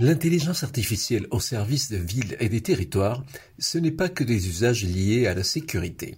L'intelligence 0.00 0.62
artificielle 0.62 1.26
au 1.32 1.40
service 1.40 1.90
de 1.90 1.96
villes 1.96 2.36
et 2.38 2.48
des 2.48 2.60
territoires, 2.60 3.24
ce 3.58 3.78
n'est 3.78 3.90
pas 3.90 4.08
que 4.08 4.22
des 4.22 4.46
usages 4.46 4.84
liés 4.84 5.26
à 5.26 5.34
la 5.34 5.42
sécurité. 5.42 6.14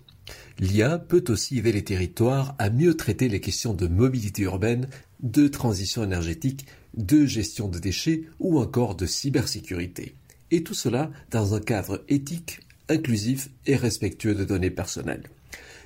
L'IA 0.58 0.98
peut 0.98 1.24
aussi 1.28 1.58
aider 1.58 1.72
les 1.72 1.82
territoires 1.82 2.54
à 2.58 2.68
mieux 2.68 2.94
traiter 2.94 3.30
les 3.30 3.40
questions 3.40 3.72
de 3.72 3.86
mobilité 3.86 4.42
urbaine, 4.42 4.86
de 5.22 5.48
transition 5.48 6.04
énergétique, 6.04 6.66
de 6.94 7.24
gestion 7.24 7.68
de 7.68 7.78
déchets 7.78 8.24
ou 8.38 8.60
encore 8.60 8.96
de 8.96 9.06
cybersécurité. 9.06 10.14
Et 10.50 10.62
tout 10.62 10.74
cela 10.74 11.10
dans 11.30 11.54
un 11.54 11.60
cadre 11.60 12.04
éthique, 12.10 12.60
inclusif 12.90 13.48
et 13.64 13.76
respectueux 13.76 14.34
de 14.34 14.44
données 14.44 14.70
personnelles. 14.70 15.24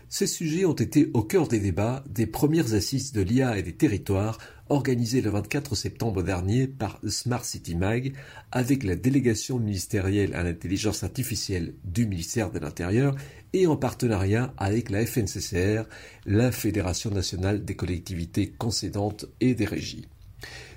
Ces 0.09 0.27
sujets 0.27 0.65
ont 0.65 0.74
été 0.74 1.11
au 1.15 1.23
cœur 1.23 1.47
des 1.47 1.61
débats 1.61 2.05
des 2.09 2.27
premières 2.27 2.74
assises 2.74 3.12
de 3.12 3.20
l'IA 3.20 3.56
et 3.56 3.62
des 3.62 3.74
territoires 3.74 4.38
organisées 4.69 5.20
le 5.20 5.30
24 5.30 5.75
septembre 5.75 6.23
dernier 6.23 6.66
par 6.66 6.98
Smart 7.09 7.45
City 7.45 7.75
Mag 7.75 8.15
avec 8.51 8.83
la 8.83 8.97
délégation 8.97 9.59
ministérielle 9.59 10.34
à 10.34 10.43
l'intelligence 10.43 11.05
artificielle 11.05 11.75
du 11.84 12.07
ministère 12.07 12.51
de 12.51 12.59
l'Intérieur 12.59 13.15
et 13.52 13.66
en 13.66 13.77
partenariat 13.77 14.52
avec 14.57 14.91
la 14.91 15.05
FNCCR, 15.05 15.85
la 16.27 16.51
Fédération 16.51 17.11
nationale 17.11 17.65
des 17.65 17.77
collectivités 17.77 18.48
concédantes 18.51 19.27
et 19.41 19.55
des 19.55 19.66
régies. 19.66 20.07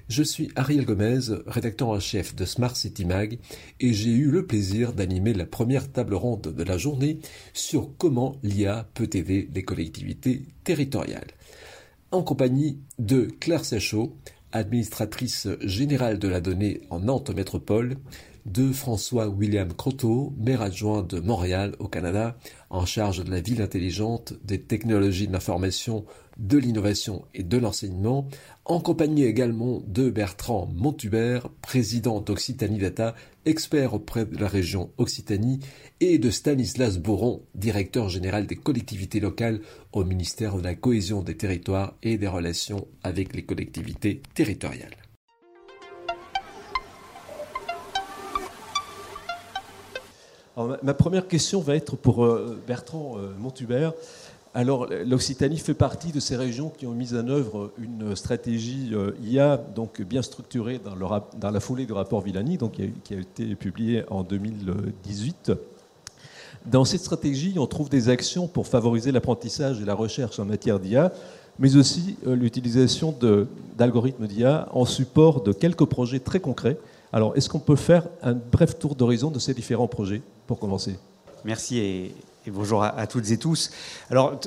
Je 0.09 0.23
suis 0.23 0.49
Ariel 0.55 0.85
Gomez, 0.85 1.19
rédacteur 1.47 1.89
en 1.89 1.99
chef 1.99 2.33
de 2.33 2.45
Smart 2.45 2.73
City 2.73 3.03
Mag, 3.03 3.39
et 3.81 3.94
j'ai 3.94 4.11
eu 4.11 4.31
le 4.31 4.45
plaisir 4.45 4.94
d'animer 4.94 5.33
la 5.33 5.45
première 5.45 5.91
table 5.91 6.13
ronde 6.13 6.53
de 6.55 6.63
la 6.63 6.77
journée 6.77 7.19
sur 7.53 7.91
comment 7.97 8.38
l'IA 8.41 8.88
peut 8.94 9.09
aider 9.11 9.49
les 9.53 9.63
collectivités 9.63 10.44
territoriales. 10.63 11.27
En 12.11 12.23
compagnie 12.23 12.79
de 12.99 13.27
Claire 13.41 13.66
Séchaud, 13.66 14.16
administratrice 14.53 15.49
générale 15.59 16.19
de 16.19 16.30
la 16.30 16.39
donnée 16.39 16.80
en 16.89 17.02
Nantes 17.02 17.36
Métropole, 17.36 17.97
de 18.45 18.72
François 18.72 19.27
William 19.27 19.73
Croteau, 19.73 20.33
maire 20.38 20.61
adjoint 20.61 21.03
de 21.03 21.19
Montréal 21.19 21.75
au 21.80 21.89
Canada, 21.89 22.38
en 22.69 22.85
charge 22.85 23.25
de 23.25 23.30
la 23.30 23.41
ville 23.41 23.61
intelligente, 23.61 24.35
des 24.45 24.61
technologies 24.61 25.28
de 25.28 25.33
l'information, 25.33 26.05
de 26.38 26.58
l'innovation 26.58 27.25
et 27.33 27.44
de 27.44 27.58
l'enseignement, 27.58 28.30
en 28.63 28.80
compagnie 28.80 29.25
également 29.25 29.81
de 29.85 30.09
Bertrand 30.09 30.69
Montubert, 30.73 31.50
président 31.61 32.22
d'Occitanie 32.22 32.78
Data, 32.78 33.16
expert 33.48 33.94
auprès 33.94 34.26
de 34.26 34.38
la 34.38 34.48
région 34.48 34.92
Occitanie, 34.98 35.59
et 36.00 36.20
de 36.20 36.30
Stanislas 36.30 37.00
Bourron, 37.00 37.44
directeur 37.56 38.09
général 38.09 38.45
des 38.45 38.56
collectivités 38.56 39.20
locales 39.20 39.62
au 39.94 40.03
ministère 40.03 40.58
de 40.58 40.64
la 40.64 40.76
cohésion 40.76 41.22
des 41.22 41.38
territoires 41.38 41.95
et 42.03 42.18
des 42.18 42.28
relations 42.28 42.88
avec 43.03 43.36
les 43.36 43.44
collectivités 43.44 44.22
territoriales. 44.36 44.95
ma 50.81 50.94
première 50.95 51.28
question 51.28 51.62
va 51.62 51.75
être 51.75 51.95
pour 51.95 52.25
euh, 52.25 52.59
Bertrand 52.66 53.18
euh, 53.18 53.36
Montubert. 53.38 53.94
Alors, 54.58 54.88
l'Occitanie 55.05 55.59
fait 55.59 55.75
partie 55.75 56.11
de 56.11 56.19
ces 56.19 56.36
régions 56.36 56.72
qui 56.75 56.88
ont 56.88 56.94
mis 56.94 57.13
en 57.13 57.27
œuvre 57.27 57.69
une 57.77 58.16
stratégie 58.16 58.89
euh, 58.91 59.11
IA 59.23 59.55
donc 59.55 60.02
bien 60.02 60.23
structurée 60.23 60.81
dans, 60.83 61.52
la 61.52 61.59
foulée 61.59 61.86
du 61.86 61.94
rapport 61.94 62.22
Villani, 62.22 62.58
donc, 62.58 62.81
qui, 63.03 63.13
a, 63.13 63.19
été 63.19 63.53
publié 63.53 64.03
en 64.09 64.23
2018. 64.23 65.52
Dans 66.66 66.85
cette 66.85 67.02
stratégie, 67.02 67.53
on 67.59 67.67
trouve 67.67 67.88
des 67.89 68.09
actions 68.09 68.47
pour 68.47 68.66
favoriser 68.66 69.11
l'apprentissage 69.11 69.80
et 69.80 69.85
la 69.85 69.94
recherche 69.94 70.39
en 70.39 70.45
matière 70.45 70.80
d'IA, 70.80 71.11
mais 71.59 71.75
aussi 71.75 72.17
l'utilisation 72.25 73.13
d'algorithmes 73.78 74.25
d'IA 74.25 74.69
en 74.72 74.85
support 74.85 75.44
de 75.44 75.53
quelques 75.53 75.85
projets 75.85 76.19
très 76.19 76.39
concrets. 76.39 76.80
Alors, 77.13 77.38
est-ce 77.38 77.47
qu'on 77.47 77.59
peut 77.59 77.75
faire 77.75 78.08
un 78.23 78.33
bref 78.33 78.80
tour 78.80 78.95
d'horizon 78.95 79.30
de 79.30 79.38
ces 79.38 79.53
différents 79.53 79.88
projets 79.88 80.24
pour 80.47 80.57
commencer? 80.57 80.95
Merci 81.45 82.12
bonjour 82.52 82.84
à, 82.84 83.08
toutes 83.08 83.30
et 83.31 83.38
tous. 83.38 83.72
Alors, 84.09 84.40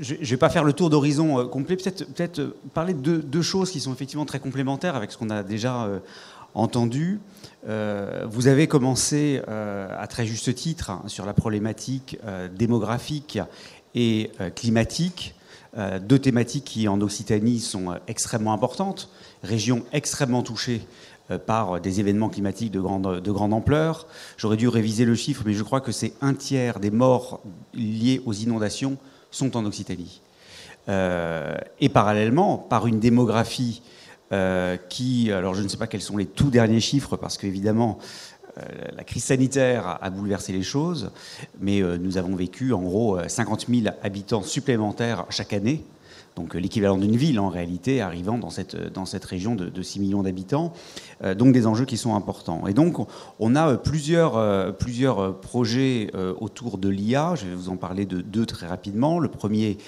je 0.00 0.14
ne 0.14 0.24
vais 0.24 0.36
pas 0.36 0.50
faire 0.50 0.64
le 0.64 0.72
tour 0.72 0.90
d'horizon 0.90 1.38
euh, 1.38 1.44
complet, 1.44 1.76
peut-être 1.76 2.04
peut 2.04 2.42
euh, 2.42 2.54
parler 2.74 2.94
de 2.94 3.16
deux, 3.18 3.42
choses 3.42 3.70
qui 3.70 3.80
sont 3.80 3.92
effectivement 3.92 4.24
très 4.24 4.40
complémentaires 4.40 4.96
avec 4.96 5.12
ce 5.12 5.18
qu'on 5.18 5.30
a 5.30 5.42
déjà 5.42 5.84
euh, 5.84 5.98
entendu. 6.54 7.20
vous 7.64 8.46
avez 8.46 8.66
commencé 8.66 9.40
à 9.48 10.06
très 10.06 10.26
juste 10.26 10.54
titre 10.54 10.90
hein, 10.90 11.02
sur 11.06 11.24
la 11.24 11.32
problématique 11.32 12.18
démographique 12.54 13.38
et 13.94 14.30
climatique, 14.54 15.34
deux 16.02 16.18
thématiques 16.18 16.64
qui 16.64 16.88
en 16.88 17.00
Occitanie 17.00 17.58
sont 17.58 17.94
extrêmement 18.06 18.52
importantes, 18.52 19.08
région 19.42 19.82
extrêmement 19.94 20.42
touchée 20.42 20.82
par 21.46 21.80
des 21.80 22.00
événements 22.00 22.28
climatiques 22.28 22.70
de 22.72 22.80
grande, 22.80 23.20
de 23.20 23.32
grande 23.32 23.52
ampleur. 23.52 24.06
J'aurais 24.36 24.56
dû 24.56 24.68
réviser 24.68 25.04
le 25.04 25.14
chiffre, 25.14 25.42
mais 25.46 25.54
je 25.54 25.62
crois 25.62 25.80
que 25.80 25.92
c'est 25.92 26.12
un 26.20 26.34
tiers 26.34 26.80
des 26.80 26.90
morts 26.90 27.40
liés 27.74 28.20
aux 28.26 28.32
inondations 28.32 28.98
sont 29.30 29.56
en 29.56 29.64
Occitanie. 29.64 30.20
Euh, 30.88 31.54
et 31.80 31.88
parallèlement, 31.88 32.58
par 32.58 32.86
une 32.86 33.00
démographie 33.00 33.82
euh, 34.32 34.76
qui, 34.88 35.30
alors 35.32 35.54
je 35.54 35.62
ne 35.62 35.68
sais 35.68 35.76
pas 35.76 35.86
quels 35.86 36.02
sont 36.02 36.16
les 36.16 36.26
tout 36.26 36.50
derniers 36.50 36.80
chiffres, 36.80 37.16
parce 37.16 37.38
qu'évidemment, 37.38 37.98
la 38.94 39.02
crise 39.02 39.24
sanitaire 39.24 39.98
a 40.02 40.10
bouleversé 40.10 40.52
les 40.52 40.62
choses, 40.62 41.10
mais 41.58 41.80
nous 41.80 42.18
avons 42.18 42.36
vécu 42.36 42.74
en 42.74 42.82
gros 42.82 43.18
50 43.26 43.66
000 43.70 43.94
habitants 44.02 44.42
supplémentaires 44.42 45.24
chaque 45.30 45.54
année 45.54 45.86
donc 46.36 46.54
euh, 46.54 46.58
l'équivalent 46.58 46.96
d'une 46.96 47.16
ville 47.16 47.38
en 47.38 47.48
réalité, 47.48 48.00
arrivant 48.00 48.38
dans 48.38 48.50
cette, 48.50 48.76
dans 48.92 49.04
cette 49.04 49.24
région 49.24 49.54
de, 49.54 49.82
6 49.82 50.00
millions 50.00 50.22
d'habitants. 50.22 50.72
Euh, 51.22 51.34
donc 51.34 51.52
des 51.52 51.66
enjeux 51.66 51.84
qui 51.84 51.96
sont 51.96 52.14
importants. 52.14 52.66
Et 52.66 52.74
donc 52.74 53.06
on 53.38 53.54
a 53.54 53.68
euh, 53.68 53.76
plusieurs, 53.76 54.76
plusieurs 54.76 55.40
projets 55.40 56.10
autour 56.40 56.78
de 56.78 56.88
l'IA. 56.88 57.34
Je 57.34 57.46
vais 57.46 57.54
vous 57.54 57.68
en 57.68 57.76
parler 57.76 58.06
de 58.06 58.20
deux 58.20 58.46
très 58.46 58.66
rapidement. 58.66 59.18
Le 59.18 59.28
premier 59.28 59.78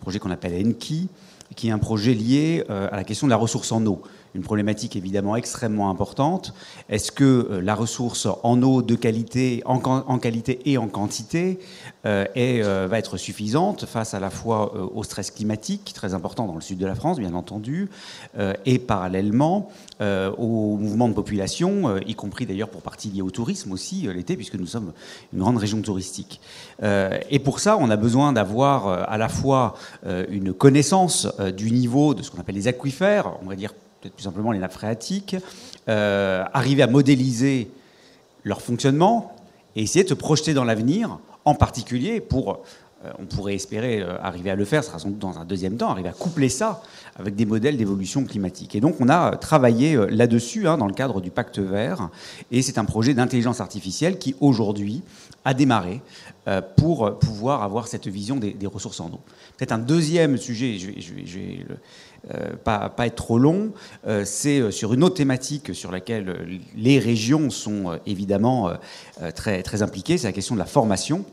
projet 0.00 0.18
qu'on 0.18 0.30
appelle 0.30 0.54
Enki, 0.66 1.08
qui 1.56 1.68
est 1.68 1.70
un 1.70 1.78
projet 1.78 2.14
lié 2.14 2.64
à 2.68 2.96
la 2.96 3.04
question 3.04 3.26
de 3.26 3.30
la 3.30 3.36
ressource 3.36 3.72
en 3.72 3.84
eau 3.86 4.02
une 4.34 4.42
problématique 4.42 4.96
évidemment 4.96 5.36
extrêmement 5.36 5.90
importante. 5.90 6.54
Est-ce 6.88 7.12
que 7.12 7.24
euh, 7.24 7.60
la 7.60 7.74
ressource 7.74 8.26
en 8.42 8.60
eau 8.62 8.82
de 8.82 8.96
qualité, 8.96 9.62
en, 9.64 9.78
qualité 10.18 10.60
et 10.70 10.76
en 10.76 10.88
quantité 10.88 11.60
euh, 12.04 12.26
euh, 12.36 12.88
va 12.90 12.98
être 12.98 13.16
suffisante 13.16 13.86
face 13.86 14.12
à 14.12 14.20
la 14.20 14.30
fois 14.30 14.74
au 14.94 15.02
stress 15.04 15.30
climatique, 15.30 15.92
très 15.94 16.14
important 16.14 16.46
dans 16.46 16.54
le 16.54 16.60
sud 16.60 16.78
de 16.78 16.86
la 16.86 16.94
France, 16.94 17.18
bien 17.18 17.34
entendu, 17.34 17.88
et 18.64 18.78
parallèlement 18.78 19.70
au 20.00 20.76
mouvement 20.76 21.08
de 21.08 21.14
population, 21.14 21.96
y 21.98 22.14
compris 22.14 22.46
d'ailleurs 22.46 22.68
pour 22.68 22.82
partie 22.82 23.10
lié 23.10 23.22
au 23.22 23.30
tourisme 23.30 23.72
aussi 23.72 24.08
l'été, 24.12 24.36
puisque 24.36 24.54
nous 24.54 24.66
sommes 24.66 24.92
une 25.32 25.40
grande 25.40 25.56
région 25.56 25.80
touristique. 25.82 26.40
et 26.82 27.38
pour 27.38 27.60
ça, 27.60 27.76
on 27.78 27.90
a 27.90 27.96
besoin 27.96 28.32
d'avoir 28.32 28.86
à 29.08 29.18
la 29.18 29.28
fois 29.28 29.74
une 30.28 30.52
connaissance 30.52 31.28
du 31.56 31.70
niveau 31.70 32.14
de 32.14 32.22
ce 32.22 32.30
qu'on 32.30 32.40
appelle 32.40 32.56
les 32.56 32.68
aquifères, 32.68 33.32
on 33.42 33.48
va 33.48 33.56
dire 33.56 33.72
peut-être 34.04 34.16
plus 34.16 34.24
simplement 34.24 34.52
les 34.52 34.58
nappes 34.58 34.74
phréatiques, 34.74 35.34
euh, 35.88 36.44
arriver 36.52 36.82
à 36.82 36.86
modéliser 36.86 37.70
leur 38.44 38.60
fonctionnement 38.60 39.34
et 39.76 39.82
essayer 39.82 40.04
de 40.04 40.10
se 40.10 40.14
projeter 40.14 40.52
dans 40.52 40.64
l'avenir, 40.64 41.18
en 41.46 41.54
particulier 41.54 42.20
pour, 42.20 42.62
on 43.18 43.26
pourrait 43.26 43.54
espérer 43.54 44.00
euh, 44.00 44.16
arriver 44.20 44.50
à 44.50 44.56
le 44.56 44.64
faire, 44.64 44.82
ce 44.82 44.88
sera 44.88 44.98
sans 44.98 45.08
doute 45.10 45.18
dans 45.18 45.38
un 45.38 45.44
deuxième 45.44 45.76
temps, 45.76 45.90
arriver 45.90 46.08
à 46.08 46.12
coupler 46.12 46.48
ça 46.48 46.82
avec 47.16 47.34
des 47.34 47.46
modèles 47.46 47.76
d'évolution 47.76 48.24
climatique. 48.24 48.74
Et 48.74 48.80
donc 48.80 48.96
on 49.00 49.08
a 49.08 49.36
travaillé 49.36 49.96
là-dessus 50.10 50.68
hein, 50.68 50.78
dans 50.78 50.86
le 50.86 50.94
cadre 50.94 51.20
du 51.20 51.30
pacte 51.30 51.58
vert, 51.58 52.10
et 52.50 52.62
c'est 52.62 52.78
un 52.78 52.84
projet 52.84 53.14
d'intelligence 53.14 53.60
artificielle 53.60 54.18
qui 54.18 54.34
aujourd'hui 54.40 55.02
a 55.44 55.54
démarré 55.54 56.00
pour 56.76 57.18
pouvoir 57.18 57.62
avoir 57.62 57.86
cette 57.86 58.06
vision 58.06 58.36
des, 58.36 58.66
ressources 58.66 59.00
en 59.00 59.08
eau. 59.08 59.20
Peut-être 59.56 59.72
un 59.72 59.78
deuxième 59.78 60.36
sujet, 60.36 60.78
je 60.78 61.14
vais, 61.14 61.22
vais, 61.22 61.66
euh, 62.32 62.56
pas, 62.56 62.90
être 63.00 63.16
trop 63.16 63.38
long, 63.38 63.72
euh, 64.06 64.24
c'est 64.24 64.58
euh, 64.58 64.70
sur 64.70 64.94
une 64.94 65.04
autre 65.04 65.16
thématique 65.16 65.74
sur 65.74 65.92
laquelle 65.92 66.58
les 66.74 66.98
régions 66.98 67.50
sont 67.50 67.98
évidemment 68.06 68.72
très 69.34 69.82
impliquées, 69.82 70.16
c'est 70.16 70.26
la 70.26 70.32
question 70.32 70.54
de 70.54 70.60
la 70.60 70.64
formation. 70.64 71.24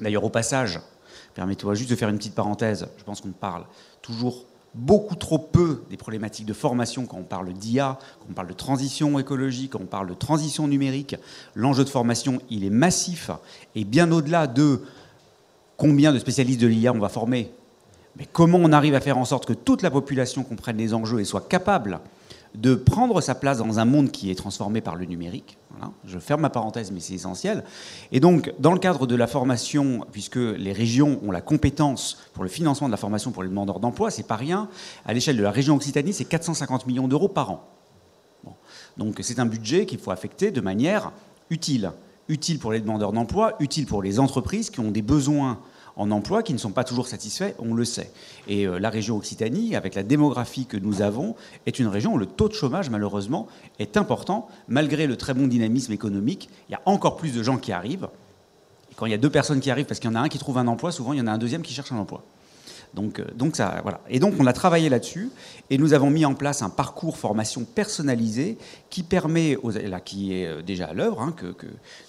D'ailleurs, 0.00 0.22
au 0.22 0.30
passage, 0.30 0.78
permettez-moi 1.34 1.74
juste 1.74 1.90
de 1.90 1.96
faire 1.96 2.08
une 2.08 2.18
petite 2.18 2.34
parenthèse, 2.34 2.88
je 2.98 3.04
pense 3.04 3.20
qu'on 3.20 3.30
parle 3.30 3.64
toujours 4.00 4.44
beaucoup 4.74 5.16
trop 5.16 5.38
peu 5.38 5.82
des 5.90 5.96
problématiques 5.96 6.46
de 6.46 6.54
formation 6.54 7.04
quand 7.04 7.18
on 7.18 7.24
parle 7.24 7.52
d'IA, 7.52 7.98
quand 8.20 8.26
on 8.30 8.32
parle 8.32 8.48
de 8.48 8.54
transition 8.54 9.18
écologique, 9.18 9.72
quand 9.72 9.80
on 9.82 9.86
parle 9.86 10.08
de 10.08 10.14
transition 10.14 10.66
numérique. 10.66 11.16
L'enjeu 11.54 11.84
de 11.84 11.90
formation, 11.90 12.40
il 12.48 12.64
est 12.64 12.70
massif 12.70 13.30
et 13.74 13.84
bien 13.84 14.10
au-delà 14.10 14.46
de 14.46 14.80
combien 15.76 16.12
de 16.12 16.18
spécialistes 16.18 16.60
de 16.60 16.66
l'IA 16.66 16.92
on 16.92 16.98
va 16.98 17.08
former 17.08 17.52
mais 18.16 18.26
comment 18.30 18.58
on 18.58 18.72
arrive 18.72 18.94
à 18.94 19.00
faire 19.00 19.18
en 19.18 19.24
sorte 19.24 19.46
que 19.46 19.52
toute 19.52 19.82
la 19.82 19.90
population 19.90 20.44
comprenne 20.44 20.76
les 20.76 20.94
enjeux 20.94 21.20
et 21.20 21.24
soit 21.24 21.48
capable 21.48 22.00
de 22.54 22.74
prendre 22.74 23.20
sa 23.20 23.34
place 23.34 23.58
dans 23.58 23.78
un 23.78 23.84
monde 23.84 24.10
qui 24.10 24.30
est 24.30 24.34
transformé 24.34 24.80
par 24.80 24.96
le 24.96 25.04
numérique. 25.04 25.56
Je 26.04 26.18
ferme 26.18 26.42
ma 26.42 26.50
parenthèse, 26.50 26.92
mais 26.92 27.00
c'est 27.00 27.14
essentiel. 27.14 27.64
Et 28.12 28.20
donc, 28.20 28.52
dans 28.58 28.72
le 28.72 28.78
cadre 28.78 29.06
de 29.06 29.16
la 29.16 29.26
formation, 29.26 30.06
puisque 30.12 30.36
les 30.36 30.72
régions 30.72 31.18
ont 31.24 31.30
la 31.30 31.40
compétence 31.40 32.18
pour 32.34 32.44
le 32.44 32.48
financement 32.48 32.86
de 32.88 32.92
la 32.92 32.98
formation 32.98 33.32
pour 33.32 33.42
les 33.42 33.48
demandeurs 33.48 33.80
d'emploi, 33.80 34.10
c'est 34.10 34.26
pas 34.26 34.36
rien. 34.36 34.68
À 35.04 35.12
l'échelle 35.12 35.36
de 35.36 35.42
la 35.42 35.50
région 35.50 35.74
Occitanie, 35.74 36.12
c'est 36.12 36.24
450 36.24 36.86
millions 36.86 37.08
d'euros 37.08 37.28
par 37.28 37.50
an. 37.50 37.64
Donc 38.96 39.18
c'est 39.22 39.38
un 39.38 39.46
budget 39.46 39.86
qu'il 39.86 39.98
faut 39.98 40.10
affecter 40.10 40.50
de 40.50 40.60
manière 40.60 41.12
utile. 41.50 41.92
Utile 42.28 42.58
pour 42.58 42.72
les 42.72 42.80
demandeurs 42.80 43.12
d'emploi, 43.12 43.54
utile 43.58 43.86
pour 43.86 44.02
les 44.02 44.20
entreprises 44.20 44.70
qui 44.70 44.80
ont 44.80 44.90
des 44.90 45.02
besoins 45.02 45.58
en 45.96 46.10
emploi 46.10 46.42
qui 46.42 46.52
ne 46.52 46.58
sont 46.58 46.70
pas 46.70 46.84
toujours 46.84 47.06
satisfaits, 47.06 47.54
on 47.58 47.74
le 47.74 47.84
sait. 47.84 48.10
Et 48.48 48.66
euh, 48.66 48.78
la 48.78 48.90
région 48.90 49.16
Occitanie, 49.16 49.76
avec 49.76 49.94
la 49.94 50.02
démographie 50.02 50.66
que 50.66 50.76
nous 50.76 51.02
avons, 51.02 51.36
est 51.66 51.78
une 51.78 51.88
région 51.88 52.14
où 52.14 52.18
le 52.18 52.26
taux 52.26 52.48
de 52.48 52.54
chômage, 52.54 52.90
malheureusement, 52.90 53.48
est 53.78 53.96
important. 53.96 54.48
Malgré 54.68 55.06
le 55.06 55.16
très 55.16 55.34
bon 55.34 55.46
dynamisme 55.46 55.92
économique, 55.92 56.48
il 56.68 56.72
y 56.72 56.74
a 56.74 56.82
encore 56.86 57.16
plus 57.16 57.34
de 57.34 57.42
gens 57.42 57.58
qui 57.58 57.72
arrivent. 57.72 58.08
Et 58.90 58.94
quand 58.94 59.06
il 59.06 59.12
y 59.12 59.14
a 59.14 59.18
deux 59.18 59.30
personnes 59.30 59.60
qui 59.60 59.70
arrivent 59.70 59.86
parce 59.86 60.00
qu'il 60.00 60.10
y 60.10 60.12
en 60.12 60.16
a 60.16 60.20
un 60.20 60.28
qui 60.28 60.38
trouve 60.38 60.58
un 60.58 60.66
emploi, 60.66 60.92
souvent 60.92 61.12
il 61.12 61.18
y 61.18 61.22
en 61.22 61.26
a 61.26 61.32
un 61.32 61.38
deuxième 61.38 61.62
qui 61.62 61.72
cherche 61.72 61.92
un 61.92 61.98
emploi. 61.98 62.22
Donc, 62.94 63.20
euh, 63.20 63.24
donc 63.34 63.56
ça, 63.56 63.80
voilà. 63.82 64.00
Et 64.08 64.18
donc 64.18 64.34
on 64.38 64.46
a 64.46 64.52
travaillé 64.52 64.88
là-dessus 64.88 65.30
et 65.70 65.78
nous 65.78 65.94
avons 65.94 66.10
mis 66.10 66.24
en 66.24 66.34
place 66.34 66.62
un 66.62 66.68
parcours 66.68 67.16
formation 67.16 67.64
personnalisé 67.64 68.58
qui 68.90 69.02
permet, 69.02 69.56
aux, 69.56 69.70
là, 69.70 70.00
qui 70.00 70.34
est 70.34 70.46
euh, 70.46 70.62
déjà 70.62 70.86
à 70.86 70.92
l'œuvre, 70.92 71.22
hein, 71.22 71.34
que, 71.34 71.54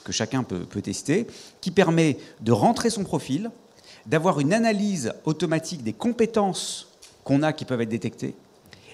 que, 0.03 0.11
chacun 0.11 0.43
peut, 0.43 0.59
peut, 0.59 0.81
tester, 0.81 1.25
qui 1.61 1.71
permet 1.71 2.17
de 2.41 2.51
rentrer 2.51 2.89
son 2.89 3.03
profil, 3.03 3.49
d'avoir 4.05 4.39
une 4.39 4.53
analyse 4.53 5.13
automatique 5.25 5.83
des 5.83 5.93
compétences 5.93 6.87
qu'on 7.23 7.43
a 7.43 7.53
qui 7.53 7.65
peuvent 7.65 7.81
être 7.81 7.89
détectées, 7.89 8.35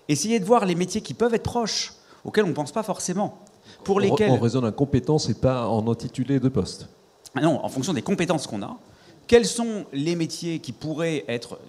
essayer 0.07 0.39
de 0.39 0.45
voir 0.45 0.65
les 0.65 0.75
métiers 0.75 1.01
qui 1.01 1.13
peuvent 1.13 1.33
être 1.33 1.44
proches, 1.44 1.94
auxquels 2.23 2.45
on 2.45 2.50
ne 2.50 2.53
pense 2.53 2.71
pas 2.71 2.83
forcément. 2.83 3.39
Pour 3.83 4.00
lesquels... 4.00 4.31
On 4.31 4.39
raisonne 4.39 4.65
en 4.65 4.71
compétences 4.71 5.29
et 5.29 5.33
pas 5.33 5.67
en 5.67 5.89
intitulé 5.89 6.39
de 6.39 6.50
poste. 6.50 6.88
Ah 7.35 7.41
non, 7.41 7.63
en 7.63 7.69
fonction 7.69 7.94
des 7.94 8.01
compétences 8.01 8.47
qu'on 8.47 8.61
a. 8.61 8.77
Quels 9.27 9.45
sont 9.45 9.85
les 9.94 10.15
métiers 10.15 10.59
qui 10.59 10.71
pourraient 10.71 11.23
être 11.27 11.59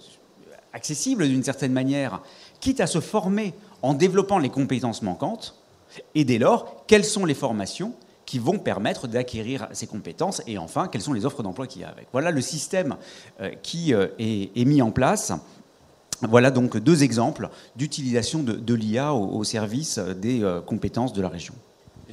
accessibles 0.73 1.27
d'une 1.27 1.43
certaine 1.43 1.73
manière, 1.73 2.21
quitte 2.59 2.79
à 2.79 2.87
se 2.87 2.99
former 2.99 3.53
en 3.81 3.93
développant 3.93 4.39
les 4.39 4.49
compétences 4.49 5.01
manquantes 5.01 5.55
Et 6.15 6.23
dès 6.23 6.37
lors, 6.37 6.83
quelles 6.87 7.05
sont 7.05 7.25
les 7.25 7.33
formations 7.33 7.93
qui 8.31 8.39
vont 8.39 8.59
permettre 8.59 9.09
d'acquérir 9.09 9.67
ces 9.73 9.87
compétences 9.87 10.41
et 10.47 10.57
enfin 10.57 10.87
quelles 10.87 11.01
sont 11.01 11.11
les 11.11 11.25
offres 11.25 11.43
d'emploi 11.43 11.67
qu'il 11.67 11.81
y 11.81 11.83
a 11.83 11.89
avec. 11.89 12.07
Voilà 12.13 12.31
le 12.31 12.39
système 12.39 12.95
euh, 13.41 13.49
qui 13.61 13.93
euh, 13.93 14.07
est, 14.19 14.63
mis 14.63 14.81
en 14.81 14.89
place. 14.89 15.33
Voilà 16.21 16.49
donc 16.49 16.77
deux 16.77 17.03
exemples 17.03 17.49
d'utilisation 17.75 18.41
de, 18.41 18.73
l'IA 18.73 19.13
au, 19.13 19.43
service 19.43 19.99
des 19.99 20.43
euh, 20.43 20.61
compétences 20.61 21.11
de 21.11 21.21
la 21.21 21.27
région. 21.27 21.53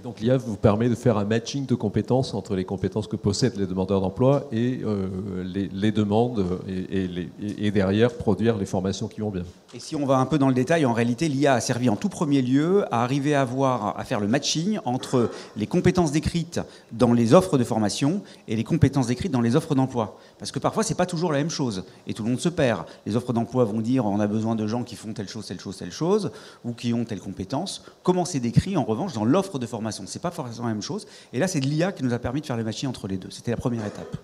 Donc 0.08 0.20
l'IA 0.20 0.38
vous 0.38 0.56
permet 0.56 0.88
de 0.88 0.94
faire 0.94 1.18
un 1.18 1.26
matching 1.26 1.66
de 1.66 1.74
compétences 1.74 2.32
entre 2.32 2.56
les 2.56 2.64
compétences 2.64 3.06
que 3.06 3.16
possèdent 3.16 3.58
les 3.58 3.66
demandeurs 3.66 4.00
d'emploi 4.00 4.48
et 4.52 4.80
euh, 4.82 5.06
les, 5.44 5.92
demandes 5.92 6.46
et, 6.66 7.70
derrière 7.70 8.14
produire 8.14 8.56
les 8.56 8.64
formations 8.64 9.06
qui 9.06 9.20
vont 9.20 9.28
bien. 9.28 9.42
Et 9.74 9.80
si 9.80 9.96
on 9.96 10.06
va 10.06 10.16
un 10.16 10.24
peu 10.24 10.38
dans 10.38 10.48
le 10.48 10.54
détail, 10.54 10.86
en 10.86 10.94
réalité 10.94 11.28
l'IA 11.28 11.52
a 11.52 11.60
servi 11.60 11.90
en 11.90 11.96
tout 11.96 12.08
premier 12.08 12.40
lieu 12.40 12.86
à 12.90 13.02
arriver 13.02 13.34
à, 13.34 13.42
à 13.42 14.04
faire 14.04 14.18
le 14.18 14.28
matching 14.28 14.78
entre 14.86 15.30
les 15.58 15.66
compétences 15.66 16.10
décrites 16.10 16.58
dans 16.90 17.12
les 17.12 17.34
offres 17.34 17.58
de 17.58 17.64
formation 17.64 18.22
et 18.46 18.56
les 18.56 18.64
compétences 18.64 19.08
décrites 19.08 19.30
dans 19.30 19.42
les 19.42 19.56
offres 19.56 19.74
d'emploi. 19.74 20.18
Parce 20.38 20.52
que 20.52 20.58
parfois 20.58 20.84
c'est 20.84 20.94
pas 20.94 21.04
toujours 21.04 21.32
la 21.32 21.38
même 21.38 21.50
chose 21.50 21.84
et 22.06 22.14
tout 22.14 22.22
le 22.22 22.30
monde 22.30 22.40
se 22.40 22.48
perd. 22.48 22.86
Les 23.04 23.14
offres 23.14 23.34
d'emploi 23.34 23.64
vont 23.64 23.82
dire 23.82 24.06
on 24.06 24.20
a 24.20 24.26
besoin 24.26 24.54
de 24.54 24.66
gens 24.66 24.84
qui 24.84 24.96
font 24.96 25.12
telle 25.12 25.28
chose, 25.28 25.44
telle 25.44 25.60
chose, 25.60 25.76
telle 25.76 25.92
chose 25.92 26.30
ou 26.64 26.72
qui 26.72 26.94
ont 26.94 27.04
telle 27.04 27.20
compétence. 27.20 27.84
Comment 28.02 28.24
c'est 28.24 28.40
décrit 28.40 28.78
en 28.78 28.84
revanche 28.84 29.12
dans 29.12 29.26
l'offre 29.26 29.58
de 29.58 29.66
formation 29.66 29.97
ce 30.06 30.18
n'est 30.18 30.22
pas 30.22 30.30
forcément 30.30 30.68
la 30.68 30.74
même 30.74 30.82
chose. 30.82 31.06
Et 31.32 31.38
là, 31.38 31.48
c'est 31.48 31.60
de 31.60 31.66
l'IA 31.66 31.92
qui 31.92 32.04
nous 32.04 32.12
a 32.12 32.18
permis 32.18 32.40
de 32.40 32.46
faire 32.46 32.56
les 32.56 32.64
machines 32.64 32.88
entre 32.88 33.08
les 33.08 33.16
deux. 33.16 33.30
C'était 33.30 33.50
la 33.50 33.56
première 33.56 33.86
étape. 33.86 34.16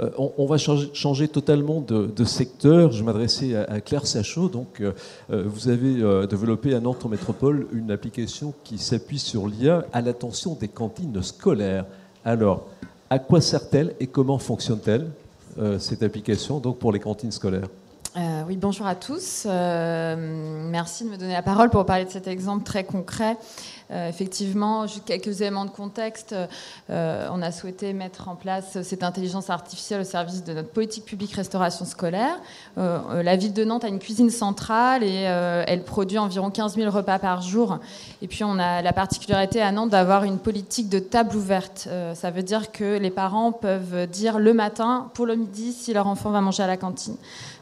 Euh, 0.00 0.10
on, 0.16 0.46
va 0.46 0.58
changer, 0.58 1.28
totalement 1.28 1.80
de, 1.80 2.24
secteur. 2.24 2.92
Je 2.92 3.02
m'adressais 3.02 3.56
à, 3.56 3.80
Claire 3.80 4.06
Sachot. 4.06 4.48
Donc, 4.48 4.80
euh, 4.80 4.92
euh, 5.30 5.42
vous 5.46 5.68
avez 5.68 6.26
développé 6.26 6.74
à 6.74 6.80
Nantes 6.80 7.04
Métropole 7.06 7.66
une 7.72 7.90
application 7.90 8.54
qui 8.64 8.78
s'appuie 8.78 9.18
sur 9.18 9.48
l'IA 9.48 9.84
à 9.92 10.00
l'attention 10.00 10.54
des 10.54 10.68
cantines 10.68 11.20
scolaires. 11.22 11.84
Alors, 12.24 12.66
à 13.10 13.18
quoi 13.18 13.40
sert-elle 13.40 13.94
et 14.00 14.06
comment 14.06 14.38
fonctionne-t-elle 14.38 15.10
cette 15.80 16.04
application 16.04 16.60
donc 16.60 16.78
pour 16.78 16.92
les 16.92 17.00
cantines 17.00 17.32
scolaires? 17.32 17.68
Euh, 18.16 18.42
oui, 18.48 18.56
bonjour 18.56 18.86
à 18.86 18.94
tous. 18.94 19.46
Euh, 19.46 20.16
merci 20.70 21.04
de 21.04 21.10
me 21.10 21.16
donner 21.16 21.34
la 21.34 21.42
parole 21.42 21.70
pour 21.70 21.86
parler 21.86 22.04
de 22.04 22.10
cet 22.10 22.26
exemple 22.26 22.64
très 22.64 22.82
concret. 22.82 23.36
Euh, 23.90 24.08
effectivement, 24.08 24.86
juste 24.86 25.04
quelques 25.06 25.40
éléments 25.40 25.64
de 25.64 25.70
contexte. 25.70 26.34
on 26.88 27.42
a 27.42 27.52
souhaité 27.52 27.92
mettre 27.92 28.28
en 28.28 28.34
place 28.34 28.82
cette 28.82 29.02
intelligence 29.02 29.50
artificielle 29.50 30.00
au 30.00 30.04
service 30.04 30.44
de 30.44 30.52
notre 30.52 30.68
politique 30.68 31.04
publique 31.04 31.32
restauration 31.32 31.84
scolaire. 31.84 32.36
la 32.76 33.36
ville 33.36 33.52
de 33.52 33.64
Nantes 33.64 33.84
a 33.84 33.88
une 33.88 33.98
cuisine 33.98 34.30
centrale 34.30 35.02
et 35.02 35.22
elle 35.66 35.84
produit 35.84 36.18
environ 36.18 36.50
15 36.50 36.76
000 36.76 36.90
repas 36.90 37.18
par 37.18 37.42
jour. 37.42 37.78
Et 38.22 38.28
puis, 38.28 38.44
on 38.44 38.58
a 38.58 38.82
la 38.82 38.92
particularité 38.92 39.60
à 39.60 39.72
Nantes 39.72 39.90
d'avoir 39.90 40.24
une 40.24 40.38
politique 40.38 40.88
de 40.88 40.98
table 40.98 41.36
ouverte. 41.36 41.88
ça 42.14 42.30
veut 42.30 42.42
dire 42.42 42.72
que 42.72 42.98
les 42.98 43.10
parents 43.10 43.52
peuvent 43.52 44.06
dire 44.06 44.38
le 44.38 44.52
matin 44.52 45.10
pour 45.14 45.26
le 45.26 45.36
midi 45.36 45.72
si 45.72 45.92
leur 45.92 46.06
enfant 46.06 46.30
va 46.30 46.40
manger 46.40 46.62
à 46.62 46.66
la 46.66 46.76
cantine. 46.76 47.16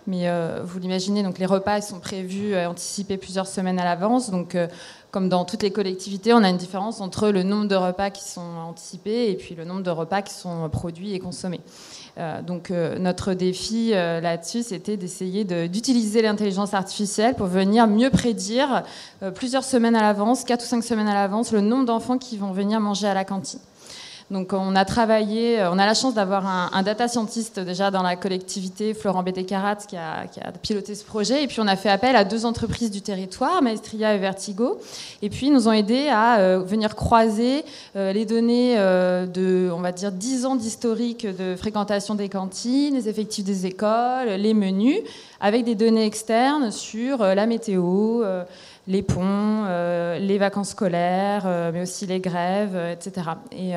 Mais 0.06 0.28
euh, 0.28 0.60
vous 0.64 0.78
l'imaginez, 0.78 1.22
donc 1.22 1.38
les 1.38 1.46
repas 1.46 1.80
sont 1.80 1.98
prévus, 1.98 2.54
euh, 2.54 2.68
anticipés 2.68 3.16
plusieurs 3.16 3.46
semaines 3.46 3.80
à 3.80 3.84
l'avance. 3.84 4.30
Donc, 4.30 4.54
euh, 4.54 4.68
comme 5.16 5.30
dans 5.30 5.46
toutes 5.46 5.62
les 5.62 5.70
collectivités, 5.70 6.34
on 6.34 6.44
a 6.44 6.50
une 6.50 6.58
différence 6.58 7.00
entre 7.00 7.30
le 7.30 7.42
nombre 7.42 7.68
de 7.68 7.74
repas 7.74 8.10
qui 8.10 8.22
sont 8.22 8.42
anticipés 8.68 9.30
et 9.30 9.34
puis 9.34 9.54
le 9.54 9.64
nombre 9.64 9.82
de 9.82 9.88
repas 9.88 10.20
qui 10.20 10.34
sont 10.34 10.68
produits 10.68 11.14
et 11.14 11.18
consommés. 11.18 11.60
donc, 12.46 12.68
notre 12.68 13.32
défi 13.32 13.92
là-dessus, 13.92 14.62
c'était 14.62 14.98
d'essayer 14.98 15.44
d'utiliser 15.68 16.20
l'intelligence 16.20 16.74
artificielle 16.74 17.34
pour 17.34 17.46
venir 17.46 17.86
mieux 17.86 18.10
prédire 18.10 18.82
plusieurs 19.34 19.64
semaines 19.64 19.96
à 19.96 20.02
l'avance, 20.02 20.44
quatre 20.44 20.64
ou 20.64 20.68
cinq 20.68 20.84
semaines 20.84 21.08
à 21.08 21.14
l'avance, 21.14 21.50
le 21.50 21.62
nombre 21.62 21.86
d'enfants 21.86 22.18
qui 22.18 22.36
vont 22.36 22.52
venir 22.52 22.78
manger 22.78 23.06
à 23.06 23.14
la 23.14 23.24
cantine. 23.24 23.60
Donc 24.30 24.52
on 24.52 24.74
a 24.74 24.84
travaillé, 24.84 25.60
euh, 25.60 25.70
on 25.70 25.78
a 25.78 25.86
la 25.86 25.94
chance 25.94 26.14
d'avoir 26.14 26.46
un, 26.46 26.82
data 26.82 27.06
scientist 27.06 27.60
déjà 27.60 27.92
dans 27.92 28.02
la 28.02 28.16
collectivité, 28.16 28.92
Florent 28.92 29.22
Bédécarat, 29.22 29.76
qui 29.76 29.96
a, 29.96 30.26
qui 30.26 30.40
a 30.40 30.50
piloté 30.50 30.96
ce 30.96 31.04
projet. 31.04 31.44
Et 31.44 31.46
puis 31.46 31.60
on 31.60 31.68
a 31.68 31.76
fait 31.76 31.88
appel 31.88 32.16
à 32.16 32.24
deux 32.24 32.44
entreprises 32.44 32.90
du 32.90 33.02
territoire, 33.02 33.62
Maestria 33.62 34.14
et 34.14 34.18
Vertigo. 34.18 34.80
Et 35.22 35.30
puis 35.30 35.46
ils 35.46 35.52
nous 35.52 35.68
ont 35.68 35.72
aidés 35.72 36.08
à 36.08 36.38
euh, 36.38 36.58
venir 36.58 36.96
croiser 36.96 37.64
euh, 37.94 38.12
les 38.12 38.26
données 38.26 38.76
de, 38.76 39.70
on 39.72 39.80
va 39.80 39.92
dire, 39.92 40.10
10 40.10 40.46
ans 40.46 40.56
d'historique 40.56 41.26
de 41.26 41.54
fréquentation 41.54 42.16
des 42.16 42.28
cantines, 42.28 42.94
les 42.94 43.08
effectifs 43.08 43.44
des 43.44 43.66
écoles, 43.66 44.28
les 44.38 44.54
menus, 44.54 44.98
avec 45.40 45.64
des 45.64 45.76
données 45.76 46.04
externes 46.04 46.72
sur 46.72 47.18
la 47.18 47.46
météo 47.46 48.24
les 48.88 49.02
ponts, 49.02 49.64
les 50.18 50.38
vacances 50.38 50.70
scolaires, 50.70 51.70
mais 51.72 51.82
aussi 51.82 52.06
les 52.06 52.20
grèves, 52.20 52.76
etc. 52.92 53.30
Et 53.52 53.74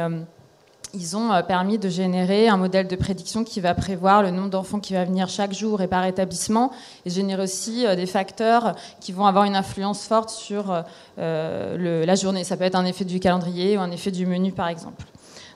ils 0.93 1.15
ont 1.15 1.31
euh, 1.31 1.41
permis 1.41 1.77
de 1.77 1.89
générer 1.89 2.47
un 2.47 2.57
modèle 2.57 2.87
de 2.87 2.95
prédiction 2.95 3.43
qui 3.43 3.59
va 3.61 3.73
prévoir 3.73 4.23
le 4.23 4.31
nombre 4.31 4.49
d'enfants 4.49 4.79
qui 4.79 4.93
va 4.93 5.05
venir 5.05 5.29
chaque 5.29 5.53
jour 5.53 5.81
et 5.81 5.87
par 5.87 6.05
établissement, 6.05 6.71
et 7.05 7.09
générer 7.09 7.43
aussi 7.43 7.85
euh, 7.85 7.95
des 7.95 8.05
facteurs 8.05 8.75
qui 8.99 9.11
vont 9.11 9.25
avoir 9.25 9.43
une 9.43 9.55
influence 9.55 10.05
forte 10.05 10.29
sur 10.29 10.83
euh, 11.19 12.05
la 12.05 12.15
journée. 12.15 12.43
Ça 12.43 12.57
peut 12.57 12.63
être 12.63 12.75
un 12.75 12.85
effet 12.85 13.05
du 13.05 13.19
calendrier 13.19 13.77
ou 13.77 13.81
un 13.81 13.91
effet 13.91 14.11
du 14.11 14.25
menu, 14.25 14.51
par 14.51 14.67
exemple. 14.67 15.05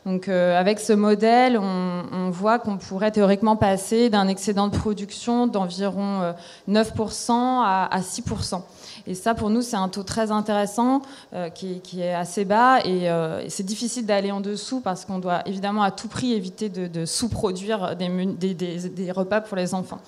Donc, 0.06 0.28
avec 0.28 0.82
ce 0.82 0.92
modèle, 0.92 1.58
on, 1.58 2.30
voit 2.30 2.60
qu'on 2.60 2.75
pourrait 2.75 3.12
théoriquement 3.12 3.56
passer 3.56 4.10
d'un 4.10 4.28
excédent 4.28 4.68
de 4.68 4.75
production 4.75 5.48
d'environ 5.48 6.34
9% 6.70 7.32
à, 7.32 7.88
à 7.90 8.02
6%. 8.02 8.62
Et 9.05 9.15
ça, 9.15 9.36
pour 9.36 9.50
nous, 9.50 9.62
c'est 9.62 9.75
un 9.75 9.89
taux 9.89 10.03
très 10.03 10.31
intéressant 10.31 11.01
euh, 11.33 11.50
qui, 11.50 11.81
est 12.00 12.13
assez 12.13 12.45
bas. 12.45 12.79
Euh, 12.86 13.41
et, 13.41 13.50
c'est 13.50 13.63
difficile 13.63 14.05
d'aller 14.05 14.31
en 14.31 14.39
dessous 14.39 14.79
parce 14.79 15.03
qu'on 15.03 15.19
doit 15.19 15.41
évidemment 15.45 15.83
à 15.83 15.91
tout 15.91 16.07
prix 16.07 16.33
éviter 16.33 16.69
de, 16.69 17.05
sous-produire 17.05 17.95
des, 17.98 19.12
repas 19.12 19.41
pour 19.41 19.57
les 19.57 19.74
enfants. 19.74 20.00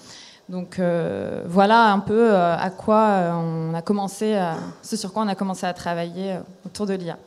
Donc 0.47 0.77
euh, 0.77 1.41
voilà 1.47 1.91
un 1.91 1.99
peu 1.99 2.35
à 2.35 2.69
quoi 2.69 3.33
on 3.33 3.73
a 3.73 3.81
commencé, 3.81 4.39
ce 4.81 4.95
sur 4.95 5.11
quoi 5.11 5.23
on 5.23 5.27
a 5.27 5.35
commencé 5.35 5.65
à 5.65 5.73
travailler 5.73 6.37
autour 6.65 6.85
de 6.85 6.93
l'IA. 6.93 7.17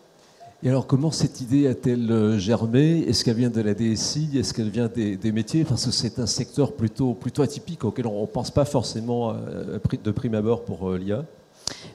Et 0.62 0.68
alors, 0.68 0.86
comment 0.86 1.12
cette 1.12 1.40
idée 1.40 1.68
a-t-elle 1.68 2.36
germé? 2.38 3.04
Est-ce 3.06 3.24
qu'elle 3.24 3.36
vient 3.36 3.50
de 3.50 3.60
la 3.60 3.74
DSI 3.74 4.38
Est-ce 4.38 4.54
qu'elle 4.54 4.70
vient 4.70 4.88
des, 4.88 5.32
métiers? 5.32 5.64
Parce 5.64 5.84
que 5.84 5.92
c'est 5.92 6.18
un 6.18 6.26
secteur 6.26 6.72
plutôt, 6.72 7.12
plutôt 7.12 7.42
atypique 7.42 7.84
auquel 7.84 8.06
on 8.06 8.22
ne 8.22 8.26
pense 8.26 8.50
pas 8.50 8.64
forcément 8.64 9.34
de 9.34 10.10
prime 10.10 10.34
abord 10.34 10.64
pour 10.64 10.92
l'IA. 10.92 11.24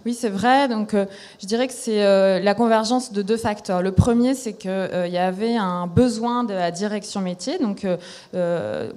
Oui, 0.05 0.13
c'est 0.13 0.29
vrai. 0.29 0.67
Donc, 0.67 0.93
euh, 0.93 1.05
je 1.41 1.47
dirais 1.47 1.67
que 1.67 1.73
c'est 1.73 2.03
euh, 2.03 2.41
la 2.41 2.53
convergence 2.55 3.13
de 3.13 3.21
deux 3.21 3.37
facteurs. 3.37 3.81
Le 3.81 3.93
premier, 3.93 4.33
c'est 4.33 4.51
qu'il 4.51 4.69
euh, 4.69 5.07
y 5.07 5.17
avait 5.17 5.55
un 5.55 5.87
besoin 5.87 6.43
de 6.43 6.53
la 6.53 6.71
direction 6.71 7.21
métier, 7.21 7.57
donc 7.57 7.87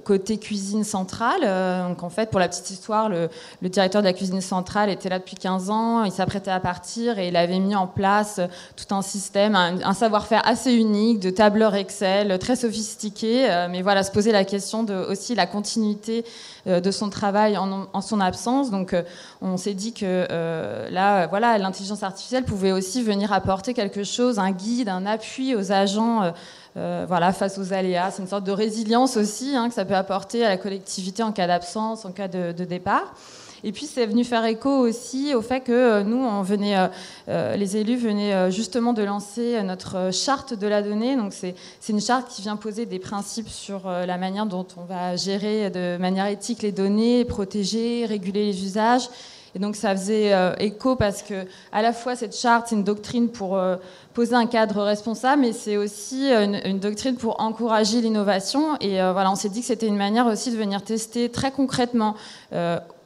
côté 0.03 0.37
cuisine 0.37 0.83
centrale. 0.83 1.41
donc, 1.87 2.03
en 2.03 2.09
fait, 2.09 2.29
pour 2.29 2.39
la 2.39 2.47
petite 2.49 2.69
histoire, 2.69 3.09
le, 3.09 3.29
directeur 3.61 4.01
de 4.01 4.07
la 4.07 4.13
cuisine 4.13 4.41
centrale 4.41 4.89
était 4.89 5.09
là 5.09 5.19
depuis 5.19 5.35
15 5.35 5.69
ans. 5.69 6.03
Il 6.03 6.11
s'apprêtait 6.11 6.51
à 6.51 6.59
partir 6.59 7.19
et 7.19 7.29
il 7.29 7.35
avait 7.35 7.59
mis 7.59 7.75
en 7.75 7.87
place 7.87 8.41
tout 8.75 8.93
un 8.93 9.01
système, 9.01 9.55
un, 9.55 9.93
savoir-faire 9.93 10.41
assez 10.45 10.73
unique, 10.73 11.19
de 11.19 11.29
tableur 11.29 11.75
Excel, 11.75 12.37
très 12.39 12.55
sophistiqué. 12.55 13.47
mais 13.69 13.81
voilà, 13.81 14.03
se 14.03 14.11
poser 14.11 14.31
la 14.31 14.43
question 14.43 14.83
de 14.83 14.93
aussi 14.93 15.35
la 15.35 15.45
continuité 15.45 16.25
de 16.65 16.91
son 16.91 17.09
travail 17.09 17.57
en, 17.57 17.87
en 17.91 18.01
son 18.01 18.19
absence. 18.19 18.71
Donc, 18.71 18.95
on 19.41 19.57
s'est 19.57 19.73
dit 19.73 19.93
que 19.93 20.27
là, 20.89 21.27
voilà, 21.27 21.57
l'intelligence 21.57 22.03
artificielle 22.03 22.43
pouvait 22.43 22.71
aussi 22.71 23.03
venir 23.03 23.33
apporter 23.33 23.73
quelque 23.73 24.03
chose, 24.03 24.39
un 24.39 24.51
guide, 24.51 24.89
un 24.89 25.05
appui 25.05 25.55
aux 25.55 25.71
agents. 25.71 26.31
voilà, 26.75 27.33
face 27.33 27.57
aux 27.57 27.73
aléas. 27.73 28.11
C'est 28.11 28.21
une 28.21 28.27
sorte 28.27 28.43
de 28.43 28.51
résilience 28.51 29.17
aussi 29.17 29.55
hein, 29.55 29.67
que 29.69 29.73
ça 29.73 29.85
peut 29.85 29.95
apporter 29.95 30.45
à 30.45 30.49
la 30.49 30.57
collectivité 30.57 31.23
en 31.23 31.31
cas 31.31 31.47
d'absence, 31.47 32.05
en 32.05 32.11
cas 32.11 32.27
de 32.27 32.63
départ. 32.63 33.13
Et 33.63 33.71
puis 33.71 33.85
c'est 33.85 34.05
venu 34.05 34.23
faire 34.23 34.45
écho 34.45 34.69
aussi 34.69 35.33
au 35.33 35.41
fait 35.41 35.61
que 35.61 35.71
euh, 35.71 36.03
nous, 36.03 36.17
on 36.17 36.41
venait, 36.41 36.77
euh, 36.77 36.87
euh, 37.29 37.55
les 37.55 37.77
élus 37.77 37.97
venaient 37.97 38.51
justement 38.51 38.93
de 38.93 39.03
lancer 39.03 39.61
notre 39.63 40.13
charte 40.13 40.53
de 40.53 40.67
la 40.67 40.81
donnée. 40.81 41.15
Donc 41.15 41.33
c'est 41.33 41.55
une 41.89 42.01
charte 42.01 42.29
qui 42.29 42.41
vient 42.41 42.55
poser 42.55 42.85
des 42.85 42.99
principes 42.99 43.49
sur 43.49 43.89
la 43.89 44.17
manière 44.17 44.45
dont 44.45 44.67
on 44.77 44.83
va 44.83 45.15
gérer 45.15 45.69
de 45.69 45.97
manière 45.97 46.27
éthique 46.27 46.61
les 46.61 46.71
données, 46.71 47.25
protéger, 47.25 48.05
réguler 48.05 48.45
les 48.45 48.63
usages. 48.63 49.09
Et 49.55 49.59
donc 49.59 49.75
ça 49.75 49.95
faisait 49.95 50.33
écho 50.59 50.95
parce 50.95 51.21
que 51.21 51.45
à 51.71 51.81
la 51.81 51.93
fois 51.93 52.15
cette 52.15 52.35
charte, 52.35 52.67
c'est 52.69 52.75
une 52.75 52.83
doctrine 52.83 53.29
pour 53.29 53.59
poser 54.13 54.35
un 54.35 54.45
cadre 54.45 54.83
responsable, 54.83 55.41
mais 55.41 55.53
c'est 55.53 55.77
aussi 55.77 56.31
une, 56.31 56.79
doctrine 56.79 57.15
pour 57.15 57.41
encourager 57.41 58.01
l'innovation. 58.01 58.77
Et 58.81 58.97
voilà, 58.97 59.31
on 59.31 59.35
s'est 59.35 59.49
dit 59.49 59.61
que 59.61 59.67
c'était 59.67 59.87
une 59.87 59.97
manière 59.97 60.27
aussi 60.27 60.51
de 60.51 60.57
venir 60.57 60.83
tester 60.83 61.29
très 61.29 61.51
concrètement 61.51 62.15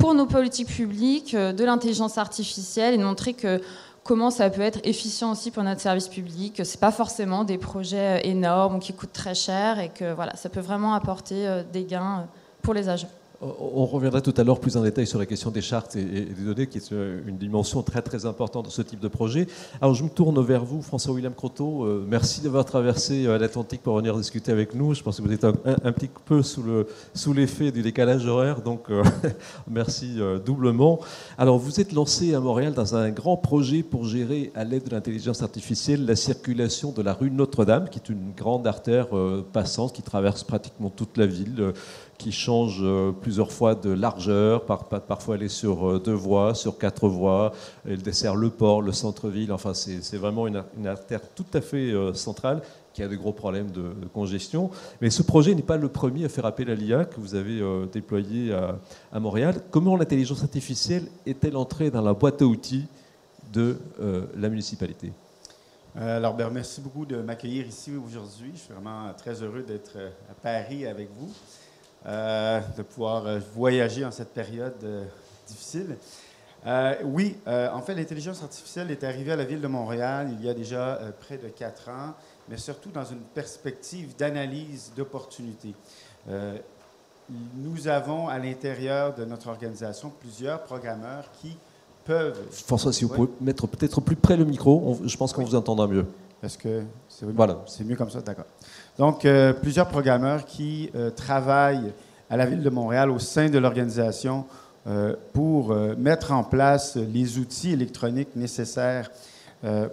pour 0.02 0.16
nos 0.16 0.26
politiques 0.26 0.68
publiques 0.68 1.36
euh, 1.36 1.54
de 1.54 1.64
l'intelligence 1.64 2.18
artificielle 2.18 2.96
et 2.96 2.98
de 2.98 3.04
montrer 3.04 3.34
que 3.34 3.62
comment 4.04 4.32
ça 4.32 4.50
peut 4.50 4.64
être 4.64 4.80
efficient 4.84 5.32
aussi 5.32 5.52
pour 5.52 5.62
notre 5.62 5.80
service 5.80 6.08
public, 6.08 6.56
que 6.56 6.64
ce 6.64 6.76
pas 6.76 6.92
forcément 6.92 7.44
des 7.44 7.60
projets 7.60 8.18
euh, 8.18 8.28
énormes 8.28 8.80
qui 8.80 8.94
coûtent 8.94 9.14
très 9.14 9.36
cher 9.36 9.80
et 9.80 9.90
que 9.90 10.12
voilà, 10.12 10.36
ça 10.36 10.50
peut 10.50 10.60
vraiment 10.60 10.96
apporter 10.96 11.48
euh, 11.48 11.62
des 11.72 11.84
gains 11.84 12.26
pour 12.64 12.74
les 12.74 12.90
agents. 12.90 13.12
On 13.44 13.88
reviendra 13.88 14.22
tout 14.22 14.36
à 14.38 14.44
l'heure 14.44 14.60
plus 14.60 14.78
en 14.78 14.84
détail 14.84 15.08
sur 15.08 15.18
la 15.18 15.26
question 15.26 15.50
des 15.50 15.64
chartes 15.64 15.96
et, 15.96 16.04
des 16.04 16.44
données, 16.44 16.68
qui 16.68 16.78
est 16.78 16.92
euh, 16.92 17.22
une 17.26 17.38
dimension 17.38 17.82
très 17.82 18.04
très 18.04 18.28
importante 18.28 18.66
de 18.68 18.72
ce 18.72 18.84
type 18.84 19.00
de 19.00 19.08
projet. 19.08 19.48
Alors 19.82 19.96
je 19.96 20.04
me 20.04 20.10
tourne 20.10 20.40
vers 20.46 20.64
vous, 20.64 20.84
François-William 20.84 21.34
Croteau. 21.34 21.84
Euh, 21.84 22.06
merci 22.08 22.42
d'avoir 22.42 22.66
traversé 22.66 23.26
euh, 23.26 23.40
l'Atlantique 23.40 23.82
pour 23.82 23.98
venir 23.98 24.16
discuter 24.16 24.52
avec 24.52 24.76
nous. 24.76 24.94
Je 24.94 25.02
pense 25.02 25.18
que 25.18 25.24
vous 25.24 25.34
êtes 25.34 25.44
un, 25.44 25.54
petit 25.92 26.12
peu 26.24 26.44
sous, 26.44 26.62
le, 26.62 26.86
sous 27.16 27.34
l'effet 27.34 27.72
du 27.72 27.82
décalage 27.82 28.28
horaire, 28.28 28.62
donc 28.62 28.90
merci 29.68 30.20
doublement. 30.46 31.00
Alors 31.40 31.58
vous 31.58 31.80
êtes 31.80 31.94
lancé 31.94 32.36
à 32.36 32.40
Montréal 32.40 32.74
dans 32.74 32.96
un 32.96 33.10
grand 33.10 33.38
projet 33.38 33.82
pour 33.82 34.06
gérer 34.06 34.52
à 34.54 34.64
l'aide 34.64 34.84
de 34.84 34.92
l'intelligence 34.92 35.42
artificielle 35.42 36.06
la 36.06 36.16
circulation 36.16 36.92
de 36.92 37.02
la 37.02 37.14
rue 37.14 37.32
Notre-Dame, 37.32 37.90
qui 37.90 37.98
est 37.98 38.10
une 38.10 38.34
grande 38.38 38.68
artère 38.68 39.08
passante 39.52 39.94
qui 39.94 40.04
traverse 40.04 40.44
pratiquement 40.44 40.92
toute 40.92 41.18
la 41.18 41.26
ville 41.26 41.74
qui 42.22 42.32
change 42.32 42.80
euh, 42.82 43.12
plusieurs 43.12 43.52
fois 43.52 43.74
de 43.74 43.90
largeur. 43.90 44.64
parfois, 44.66 45.36
elle 45.36 45.44
est 45.44 45.48
sur 45.48 45.90
euh, 45.90 46.00
deux 46.00 46.14
voies, 46.14 46.54
sur 46.54 46.78
quatre 46.78 47.08
voies. 47.10 47.52
Elle 47.88 48.04
dessert 48.04 48.36
le 48.36 48.52
port, 48.52 48.84
le 48.84 48.92
centre-ville. 48.92 49.52
Enfin, 49.52 49.74
c'est 49.74 50.18
vraiment 50.18 50.46
une, 50.46 50.64
artère 50.86 51.22
tout 51.34 51.46
à 51.54 51.62
fait 51.62 51.92
euh, 51.92 52.14
centrale 52.14 52.62
qui 52.94 53.02
a 53.02 53.08
de 53.08 53.16
gros 53.16 53.34
problèmes 53.34 53.72
de, 53.72 53.94
congestion. 54.14 54.70
Mais 55.02 55.10
ce 55.10 55.24
projet 55.24 55.56
n'est 55.56 55.64
pas 55.64 55.78
le 55.78 55.88
premier 55.90 56.26
à 56.26 56.30
faire 56.30 56.46
appel 56.46 56.70
à 56.70 56.76
l'IA 56.76 57.06
que 57.06 57.20
vous 57.20 57.36
avez 57.36 57.62
déployé 57.90 58.54
à, 59.14 59.20
Montréal. 59.20 59.62
Comment 59.72 59.96
l'intelligence 59.96 60.44
artificielle 60.44 61.06
est-elle 61.26 61.56
entrée 61.56 61.90
dans 61.90 62.02
la 62.02 62.14
boîte 62.14 62.42
à 62.42 62.46
outils 62.46 62.86
de 63.54 63.78
la 64.36 64.50
municipalité? 64.50 65.14
Alors, 65.96 66.34
ben, 66.34 66.50
merci 66.50 66.82
beaucoup 66.82 67.06
de 67.06 67.16
m'accueillir 67.22 67.66
ici 67.66 67.94
aujourd'hui. 67.96 68.52
Je 68.56 68.60
suis 68.60 68.74
vraiment 68.74 69.14
très 69.18 69.42
heureux 69.42 69.64
d'être 69.64 69.96
à 70.30 70.34
Paris 70.34 70.86
avec 70.86 71.08
vous. 71.18 71.32
Euh, 72.08 72.60
de 72.76 72.82
pouvoir 72.82 73.28
euh, 73.28 73.40
voyager 73.54 74.04
en 74.04 74.10
cette 74.10 74.34
période 74.34 74.74
euh, 74.84 75.04
difficile. 75.48 75.98
oui, 77.04 77.38
en 77.46 77.80
fait, 77.82 77.94
l'intelligence 77.94 78.42
artificielle 78.42 78.90
est 78.90 79.04
arrivée 79.04 79.34
à 79.34 79.36
la 79.36 79.44
ville 79.44 79.62
de 79.62 79.68
Montréal 79.68 80.30
il 80.32 80.44
y 80.44 80.50
a 80.50 80.54
déjà 80.54 81.00
près 81.20 81.38
de 81.38 81.48
quatre 81.48 81.90
ans, 81.90 82.14
mais 82.50 82.58
surtout 82.58 82.90
dans 82.90 83.04
une 83.06 83.20
perspective 83.20 84.16
d'analyse 84.16 84.94
d'opportunités. 84.96 85.74
nous 87.56 87.88
avons 87.88 88.28
à 88.30 88.38
l'intérieur 88.40 89.14
de 89.16 89.26
notre 89.26 89.50
organisation 89.50 90.12
plusieurs 90.20 90.62
programmeurs 90.64 91.26
qui 91.42 91.58
peuvent. 92.06 92.40
François, 92.52 92.94
si 92.94 93.06
vous 93.06 93.14
pouvez 93.14 93.32
mettre 93.42 93.68
peut-être 93.68 94.00
plus 94.00 94.16
près 94.16 94.38
le 94.38 94.46
micro, 94.46 95.00
je 95.04 95.18
pense 95.18 95.34
qu'on 95.34 95.44
vous 95.44 95.56
entendra 95.56 95.88
mieux. 95.88 96.06
Est-ce 96.44 96.58
que 96.58 96.84
c'est 97.10 97.26
voilà. 97.26 97.58
mieux 97.84 97.96
comme 97.96 98.10
ça? 98.10 98.22
D'accord. 98.22 98.46
Donc, 98.98 99.24
euh, 99.26 99.54
plusieurs 99.54 99.88
programmeurs 99.88 100.46
qui 100.46 100.90
euh, 100.96 101.10
travaillent 101.12 101.94
à 102.30 102.38
la 102.38 102.46
Ville 102.46 102.62
de 102.62 102.70
Montréal 102.70 103.10
au 103.10 103.20
sein 103.20 103.50
de 103.50 103.58
l'organisation 103.58 104.46
euh, 104.88 105.16
pour 105.34 105.76
mettre 105.98 106.32
en 106.32 106.44
place 106.44 106.96
les 106.96 107.38
outils 107.38 107.72
électroniques 107.72 108.36
nécessaires 108.36 109.12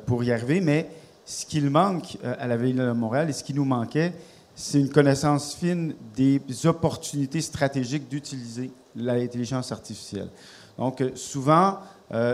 pour 0.06 0.24
y 0.24 0.32
arriver. 0.32 0.60
Mais 0.60 0.88
ce 1.26 1.44
qu'il 1.44 1.68
manque 1.68 2.16
à 2.24 2.46
la 2.46 2.56
Ville 2.56 2.76
de 2.76 2.92
Montréal 2.92 3.28
et 3.28 3.32
ce 3.34 3.44
qui 3.44 3.52
nous 3.52 3.66
manquait, 3.66 4.14
c'est 4.54 4.80
une 4.80 4.88
connaissance 4.88 5.54
fine 5.54 5.94
des 6.16 6.40
opportunités 6.64 7.42
stratégiques 7.42 8.08
d'utiliser 8.08 8.70
l'intelligence 8.96 9.70
artificielle. 9.70 10.28
Donc, 10.78 11.04
souvent, 11.16 11.80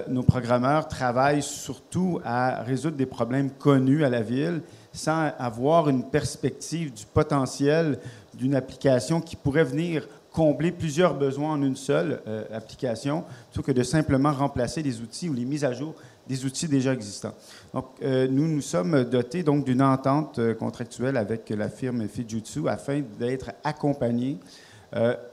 nos 0.09 0.23
programmeurs 0.23 0.87
travaillent 0.87 1.42
surtout 1.42 2.21
à 2.25 2.62
résoudre 2.62 2.97
des 2.97 3.06
problèmes 3.06 3.50
connus 3.50 4.04
à 4.04 4.11
la 4.11 4.21
ville 4.23 4.61
sans 4.94 5.32
avoir 5.38 5.88
une 5.88 6.04
perspective 6.04 6.92
du 6.92 7.04
potentiel 7.04 7.98
d'une 8.32 8.54
application 8.54 9.20
qui 9.20 9.36
pourrait 9.36 9.64
venir 9.64 10.06
combler 10.32 10.72
plusieurs 10.72 11.14
besoins 11.14 11.52
en 11.52 11.62
une 11.62 11.76
seule 11.76 12.20
euh, 12.26 12.44
application, 12.52 13.24
plutôt 13.52 13.66
que 13.66 13.72
de 13.72 13.82
simplement 13.82 14.32
remplacer 14.32 14.82
les 14.82 15.00
outils 15.00 15.28
ou 15.28 15.32
les 15.32 15.44
mises 15.44 15.64
à 15.64 15.72
jour 15.72 15.94
des 16.28 16.44
outils 16.44 16.66
déjà 16.66 16.92
existants. 16.92 17.34
Donc, 17.72 17.86
euh, 18.02 18.26
nous 18.28 18.48
nous 18.48 18.60
sommes 18.60 19.04
dotés 19.04 19.42
donc 19.42 19.64
d'une 19.64 19.82
entente 19.82 20.38
euh, 20.38 20.54
contractuelle 20.54 21.16
avec 21.16 21.50
la 21.50 21.68
firme 21.68 22.08
Fujitsu 22.08 22.68
afin 22.68 23.02
d'être 23.18 23.52
accompagnés 23.62 24.38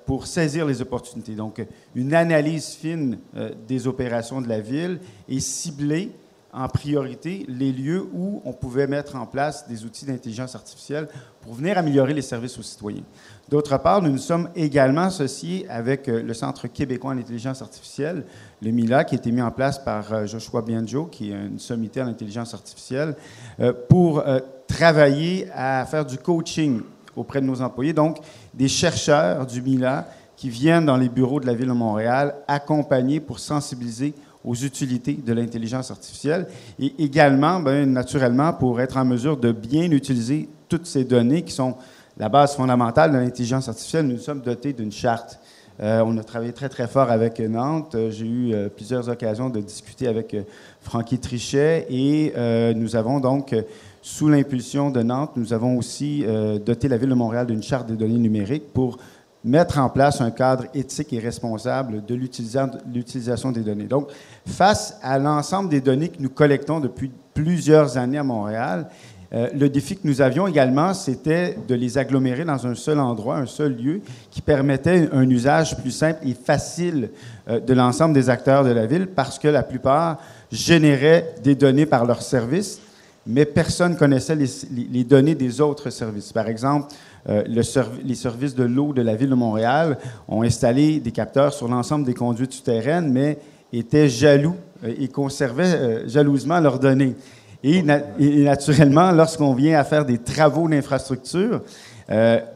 pour 0.07 0.25
saisir 0.25 0.65
les 0.65 0.81
opportunités. 0.81 1.35
Donc, 1.35 1.63
une 1.93 2.15
analyse 2.15 2.69
fine 2.69 3.19
des 3.67 3.85
opérations 3.85 4.41
de 4.41 4.49
la 4.49 4.59
ville 4.59 4.97
et 5.29 5.39
cibler 5.39 6.09
en 6.53 6.67
priorité 6.67 7.45
les 7.47 7.71
lieux 7.71 8.07
où 8.13 8.41
on 8.45 8.53
pouvait 8.53 8.87
mettre 8.87 9.15
en 9.15 9.25
place 9.25 9.67
des 9.67 9.85
outils 9.85 10.05
d'intelligence 10.05 10.55
artificielle 10.55 11.07
pour 11.41 11.53
venir 11.53 11.77
améliorer 11.77 12.13
les 12.13 12.21
services 12.21 12.57
aux 12.59 12.63
citoyens. 12.63 13.03
D'autre 13.49 13.77
part, 13.77 14.01
nous 14.01 14.11
nous 14.11 14.17
sommes 14.17 14.49
également 14.55 15.03
associés 15.03 15.65
avec 15.69 16.07
euh, 16.07 16.21
le 16.21 16.33
Centre 16.33 16.67
québécois 16.67 17.11
en 17.11 17.17
intelligence 17.17 17.61
artificielle, 17.61 18.25
le 18.61 18.71
MILA, 18.71 19.03
qui 19.03 19.15
a 19.15 19.17
été 19.17 19.31
mis 19.31 19.41
en 19.41 19.51
place 19.51 19.79
par 19.79 20.13
euh, 20.13 20.25
Joshua 20.25 20.61
Bianjo, 20.61 21.05
qui 21.05 21.31
est 21.31 21.35
une 21.35 21.59
sommité 21.59 22.01
en 22.01 22.07
intelligence 22.07 22.53
artificielle, 22.53 23.15
euh, 23.59 23.73
pour 23.89 24.23
travailler 24.67 25.49
à 25.53 25.85
faire 25.85 26.05
du 26.05 26.17
coaching 26.17 26.81
auprès 27.15 27.41
de 27.41 27.45
nos 27.45 27.61
employés. 27.61 27.93
Donc, 27.93 28.19
des 28.53 28.69
chercheurs 28.69 29.45
du 29.45 29.61
MILA 29.61 30.07
qui 30.37 30.49
viennent 30.49 30.85
dans 30.85 30.97
les 30.97 31.09
bureaux 31.09 31.39
de 31.39 31.45
la 31.45 31.53
Ville 31.53 31.67
de 31.67 31.73
Montréal 31.73 32.35
accompagner 32.47 33.19
pour 33.19 33.39
sensibiliser 33.39 34.13
aux 34.43 34.55
utilités 34.55 35.13
de 35.13 35.33
l'intelligence 35.33 35.91
artificielle 35.91 36.47
et 36.79 36.93
également, 36.99 37.59
bien, 37.59 37.85
naturellement, 37.85 38.53
pour 38.53 38.81
être 38.81 38.97
en 38.97 39.05
mesure 39.05 39.37
de 39.37 39.51
bien 39.51 39.91
utiliser 39.91 40.49
toutes 40.67 40.85
ces 40.85 41.03
données 41.03 41.43
qui 41.43 41.51
sont 41.51 41.75
la 42.17 42.29
base 42.29 42.55
fondamentale 42.55 43.11
de 43.11 43.17
l'intelligence 43.17 43.67
artificielle, 43.67 44.07
nous 44.07 44.17
sommes 44.17 44.41
dotés 44.41 44.73
d'une 44.73 44.91
charte. 44.91 45.39
Euh, 45.81 46.03
on 46.05 46.17
a 46.17 46.23
travaillé 46.23 46.53
très, 46.53 46.69
très 46.69 46.87
fort 46.87 47.09
avec 47.09 47.39
Nantes. 47.39 47.95
J'ai 48.09 48.25
eu 48.25 48.53
euh, 48.53 48.69
plusieurs 48.69 49.09
occasions 49.09 49.49
de 49.49 49.59
discuter 49.61 50.07
avec 50.07 50.33
euh, 50.33 50.43
Francky 50.81 51.17
Trichet 51.17 51.87
et 51.89 52.33
nous 52.75 52.95
avons 52.95 53.19
donc, 53.19 53.55
sous 54.01 54.29
l'impulsion 54.29 54.91
de 54.91 55.01
Nantes, 55.01 55.31
nous 55.35 55.53
avons 55.53 55.77
aussi 55.77 56.25
doté 56.65 56.87
la 56.87 56.97
Ville 56.97 57.09
de 57.09 57.15
Montréal 57.15 57.45
d'une 57.45 57.61
charte 57.61 57.87
des 57.87 57.95
données 57.95 58.17
numériques 58.17 58.73
pour 58.73 58.97
mettre 59.43 59.79
en 59.79 59.89
place 59.89 60.21
un 60.21 60.31
cadre 60.31 60.65
éthique 60.73 61.13
et 61.13 61.19
responsable 61.19 62.05
de 62.05 62.15
l'utilisation 62.15 63.51
des 63.51 63.61
données. 63.61 63.85
Donc, 63.85 64.09
face 64.45 64.97
à 65.01 65.17
l'ensemble 65.17 65.69
des 65.69 65.81
données 65.81 66.09
que 66.09 66.21
nous 66.21 66.29
collectons 66.29 66.79
depuis 66.79 67.11
plusieurs 67.33 67.97
années 67.97 68.19
à 68.19 68.23
Montréal, 68.23 68.87
euh, 69.33 69.47
le 69.57 69.69
défi 69.69 69.95
que 69.95 70.05
nous 70.05 70.21
avions 70.21 70.45
également, 70.45 70.93
c'était 70.93 71.57
de 71.67 71.73
les 71.73 71.97
agglomérer 71.97 72.43
dans 72.43 72.67
un 72.67 72.75
seul 72.75 72.99
endroit, 72.99 73.37
un 73.37 73.45
seul 73.45 73.75
lieu, 73.75 74.01
qui 74.29 74.41
permettait 74.41 75.07
un 75.13 75.27
usage 75.29 75.77
plus 75.77 75.91
simple 75.91 76.19
et 76.27 76.33
facile 76.33 77.09
euh, 77.49 77.59
de 77.61 77.73
l'ensemble 77.73 78.13
des 78.13 78.29
acteurs 78.29 78.65
de 78.65 78.71
la 78.71 78.85
ville, 78.85 79.07
parce 79.07 79.39
que 79.39 79.47
la 79.47 79.63
plupart 79.63 80.19
généraient 80.51 81.33
des 81.43 81.55
données 81.55 81.85
par 81.85 82.05
leurs 82.05 82.21
services, 82.21 82.81
mais 83.25 83.45
personne 83.45 83.93
ne 83.93 83.97
connaissait 83.97 84.35
les 84.35 85.03
données 85.03 85.35
des 85.35 85.61
autres 85.61 85.91
services. 85.91 86.33
Par 86.33 86.47
exemple, 86.47 86.87
euh, 87.29 87.43
les 87.47 88.15
services 88.15 88.55
de 88.55 88.63
l'eau 88.63 88.93
de 88.93 89.01
la 89.01 89.15
ville 89.15 89.29
de 89.29 89.35
Montréal 89.35 89.97
ont 90.27 90.41
installé 90.41 90.99
des 90.99 91.11
capteurs 91.11 91.53
sur 91.53 91.67
l'ensemble 91.67 92.05
des 92.05 92.13
conduites 92.13 92.53
souterraines, 92.53 93.11
mais 93.11 93.37
étaient 93.71 94.09
jaloux 94.09 94.55
euh, 94.83 94.93
et 94.99 95.07
conservaient 95.07 95.75
euh, 95.75 96.07
jalousement 96.07 96.59
leurs 96.59 96.79
données. 96.79 97.15
Et, 97.63 97.83
naturellement, 97.83 99.11
lorsqu'on 99.11 99.53
vient 99.53 99.77
à 99.77 99.83
faire 99.83 100.03
des 100.03 100.17
travaux 100.17 100.67
d'infrastructure, 100.67 101.61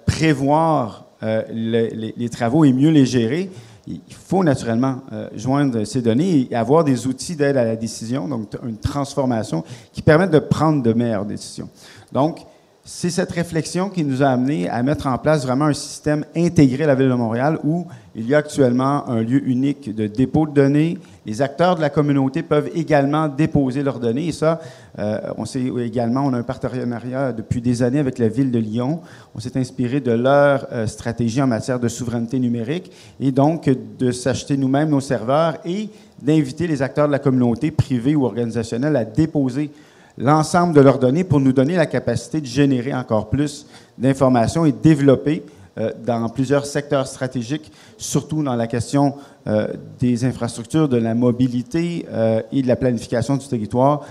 prévoir 0.07 1.05
les, 1.21 2.29
travaux 2.31 2.65
et 2.65 2.73
mieux 2.73 2.89
les 2.89 3.05
gérer, 3.05 3.51
il 3.85 4.01
faut 4.09 4.43
naturellement 4.43 5.01
joindre 5.35 5.83
ces 5.83 6.01
données 6.01 6.47
et 6.49 6.55
avoir 6.55 6.83
des 6.83 7.05
outils 7.05 7.35
d'aide 7.35 7.55
à 7.55 7.63
la 7.63 7.75
décision, 7.75 8.27
donc 8.27 8.47
une 8.67 8.79
transformation 8.79 9.63
qui 9.93 10.01
permettent 10.01 10.31
de 10.31 10.39
prendre 10.39 10.81
de 10.81 10.91
meilleures 10.93 11.25
décisions. 11.25 11.69
Donc, 12.11 12.39
c'est 12.87 13.09
cette 13.09 13.31
réflexion 13.31 13.89
qui 13.89 14.05
nous 14.05 14.21
a 14.21 14.27
amené 14.27 14.69
à 14.69 14.83
mettre 14.83 15.07
en 15.07 15.17
place 15.17 15.43
vraiment 15.43 15.65
un 15.65 15.73
système 15.73 16.23
intégré 16.35 16.83
à 16.83 16.87
la 16.87 16.93
Ville 16.93 17.09
de 17.09 17.15
Montréal 17.15 17.57
où 17.63 17.87
il 18.13 18.27
y 18.27 18.35
a 18.35 18.37
actuellement 18.37 19.09
un 19.09 19.23
lieu 19.23 19.41
unique 19.49 19.93
de 19.93 20.05
dépôt 20.05 20.45
de 20.45 20.53
données. 20.53 20.99
Les 21.25 21.41
acteurs 21.41 21.75
de 21.75 21.81
la 21.81 21.89
communauté 21.89 22.43
peuvent 22.43 22.69
également 22.75 23.27
déposer 23.27 23.81
leurs 23.81 23.99
données. 23.99 24.27
Et 24.27 24.31
ça, 24.31 24.61
euh, 24.99 25.19
on 25.35 25.45
sait 25.45 25.63
également, 25.79 26.27
on 26.27 26.33
a 26.33 26.37
un 26.37 26.43
partenariat 26.43 27.33
depuis 27.33 27.59
des 27.59 27.81
années 27.81 27.97
avec 27.97 28.19
la 28.19 28.27
Ville 28.27 28.51
de 28.51 28.59
Lyon. 28.59 29.01
On 29.33 29.39
s'est 29.39 29.57
inspiré 29.57 29.99
de 29.99 30.11
leur 30.11 30.67
euh, 30.71 30.85
stratégie 30.85 31.41
en 31.41 31.47
matière 31.47 31.79
de 31.79 31.87
souveraineté 31.87 32.37
numérique 32.37 32.91
et 33.19 33.31
donc 33.31 33.67
de 33.97 34.11
s'acheter 34.11 34.57
nous-mêmes 34.57 34.89
nos 34.89 35.01
serveurs 35.01 35.57
et 35.65 35.89
d'inviter 36.21 36.67
les 36.67 36.83
acteurs 36.83 37.07
de 37.07 37.11
la 37.13 37.19
communauté, 37.19 37.71
privés 37.71 38.13
ou 38.15 38.25
organisationnels, 38.25 38.95
à 38.95 39.05
déposer 39.05 39.71
l'ensemble 40.17 40.73
de 40.73 40.81
leurs 40.81 40.99
données 40.99 41.23
pour 41.23 41.39
nous 41.39 41.53
donner 41.53 41.75
la 41.75 41.85
capacité 41.85 42.41
de 42.41 42.45
générer 42.45 42.93
encore 42.93 43.29
plus 43.29 43.65
d'informations 43.97 44.65
et 44.65 44.71
développer 44.71 45.43
euh, 45.77 45.91
dans 46.05 46.29
plusieurs 46.29 46.65
secteurs 46.65 47.05
stratégiques, 47.05 47.69
surtout 47.97 48.41
dans 48.41 48.55
la 48.55 48.67
question 48.67 49.15
euh, 49.47 49.67
des 49.99 50.23
infrastructures, 50.23 50.87
de 50.87 50.95
la 50.95 51.13
mobilité 51.13 52.05
euh, 52.09 52.41
et 52.53 52.61
de 52.61 52.67
la 52.67 52.77
planification 52.77 53.35
du 53.35 53.47
territoire, 53.47 54.05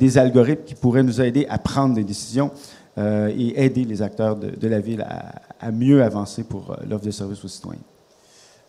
des 0.00 0.18
algorithmes 0.18 0.64
qui 0.64 0.74
pourraient 0.74 1.04
nous 1.04 1.20
aider 1.20 1.46
à 1.48 1.58
prendre 1.58 1.94
des 1.94 2.02
décisions 2.02 2.50
et 2.98 3.64
aider 3.64 3.84
les 3.84 4.02
acteurs 4.02 4.34
de, 4.34 4.68
la 4.68 4.80
ville 4.80 5.06
à 5.60 5.70
mieux 5.70 6.02
avancer 6.02 6.42
pour 6.42 6.76
l'offre 6.88 7.04
de 7.04 7.12
services 7.12 7.44
aux 7.44 7.48
citoyens. 7.48 7.78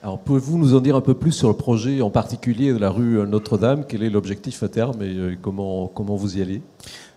Alors, 0.03 0.17
pouvez-vous 0.17 0.57
nous 0.57 0.73
en 0.73 0.79
dire 0.79 0.95
un 0.95 1.01
peu 1.01 1.13
plus 1.13 1.31
sur 1.31 1.47
le 1.47 1.53
projet 1.53 2.01
en 2.01 2.09
particulier 2.09 2.73
de 2.73 2.79
la 2.79 2.89
rue 2.89 3.23
Notre-Dame? 3.27 3.85
Quel 3.87 4.01
est 4.01 4.09
l'objectif 4.09 4.63
à 4.63 4.67
terme 4.67 4.99
et 5.03 5.15
euh, 5.15 5.35
comment, 5.39 5.85
comment 5.85 6.15
vous 6.15 6.39
y 6.39 6.41
allez? 6.41 6.63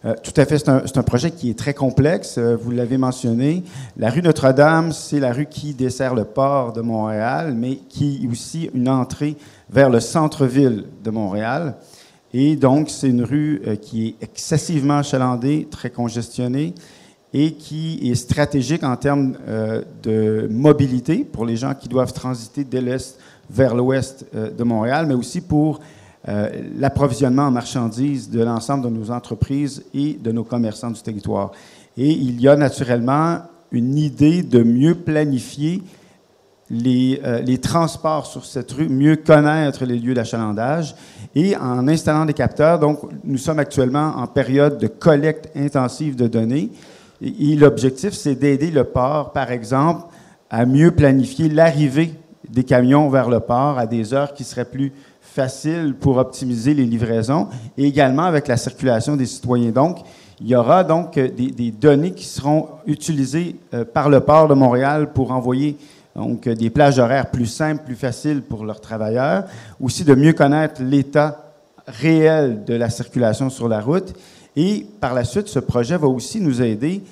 Euh, 0.05 0.13
tout 0.23 0.39
à 0.39 0.45
fait. 0.45 0.59
C'est 0.59 0.69
un, 0.69 0.83
un, 0.95 1.03
projet 1.03 1.31
qui 1.31 1.49
est 1.49 1.59
très 1.59 1.73
complexe. 1.73 2.37
Euh, 2.37 2.59
vous 2.61 2.73
l'avez 2.73 2.99
mentionné. 2.99 3.65
La 3.97 4.11
rue 4.11 4.21
Notre-Dame, 4.21 4.93
c'est 4.93 5.19
la 5.19 5.33
rue 5.33 5.47
qui 5.47 5.73
dessert 5.73 6.15
le 6.15 6.27
port 6.27 6.75
de 6.75 6.83
Montréal, 6.83 7.55
mais 7.57 7.77
qui 7.89 8.21
est 8.23 8.29
aussi 8.31 8.69
une 8.75 8.91
entrée 8.91 9.37
vers 9.71 9.89
le 9.89 10.01
centre-ville 10.01 10.85
de 11.03 11.11
Montréal. 11.11 11.77
Et 12.35 12.55
donc, 12.55 12.91
c'est 12.91 13.09
une 13.09 13.25
rue 13.25 13.63
qui 13.81 14.09
est 14.09 14.17
excessivement 14.23 14.99
achalandée, 14.99 15.69
très 15.71 15.89
congestionnée 15.89 16.75
et 17.37 17.55
qui 17.55 17.99
est 18.09 18.15
stratégique 18.15 18.85
en 18.85 18.95
termes 18.95 19.37
euh, 19.49 19.83
de 20.05 20.47
mobilité 20.51 21.25
pour 21.25 21.45
les 21.45 21.57
gens 21.57 21.75
qui 21.75 21.89
doivent 21.89 22.13
transiter 22.13 22.63
de 22.63 22.79
l'est 22.79 23.19
vers 23.51 23.75
l'ouest 23.75 24.25
euh, 24.37 24.51
de 24.53 24.63
Montréal, 24.63 25.07
mais 25.09 25.15
aussi 25.15 25.41
pour 25.41 25.81
euh, 26.29 26.49
l'approvisionnement 26.79 27.43
en 27.43 27.51
marchandises 27.51 28.31
de 28.31 28.41
l'ensemble 28.41 28.85
de 28.85 28.89
nos 28.89 29.11
entreprises 29.11 29.85
et 29.93 30.15
de 30.15 30.31
nos 30.31 30.45
commerçants 30.45 30.93
du 30.93 31.03
territoire. 31.03 31.51
Et 31.97 32.09
il 32.09 32.41
y 32.41 32.47
a 32.47 32.55
naturellement 32.55 33.41
une 33.73 33.99
idée 33.99 34.45
de 34.45 34.63
mieux 34.63 34.95
planifier 34.95 35.83
les, 36.71 37.21
les, 37.45 37.59
transports 37.59 38.27
sur 38.27 38.45
cette 38.45 38.73
rue, 38.73 38.89
mieux 38.89 39.17
connaître 39.17 39.85
les 39.85 39.99
lieux 39.99 40.15
d'achalandage. 40.15 40.95
Et 41.35 41.55
en 41.57 41.87
installant 41.89 42.25
des 42.25 42.33
capteurs, 42.33 42.79
donc 42.79 43.01
nous 43.23 43.37
sommes 43.37 43.59
actuellement 43.59 44.15
en 44.17 44.27
période 44.27 44.79
de 44.79 44.87
collecte 44.87 45.51
intensive 45.55 46.17
de 46.17 46.27
données. 46.27 46.71
L'objectif, 47.25 48.13
c'est 48.13 48.35
d'aider 48.35 48.71
le 48.71 48.85
port, 48.85 49.33
par 49.33 49.51
exemple, 49.51 50.05
à 50.51 50.67
mieux 50.67 50.91
planifier 50.91 51.49
l'arrivée 51.49 52.15
des 52.49 52.65
camions 52.65 53.09
vers 53.09 53.31
le 53.31 53.41
port 53.41 53.79
à 53.79 53.87
des 53.87 54.13
heures 54.13 54.35
qui 54.35 54.45
seraient 54.45 54.67
plus 54.67 54.93
faciles 55.21 55.95
pour 55.99 56.19
optimiser 56.19 56.75
les 56.75 56.85
livraisons. 56.85 57.49
Et 57.79 57.85
également 57.85 58.25
avec 58.25 58.47
la 58.47 58.57
circulation 58.57 59.17
des 59.17 59.27
citoyens. 59.27 59.71
Donc, 59.71 59.99
il 60.41 60.49
y 60.49 60.55
aura 60.55 60.85
donc 60.85 61.15
des, 61.15 61.71
données 61.71 62.13
qui 62.13 62.25
seront 62.25 62.69
utilisées 62.87 63.57
euh, 63.73 63.85
par 63.85 64.09
le 64.09 64.21
port 64.21 64.49
de 64.49 64.55
Montréal 64.55 65.13
pour 65.13 65.31
envoyer 65.31 65.79
donc 66.15 66.49
des 66.49 66.71
plages 66.71 66.99
horaires 66.99 67.31
plus 67.31 67.47
simples, 67.47 67.85
plus 67.85 67.97
faciles 67.97 68.43
pour 68.43 68.65
leurs 68.65 68.81
travailleurs, 68.81 69.45
aussi 69.81 70.05
de 70.05 70.15
mieux 70.15 70.33
connaître 70.33 70.81
l'état 70.83 71.53
réel 71.87 72.65
de 72.65 72.75
la 72.75 72.91
circulation 72.91 73.51
sur 73.51 73.69
la 73.69 73.81
route 73.81 74.15
et 74.57 74.87
par 75.01 75.15
la 75.15 75.25
suite, 75.25 75.49
ce 75.49 75.59
projet 75.59 75.97
va 75.97 76.07
aussi 76.07 76.41
nous 76.41 76.63
aider 76.63 77.03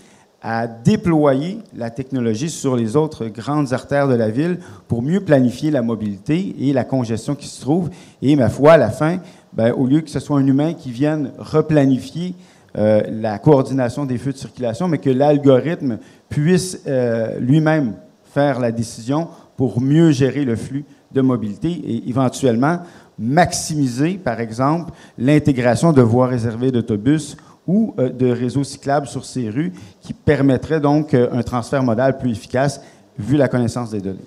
à 0.42 0.66
déployer 0.66 1.58
la 1.76 1.90
technologie 1.90 2.50
sur 2.50 2.74
les 2.74 2.96
autres 2.96 3.26
grandes 3.26 3.72
artères 3.72 4.08
de 4.08 4.14
la 4.14 4.28
ville 4.28 4.58
pour 4.88 5.00
mieux 5.00 5.20
planifier 5.20 5.70
la 5.70 5.82
mobilité 5.82 6.56
et 6.58 6.72
la 6.72 6.84
congestion 6.84 7.36
qui 7.36 7.46
se 7.46 7.60
trouve. 7.60 7.90
Et 8.20 8.34
ma 8.34 8.48
foi, 8.48 8.72
à 8.72 8.76
la 8.76 8.90
fin, 8.90 9.20
ben, 9.52 9.72
au 9.72 9.86
lieu 9.86 10.00
que 10.00 10.10
ce 10.10 10.18
soit 10.18 10.38
un 10.38 10.46
humain 10.46 10.74
qui 10.74 10.90
vienne 10.90 11.30
replanifier 11.38 12.34
euh, 12.76 13.02
la 13.08 13.38
coordination 13.38 14.04
des 14.04 14.18
feux 14.18 14.32
de 14.32 14.38
circulation, 14.38 14.88
mais 14.88 14.98
que 14.98 15.10
l'algorithme 15.10 15.98
puisse 16.28 16.80
euh, 16.86 17.38
lui-même 17.38 17.94
faire 18.24 18.58
la 18.58 18.72
décision 18.72 19.28
pour 19.56 19.80
mieux 19.80 20.10
gérer 20.10 20.44
le 20.44 20.56
flux 20.56 20.84
de 21.12 21.20
mobilité 21.20 21.68
et 21.70 22.08
éventuellement 22.08 22.78
maximiser, 23.18 24.14
par 24.14 24.40
exemple, 24.40 24.92
l'intégration 25.18 25.92
de 25.92 26.02
voies 26.02 26.26
réservées 26.26 26.70
d'autobus 26.70 27.36
ou 27.66 27.94
euh, 27.98 28.08
de 28.08 28.30
réseaux 28.30 28.64
cyclables 28.64 29.06
sur 29.06 29.24
ces 29.24 29.48
rues 29.48 29.72
qui 30.00 30.12
permettrait 30.12 30.80
donc 30.80 31.14
euh, 31.14 31.28
un 31.32 31.42
transfert 31.42 31.82
modal 31.82 32.18
plus 32.18 32.32
efficace 32.32 32.80
vu 33.18 33.36
la 33.36 33.48
connaissance 33.48 33.90
des 33.90 34.00
données. 34.00 34.18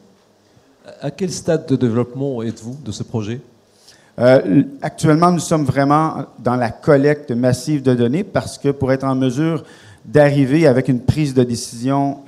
À 1.02 1.12
quel 1.12 1.32
stade 1.32 1.66
de 1.66 1.76
développement 1.76 2.42
êtes-vous 2.44 2.78
de 2.84 2.92
ce 2.92 3.04
projet? 3.04 3.42
Euh, 4.18 4.64
actuellement, 4.82 5.32
nous 5.32 5.40
sommes 5.40 5.66
vraiment 5.66 6.26
dans 6.40 6.56
la 6.56 6.70
collecte 6.70 7.32
massive 7.32 7.82
de 7.82 7.94
données 7.94 8.24
parce 8.24 8.58
que 8.58 8.70
pour 8.70 8.94
être 8.94 9.04
en 9.04 9.16
mesure 9.16 9.64
d'arriver 10.06 10.68
avec 10.68 10.88
une 10.88 11.02
prise 11.02 11.34
de 11.34 11.44
décision 11.44 12.20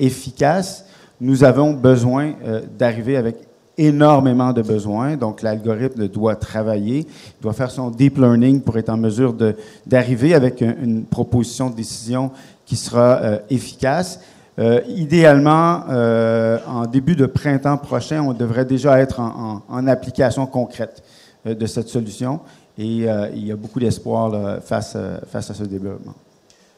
efficace, 0.00 0.86
nous 1.20 1.44
avons 1.44 1.74
besoin 1.74 2.32
d'arriver 2.78 3.18
avec 3.18 3.36
énormément 3.82 4.52
de 4.52 4.62
besoins. 4.62 5.16
Donc, 5.16 5.42
l'algorithme 5.42 6.08
doit 6.08 6.36
travailler, 6.36 7.06
doit 7.40 7.52
faire 7.52 7.70
son 7.70 7.90
deep 7.90 8.16
learning 8.18 8.60
pour 8.60 8.78
être 8.78 8.90
en 8.90 8.96
mesure 8.96 9.34
d'arriver 9.86 10.34
avec 10.34 10.60
une, 10.60 11.04
proposition 11.04 11.70
de 11.70 11.74
décision 11.74 12.30
qui 12.64 12.76
sera 12.76 13.18
euh, 13.22 13.38
efficace. 13.50 14.20
Euh, 14.58 14.80
idéalement, 14.88 15.82
euh, 15.90 16.58
en 16.66 16.86
début 16.86 17.16
de 17.16 17.26
printemps 17.26 17.78
prochain, 17.78 18.22
on 18.22 18.32
devrait 18.32 18.64
déjà 18.64 19.00
être 19.00 19.20
en, 19.20 19.86
application 19.86 20.46
concrète 20.46 21.02
de 21.44 21.66
cette 21.66 21.88
solution. 21.88 22.40
Et 22.78 23.06
il 23.34 23.46
y 23.46 23.52
a 23.52 23.56
beaucoup 23.56 23.80
d'espoir 23.80 24.60
face 24.62 24.96
à 24.96 25.54
ce 25.54 25.64
développement. 25.64 26.14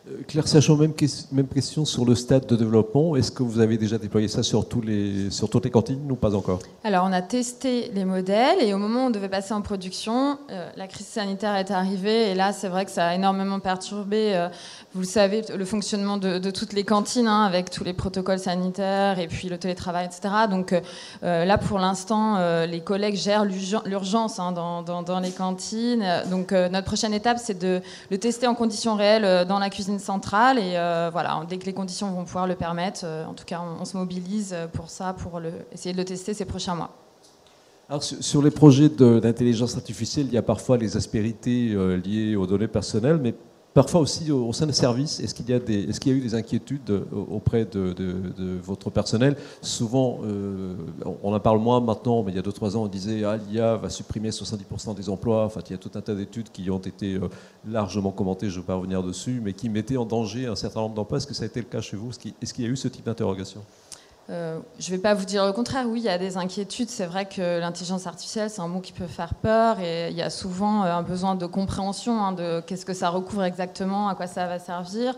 Euh, 0.07 0.23
Claire 0.29 0.47
Sachon, 0.47 0.77
même, 0.77 0.93
même, 1.33 1.47
question 1.47 1.87
sur 1.87 2.05
le 2.05 2.15
stade 2.15 2.45
de 2.47 2.57
développement. 2.57 3.17
Est-ce 3.17 3.33
que 3.33 3.43
vous 3.43 3.61
avez 3.61 3.79
déjà 3.79 3.97
déployé 3.97 4.29
ça 4.29 4.43
sur, 4.43 4.69
tous 4.69 4.83
les, 4.83 5.31
sur 5.31 5.49
toutes 5.49 5.65
les 5.65 5.71
cantines 5.71 6.11
ou 6.11 6.15
pas 6.15 6.35
encore? 6.35 6.59
Alors, 6.83 7.07
on 7.09 7.13
a 7.13 7.23
testé 7.23 7.91
les 7.95 8.05
modèles 8.05 8.61
et 8.61 8.75
au 8.75 8.79
moment 8.79 9.05
où 9.05 9.07
on 9.07 9.11
devait 9.11 9.31
passer 9.31 9.55
en 9.55 9.63
production, 9.63 10.39
euh, 10.51 10.69
la 10.77 10.89
crise 10.89 11.07
sanitaire 11.07 11.57
est 11.57 11.71
arrivée 11.71 12.31
et 12.31 12.35
là, 12.35 12.53
c'est 12.53 12.69
vrai 12.69 12.85
que 12.85 12.91
ça 12.91 13.07
a 13.07 13.15
énormément 13.15 13.61
perturbé, 13.61 14.35
euh, 14.35 14.49
vous 14.93 15.01
le 15.01 15.07
savez, 15.07 15.43
le 15.57 15.65
fonctionnement 15.65 16.19
de, 16.19 16.51
toutes 16.51 16.75
les 16.75 16.85
cantines 16.85 17.27
hein, 17.27 17.45
avec 17.45 17.71
tous 17.71 17.85
les 17.85 17.95
protocoles 17.95 18.39
sanitaires 18.39 19.19
et 19.19 19.27
puis 19.27 19.49
le 19.49 19.57
télétravail, 19.57 20.07
etc. 20.07 20.35
Donc 20.51 20.75
là, 21.23 21.59
pour 21.59 21.79
l'instant, 21.79 22.65
les 22.65 22.81
collègues 22.81 23.17
gèrent 23.17 23.45
l'urgence 23.45 24.39
hein, 24.39 24.53
dans, 24.53 24.83
dans, 24.83 25.03
dans, 25.03 25.21
les 25.21 25.31
cantines. 25.31 26.05
Donc, 26.31 26.53
notre 26.53 26.85
prochaine 26.85 27.13
étape, 27.13 27.39
c'est 27.43 27.59
de 27.59 27.81
le 28.11 28.19
tester 28.19 28.47
en 28.47 28.55
conditions 28.55 28.95
réelles 28.95 29.47
dans 29.47 29.59
la 29.59 29.71
cuisine 29.71 29.94
centrale. 29.99 30.59
Et 30.59 30.77
euh, 30.77 31.11
voilà, 31.13 31.45
dès 31.49 31.59
que 31.59 31.67
les 31.67 31.73
conditions 31.73 32.11
vont 32.13 32.25
pouvoir 32.25 32.47
le 32.47 32.55
permettre, 32.55 33.01
euh, 33.05 33.25
en 33.25 33.35
tout 33.35 33.45
cas, 33.45 33.61
on, 33.61 33.85
se 33.85 33.97
mobilise 33.97 34.57
pour 34.73 34.91
ça, 34.91 35.13
pour 35.15 35.41
le, 35.41 35.53
essayer 35.73 35.93
de 35.93 35.99
le 35.99 36.05
tester 36.05 36.35
ces 36.35 36.45
prochains 36.45 36.75
mois. 36.75 36.91
Alors, 37.89 38.03
sur 38.03 38.43
les 38.43 38.51
projets 38.51 38.89
d'intelligence 38.89 39.77
artificielle, 39.77 40.27
il 40.27 40.33
y 40.33 40.39
a 40.39 40.43
parfois 40.43 40.79
les 40.79 40.97
aspérités 40.97 41.73
euh, 41.75 41.97
liées 41.97 42.35
aux 42.35 42.47
données 42.47 42.69
personnelles, 42.69 43.19
mais 43.23 43.35
Parfois 43.75 44.01
aussi 44.01 44.31
au, 44.31 44.53
sein 44.53 44.67
des 44.67 44.73
services, 44.73 45.19
est-ce 45.19 45.35
qu'il 45.35 45.51
y, 45.51 45.53
a 45.53 45.57
est 45.57 45.99
qu'il 45.99 46.13
y 46.13 46.15
a 46.15 46.19
eu 46.19 46.21
des 46.21 46.37
inquiétudes 46.37 46.91
euh, 46.91 47.05
auprès 47.29 47.65
de, 47.65 47.93
votre 48.63 48.89
personnel? 48.89 49.37
Souvent, 49.63 50.21
euh, 50.23 50.77
on 51.25 51.35
en 51.35 51.41
parle 51.41 51.59
moins 51.59 51.81
maintenant, 51.81 52.23
mais 52.23 52.31
il 52.31 52.37
y 52.37 52.39
a 52.39 52.43
2-3 52.43 52.77
ans, 52.77 52.85
on 52.85 52.87
disait 52.87 53.25
ah, 53.25 53.37
l'IA 53.37 53.75
va 53.75 53.91
supprimer 53.91 54.31
70% 54.31 54.95
des 54.95 55.09
emplois. 55.09 55.45
Enfin, 55.47 55.61
il 55.69 55.73
y 55.73 55.75
a 55.75 55.79
tout 55.79 55.91
un 55.97 56.01
tas 56.01 56.15
d'études 56.15 56.53
qui 56.53 56.71
ont 56.71 56.79
été 56.79 57.15
euh, 57.15 57.29
largement 57.69 58.13
commentées, 58.13 58.49
je 58.49 58.59
ne 58.59 58.61
vais 58.61 58.67
pas 58.69 58.77
revenir 58.77 59.03
dessus, 59.03 59.41
mais 59.43 59.53
qui 59.53 59.69
mettaient 59.69 59.97
en 59.97 60.07
danger 60.07 60.47
un 60.47 60.55
certain 60.55 60.81
nombre 60.81 60.95
d'emplois. 60.95 61.19
Est-ce 61.19 61.27
que 61.27 61.35
ça 61.35 61.43
a 61.43 61.47
été 61.47 61.59
le 61.59 61.67
cas 61.67 61.81
chez 61.81 61.97
vous? 61.97 62.11
Est-ce 62.41 62.55
qu'il 62.55 62.65
y 62.65 62.69
a 62.69 62.71
eu 62.71 62.77
ce 62.77 62.87
type 62.87 63.07
d'interrogation? 63.07 63.61
Euh, 64.31 64.59
je 64.79 64.91
ne 64.91 64.97
vais 64.97 65.03
pas 65.03 65.13
vous 65.13 65.27
dire 65.27 65.45
le 65.45 65.53
contraire. 65.53 65.85
Oui, 65.87 66.01
il 66.01 66.05
y 66.05 66.09
a 66.09 66.17
des 66.17 66.39
inquiétudes. 66.39 66.89
C'est 66.89 67.05
vrai 67.05 67.27
que 67.27 67.61
l'intelligence 67.61 68.07
artificielle, 68.07 68.49
c'est 68.49 68.63
un 68.63 68.69
mot 68.69 68.81
qui 68.81 68.93
peut 68.93 69.07
faire 69.07 69.35
peur 69.35 69.81
et 69.81 70.09
il 70.11 70.17
y 70.17 70.23
a 70.23 70.31
souvent 70.31 70.85
euh, 70.85 70.95
un 70.95 71.03
besoin 71.03 71.35
de 71.35 71.45
compréhension 71.45 72.25
hein, 72.25 72.33
de 72.33 72.63
qu'est-ce 72.67 72.87
que 72.87 72.95
ça 72.95 73.11
recouvre 73.11 73.45
exactement, 73.45 74.09
à 74.09 74.15
quoi 74.15 74.27
ça 74.27 74.47
va 74.47 74.59
servir. 74.59 75.15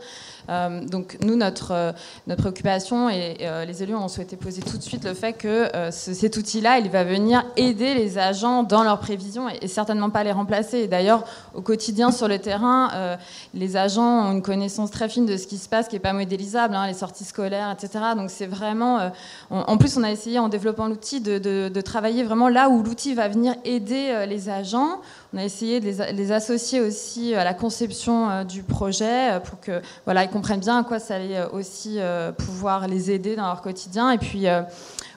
Euh, 0.48 0.84
donc 0.84 1.18
nous, 1.20 1.36
notre, 1.36 1.94
notre 2.26 2.40
préoccupation 2.40 3.08
et 3.08 3.36
les 3.66 3.82
élus 3.82 3.94
ont 3.94 4.08
souhaité 4.08 4.36
poser 4.36 4.62
tout 4.62 4.76
de 4.76 4.82
suite 4.82 5.04
le 5.04 5.14
fait 5.14 5.32
que 5.32 5.70
cet 5.90 6.36
outil-là, 6.36 6.78
il 6.78 6.90
va 6.90 7.04
venir 7.04 7.44
aider 7.56 7.94
les 7.94 8.18
agents 8.18 8.62
dans 8.62 8.82
leurs 8.82 8.98
prévisions 8.98 9.48
et, 9.48 9.68
certainement 9.68 10.10
pas 10.10 10.24
les 10.24 10.32
remplacer. 10.32 10.78
Et 10.78 10.88
d'ailleurs, 10.88 11.24
au 11.54 11.60
quotidien 11.60 12.10
sur 12.10 12.28
le 12.28 12.38
terrain, 12.38 13.16
les 13.54 13.76
agents 13.76 14.28
ont 14.28 14.32
une 14.32 14.42
connaissance 14.42 14.90
très 14.90 15.08
fine 15.08 15.26
de 15.26 15.36
ce 15.36 15.46
qui 15.46 15.58
se 15.58 15.68
passe, 15.68 15.88
qui 15.88 15.96
n'est 15.96 16.00
pas 16.00 16.12
modélisable, 16.12 16.74
hein, 16.74 16.86
les 16.86 16.94
sorties 16.94 17.24
scolaires, 17.24 17.70
etc. 17.70 18.04
Donc 18.16 18.30
c'est 18.30 18.46
vraiment 18.46 18.95
euh, 18.98 19.10
en 19.50 19.76
plus, 19.76 19.96
on 19.96 20.02
a 20.02 20.10
essayé 20.10 20.38
en 20.38 20.48
développant 20.48 20.88
l'outil 20.88 21.20
de, 21.20 21.80
travailler 21.80 22.24
vraiment 22.24 22.48
là 22.48 22.68
où 22.68 22.82
l'outil 22.82 23.14
va 23.14 23.28
venir 23.28 23.54
aider 23.64 24.08
euh, 24.10 24.26
les 24.26 24.48
agents. 24.48 25.00
On 25.32 25.38
a 25.38 25.44
essayé 25.44 25.80
de 25.80 25.86
les, 25.86 26.32
associer 26.32 26.80
aussi 26.80 27.34
à 27.34 27.44
la 27.44 27.54
conception 27.54 28.28
euh, 28.28 28.44
du 28.44 28.62
projet 28.62 29.40
pour 29.44 29.60
que 29.60 29.80
voilà, 30.04 30.24
ils 30.24 30.30
comprennent 30.30 30.60
bien 30.60 30.78
à 30.78 30.84
quoi 30.84 30.98
ça 30.98 31.16
allait 31.16 31.44
aussi 31.52 31.98
pouvoir 32.38 32.88
les 32.88 33.10
aider 33.10 33.36
dans 33.36 33.46
leur 33.46 33.62
quotidien. 33.62 34.10
Et 34.10 34.18
puis 34.18 34.46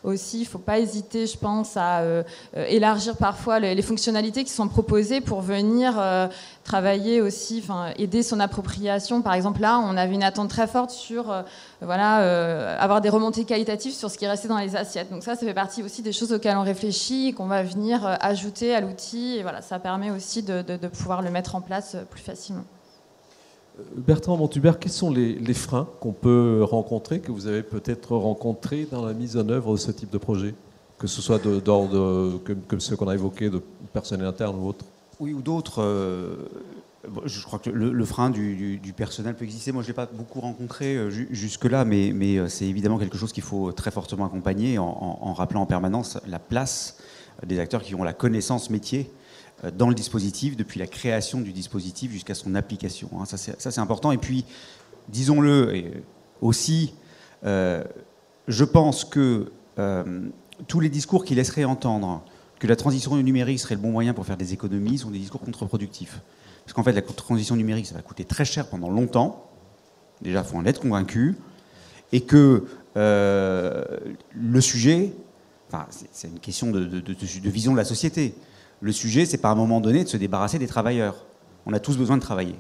aussi, 0.04 0.38
il 0.38 0.44
ne 0.44 0.48
faut 0.48 0.60
pas 0.60 0.80
hésiter, 0.80 1.28
je 1.28 1.38
pense, 1.38 1.78
à 1.78 2.00
euh, 2.00 2.24
euh, 2.56 2.66
élargir 2.68 3.18
parfois 3.18 3.60
les, 3.60 3.82
fonctionnalités 3.82 4.44
qui 4.44 4.52
sont 4.52 4.68
proposées 4.68 5.22
pour 5.22 5.42
venir 5.42 5.96
euh, 5.98 6.28
travailler 6.64 7.22
aussi, 7.22 7.64
aider 7.98 8.24
son 8.24 8.40
appropriation. 8.40 9.22
Par 9.22 9.34
exemple, 9.34 9.62
là, 9.62 9.80
on 9.80 9.98
avait 9.98 10.14
une 10.14 10.24
attente 10.24 10.50
très 10.50 10.68
forte 10.68 10.92
sur 10.92 11.44
voilà, 11.82 12.76
avoir 12.80 13.02
des 13.02 13.10
remontées 13.10 13.46
qualitatives 13.46 13.94
sur 13.94 14.12
ce 14.12 14.18
qui 14.18 14.28
restait 14.28 14.48
dans 14.48 14.60
les 14.60 14.76
assiettes. 14.76 15.10
Donc 15.10 15.24
ça, 15.24 15.36
ça 15.36 15.46
fait 15.46 15.54
partie 15.54 15.82
aussi 15.82 16.02
des 16.02 16.12
choses 16.12 16.32
auxquelles 16.32 16.58
on 16.58 16.64
réfléchit, 16.64 17.34
qu'on 17.34 17.48
va 17.48 17.64
venir 17.64 18.06
ajouter 18.22 18.76
à 18.76 18.82
l'outil. 18.82 19.38
Et 19.38 19.42
voilà, 19.42 19.62
ça 19.62 19.80
permet 19.80 20.12
aussi 20.12 20.44
de 20.44 20.88
pouvoir 20.88 21.22
le 21.24 21.32
mettre 21.32 21.56
en 21.56 21.62
place 21.62 21.96
plus 22.12 22.22
facilement. 22.22 22.66
Bertrand 23.96 24.38
Montubert, 24.38 24.80
quels 24.80 24.92
sont 24.92 25.12
les, 25.12 25.54
freins 25.54 25.88
qu'on 26.00 26.14
peut 26.14 26.64
rencontrer, 26.64 27.20
que 27.20 27.32
vous 27.32 27.48
avez 27.48 27.64
peut-être 27.64 28.16
rencontrés 28.16 28.88
dans 28.90 29.06
la 29.06 29.14
mise 29.14 29.38
en 29.38 29.48
œuvre 29.50 29.74
de 29.74 29.78
ce 29.78 29.92
type 29.92 30.12
de 30.12 30.18
projet 30.18 30.54
Que 30.98 31.08
ce 31.08 31.22
soit 31.22 31.40
d'ordre 31.40 32.40
comme, 32.68 32.80
ceux 32.80 32.96
qu'on 32.96 33.08
a 33.08 33.14
évoqués, 33.14 33.50
de 33.50 33.62
personnel 33.94 34.28
interne 34.28 34.58
ou 34.60 34.68
autre? 34.68 34.86
Oui, 35.20 35.34
ou 35.34 35.42
d'autres. 35.42 35.82
Euh, 35.82 36.36
je 37.26 37.44
crois 37.44 37.60
que 37.60 37.70
le, 37.70 38.06
frein 38.06 38.30
du, 38.30 38.80
personnel 38.96 39.36
peut 39.36 39.46
exister. 39.46 39.72
Moi, 39.72 39.84
je 39.84 39.88
ne 39.88 39.92
l'ai 39.92 39.96
pas 39.96 40.06
beaucoup 40.06 40.40
rencontré 40.40 40.96
euh, 40.96 41.10
jusque-là, 41.10 41.86
mais, 41.86 42.12
euh, 42.38 42.48
c'est 42.48 42.66
évidemment 42.66 42.98
quelque 42.98 43.18
chose 43.18 43.32
qu'il 43.32 43.44
faut 43.44 43.72
très 43.72 43.92
fortement 43.92 44.26
accompagner 44.26 44.78
en, 44.78 45.34
rappelant 45.34 45.62
en 45.62 45.66
permanence 45.66 46.18
la 46.28 46.40
place 46.40 46.98
des 47.46 47.60
acteurs 47.60 47.84
qui 47.84 47.96
ont 47.96 48.04
la 48.04 48.14
connaissance 48.14 48.70
métier 48.70 49.12
dans 49.76 49.90
le 49.90 49.96
dispositif, 49.96 50.56
depuis 50.56 50.80
la 50.80 50.88
création 50.88 51.42
du 51.42 51.52
dispositif 51.52 52.12
jusqu'à 52.12 52.36
son 52.36 52.56
application. 52.56 53.10
Hein. 53.20 53.26
Ça, 53.26 53.38
c'est 53.38 53.80
important. 53.80 54.12
Et 54.12 54.18
puis, 54.18 54.46
disons-le 55.10 56.04
aussi, 56.42 56.94
euh, 57.46 57.84
je 58.48 58.64
pense 58.64 59.06
que 59.06 59.52
euh, 59.78 60.30
tous 60.68 60.80
les 60.80 60.90
discours 60.90 61.26
qui 61.26 61.36
laisseraient 61.36 61.66
entendre 61.66 62.24
que 62.60 62.68
la 62.68 62.76
transition 62.76 63.16
numérique 63.16 63.60
serait 63.60 63.76
le 63.76 63.82
bon 63.82 63.92
moyen 63.92 64.14
pour 64.14 64.26
faire 64.26 64.38
des 64.38 64.54
économies 64.54 64.98
sont 64.98 65.12
des 65.12 65.20
discours 65.20 65.42
contre-productifs. 65.42 66.22
Parce 66.66 66.74
qu'en 66.74 66.84
fait, 66.84 66.92
la 66.92 67.02
transition 67.02 67.56
numérique, 67.56 67.88
ça 67.88 67.96
va 67.96 68.02
coûter 68.02 68.26
très 68.26 68.46
cher 68.46 68.68
pendant 68.68 68.90
longtemps. 68.90 69.50
Déjà, 70.22 70.40
il 70.40 70.46
faut 70.46 70.58
en 70.58 70.66
être 70.66 70.82
convaincu. 70.82 71.36
Et 72.12 72.22
que 72.22 72.66
le 72.96 74.62
sujet, 74.62 75.14
c'est 76.12 76.28
une 76.28 76.40
question 76.40 76.72
de, 76.72 77.02
vision 77.50 77.72
de 77.72 77.78
la 77.78 77.86
société. 77.86 78.36
Le 78.82 78.92
sujet, 78.92 79.26
c'est 79.26 79.38
pas 79.38 79.50
à 79.50 79.52
un 79.52 79.56
moment 79.56 79.82
donné 79.82 80.04
de 80.04 80.10
se 80.10 80.18
débarrasser 80.18 80.60
des 80.60 80.68
travailleurs. 80.68 81.26
On 81.66 81.74
a 81.74 81.80
tous 81.80 81.98
besoin 81.98 82.18
de 82.18 82.22
travailler. 82.22 82.56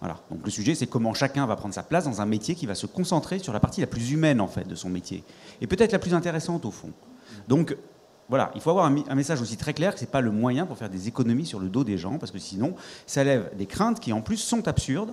Voilà. 0.00 0.18
Donc 0.30 0.40
le 0.44 0.50
sujet, 0.50 0.74
c'est 0.74 0.86
comment 0.86 1.14
chacun 1.14 1.46
va 1.46 1.56
prendre 1.56 1.74
sa 1.74 1.82
place 1.82 2.04
dans 2.04 2.20
un 2.20 2.26
métier 2.26 2.54
qui 2.54 2.66
va 2.66 2.74
se 2.74 2.86
concentrer 2.86 3.38
sur 3.38 3.52
la 3.52 3.60
partie 3.60 3.80
la 3.80 3.86
plus 3.86 4.12
humaine 4.12 4.40
en 4.40 4.48
fait 4.48 4.66
de 4.66 4.74
son 4.74 4.88
métier 4.88 5.22
et 5.60 5.66
peut-être 5.66 5.92
la 5.92 5.98
plus 5.98 6.14
intéressante 6.14 6.64
au 6.64 6.70
fond. 6.70 6.90
Donc 7.48 7.76
voilà, 8.28 8.50
il 8.54 8.60
faut 8.60 8.70
avoir 8.70 8.86
un, 8.86 9.14
message 9.14 9.42
aussi 9.42 9.56
très 9.56 9.74
clair 9.74 9.92
que 9.92 10.00
c'est 10.00 10.10
pas 10.10 10.20
le 10.20 10.30
moyen 10.30 10.64
pour 10.64 10.78
faire 10.78 10.88
des 10.88 11.08
économies 11.08 11.46
sur 11.46 11.58
le 11.58 11.68
dos 11.68 11.84
des 11.84 11.98
gens 11.98 12.16
parce 12.16 12.32
que 12.32 12.38
sinon 12.38 12.74
ça 13.06 13.24
lève 13.24 13.50
des 13.56 13.66
craintes 13.66 14.00
qui 14.00 14.12
en 14.12 14.22
plus 14.22 14.38
sont 14.38 14.68
absurdes 14.68 15.12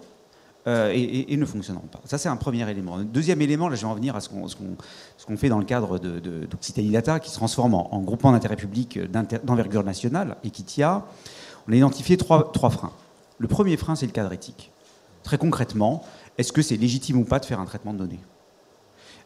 euh, 0.68 0.92
et, 0.94 1.38
ne 1.38 1.46
fonctionnant 1.46 1.84
pas. 1.92 2.02
Ça, 2.06 2.18
c'est 2.18 2.28
un 2.28 2.36
premier 2.36 2.70
élément. 2.70 2.98
Deuxième 3.00 3.42
élément, 3.42 3.70
là, 3.70 3.76
je 3.76 3.82
vais 3.82 3.88
en 3.88 3.96
venir 3.96 4.16
à 4.18 4.22
ce 4.22 4.28
qu'on 4.28 5.38
fait 5.38 5.48
dans 5.48 5.60
le 5.60 5.66
cadre 5.66 5.98
d'Occitanie 5.98 6.92
Data, 6.92 7.20
qui 7.20 7.30
se 7.30 7.36
transforme 7.36 7.74
en, 7.74 8.02
groupement 8.02 8.34
d'intérêt 8.34 8.58
public 8.58 9.00
d'envergure 9.44 9.84
nationale, 9.84 10.36
Equitia. 10.44 11.06
On 11.68 11.72
a 11.72 11.76
identifié 11.76 12.18
trois, 12.18 12.52
trois 12.52 12.70
freins. 12.70 12.92
Le 13.38 13.48
premier 13.48 13.78
frein, 13.78 13.96
c'est 13.96 14.08
le 14.08 14.12
cadre 14.12 14.34
éthique. 14.34 14.72
Très 15.24 15.38
concrètement, 15.38 16.04
est-ce 16.38 16.52
que 16.52 16.62
c'est 16.62 16.78
légitime 16.78 17.18
ou 17.18 17.24
pas 17.24 17.40
de 17.40 17.46
faire 17.46 17.60
un 17.60 17.66
traitement 17.66 17.94
de 17.94 18.00
données 18.00 18.20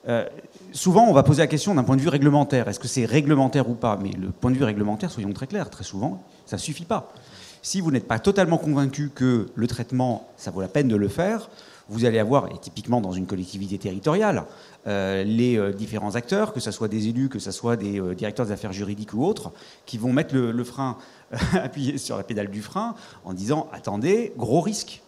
euh, 0.07 0.25
souvent, 0.71 1.05
on 1.05 1.13
va 1.13 1.21
poser 1.21 1.43
la 1.43 1.47
question 1.47 1.75
d'un 1.75 1.83
point 1.83 1.95
de 1.95 2.01
vue 2.01 2.09
réglementaire. 2.09 2.67
Est-ce 2.67 2.79
que 2.79 2.87
c'est 2.87 3.05
réglementaire 3.05 3.69
ou 3.69 3.75
pas? 3.75 3.99
Mais 4.01 4.09
le 4.11 4.31
point 4.31 4.49
de 4.49 4.55
vue 4.55 4.63
réglementaire, 4.63 5.11
soyons 5.11 5.31
très 5.31 5.45
clairs, 5.45 5.69
très 5.69 5.83
souvent, 5.83 6.23
ça 6.47 6.55
ne 6.55 6.61
suffit 6.61 6.85
pas. 6.85 7.13
Si 7.61 7.81
vous 7.81 7.91
n'êtes 7.91 8.07
pas 8.07 8.19
totalement 8.19 8.57
convaincu 8.57 9.11
que 9.13 9.47
le 9.53 9.67
traitement, 9.67 10.29
ça 10.37 10.51
vaut 10.51 10.61
la 10.61 10.67
peine 10.67 10.87
de 10.87 10.95
le 10.95 11.07
faire, 11.07 11.49
vous 11.91 12.05
allez 12.05 12.19
avoir, 12.19 12.47
et 12.47 12.57
typiquement 12.59 13.01
dans 13.01 13.11
une 13.11 13.27
collectivité 13.27 13.77
territoriale, 13.77 14.45
euh, 14.87 15.23
les 15.23 15.57
euh, 15.57 15.73
différents 15.73 16.15
acteurs, 16.15 16.53
que 16.53 16.61
ce 16.61 16.71
soit 16.71 16.87
des 16.87 17.09
élus, 17.09 17.27
que 17.27 17.37
ce 17.37 17.51
soit 17.51 17.75
des 17.75 17.99
euh, 17.99 18.15
directeurs 18.15 18.45
des 18.45 18.53
affaires 18.53 18.71
juridiques 18.71 19.13
ou 19.13 19.25
autres, 19.25 19.51
qui 19.85 19.97
vont 19.97 20.13
mettre 20.13 20.33
le, 20.33 20.63
frein, 20.63 20.97
appuyé 21.53 21.97
sur 21.97 22.15
la 22.15 22.23
pédale 22.23 22.49
du 22.49 22.61
frein, 22.61 22.95
en 23.25 23.33
disant 23.33 23.69
attendez, 23.73 24.33
gros 24.37 24.61
risque. 24.61 25.01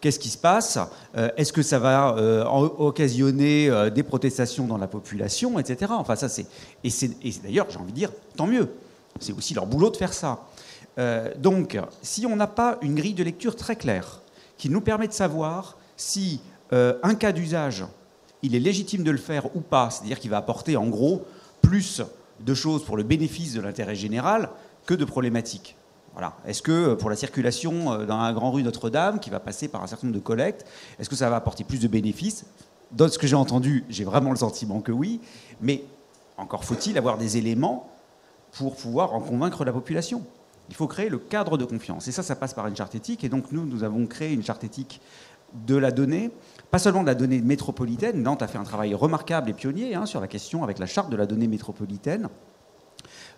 Qu'est-ce 0.00 0.20
qui 0.20 0.28
se 0.28 0.38
passe? 0.38 0.78
Est-ce 1.36 1.52
que 1.52 1.62
ça 1.62 1.80
va 1.80 2.14
occasionner 2.78 3.90
des 3.92 4.04
protestations 4.04 4.68
dans 4.68 4.78
la 4.78 4.86
population, 4.86 5.58
etc. 5.58 5.90
Enfin, 5.96 6.14
ça 6.14 6.28
c'est 6.28 6.46
et 6.84 7.32
d'ailleurs, 7.42 7.66
j'ai 7.68 7.78
envie 7.78 7.90
de 7.90 7.96
dire, 7.96 8.12
tant 8.36 8.46
mieux. 8.46 8.68
C'est 9.18 9.32
aussi 9.32 9.54
leur 9.54 9.66
boulot 9.66 9.90
de 9.90 9.96
faire 9.96 10.12
ça. 10.12 10.46
Euh, 10.98 11.32
donc, 11.38 11.78
si 12.02 12.26
on 12.26 12.36
n'a 12.36 12.46
pas 12.46 12.78
une 12.82 12.94
grille 12.94 13.14
de 13.14 13.22
lecture 13.22 13.56
très 13.56 13.76
claire 13.76 14.20
qui 14.56 14.68
nous 14.68 14.80
permet 14.80 15.06
de 15.06 15.12
savoir 15.12 15.76
si 15.96 16.40
euh, 16.72 16.98
un 17.02 17.14
cas 17.14 17.32
d'usage, 17.32 17.84
il 18.42 18.54
est 18.54 18.60
légitime 18.60 19.04
de 19.04 19.10
le 19.10 19.18
faire 19.18 19.54
ou 19.56 19.60
pas, 19.60 19.90
c'est-à-dire 19.90 20.18
qu'il 20.18 20.30
va 20.30 20.38
apporter 20.38 20.76
en 20.76 20.86
gros 20.86 21.24
plus 21.62 22.02
de 22.40 22.54
choses 22.54 22.84
pour 22.84 22.96
le 22.96 23.02
bénéfice 23.02 23.54
de 23.54 23.60
l'intérêt 23.60 23.94
général 23.94 24.50
que 24.86 24.94
de 24.94 25.04
problématiques. 25.04 25.76
Voilà. 26.12 26.36
Est-ce 26.46 26.62
que 26.62 26.72
euh, 26.72 26.94
pour 26.96 27.10
la 27.10 27.16
circulation 27.16 28.04
dans 28.04 28.20
la 28.20 28.32
grande 28.32 28.54
rue 28.54 28.62
Notre-Dame, 28.62 29.20
qui 29.20 29.30
va 29.30 29.38
passer 29.38 29.68
par 29.68 29.82
un 29.82 29.86
certain 29.86 30.08
nombre 30.08 30.18
de 30.18 30.24
collectes, 30.24 30.66
est-ce 30.98 31.08
que 31.08 31.16
ça 31.16 31.30
va 31.30 31.36
apporter 31.36 31.62
plus 31.62 31.80
de 31.80 31.88
bénéfices? 31.88 32.44
Dans 32.90 33.08
ce 33.08 33.18
que 33.18 33.26
j'ai 33.26 33.36
entendu, 33.36 33.84
j'ai 33.88 34.04
vraiment 34.04 34.30
le 34.30 34.36
sentiment 34.36 34.80
que 34.80 34.92
oui, 34.92 35.20
mais 35.60 35.84
encore 36.36 36.64
faut-il 36.64 36.96
avoir 36.96 37.18
des 37.18 37.36
éléments 37.36 37.90
pour 38.52 38.76
pouvoir 38.76 39.14
en 39.14 39.20
convaincre 39.20 39.64
la 39.64 39.72
population. 39.72 40.24
Il 40.68 40.74
faut 40.74 40.86
créer 40.86 41.08
le 41.08 41.18
cadre 41.18 41.56
de 41.56 41.64
confiance. 41.64 42.08
Et 42.08 42.12
ça, 42.12 42.22
ça 42.22 42.36
passe 42.36 42.54
par 42.54 42.66
une 42.66 42.76
charte 42.76 42.94
éthique. 42.94 43.24
Et 43.24 43.28
donc, 43.28 43.52
nous, 43.52 43.64
nous 43.64 43.84
avons 43.84 44.06
créé 44.06 44.32
une 44.32 44.42
charte 44.42 44.64
éthique 44.64 45.00
de 45.66 45.76
la 45.76 45.90
donnée, 45.90 46.30
pas 46.70 46.78
seulement 46.78 47.02
de 47.02 47.06
la 47.06 47.14
donnée 47.14 47.40
métropolitaine. 47.40 48.22
Nantes 48.22 48.42
a 48.42 48.48
fait 48.48 48.58
un 48.58 48.64
travail 48.64 48.94
remarquable 48.94 49.48
et 49.48 49.54
pionnier 49.54 49.94
hein, 49.94 50.04
sur 50.04 50.20
la 50.20 50.28
question 50.28 50.62
avec 50.62 50.78
la 50.78 50.86
charte 50.86 51.10
de 51.10 51.16
la 51.16 51.26
donnée 51.26 51.48
métropolitaine. 51.48 52.28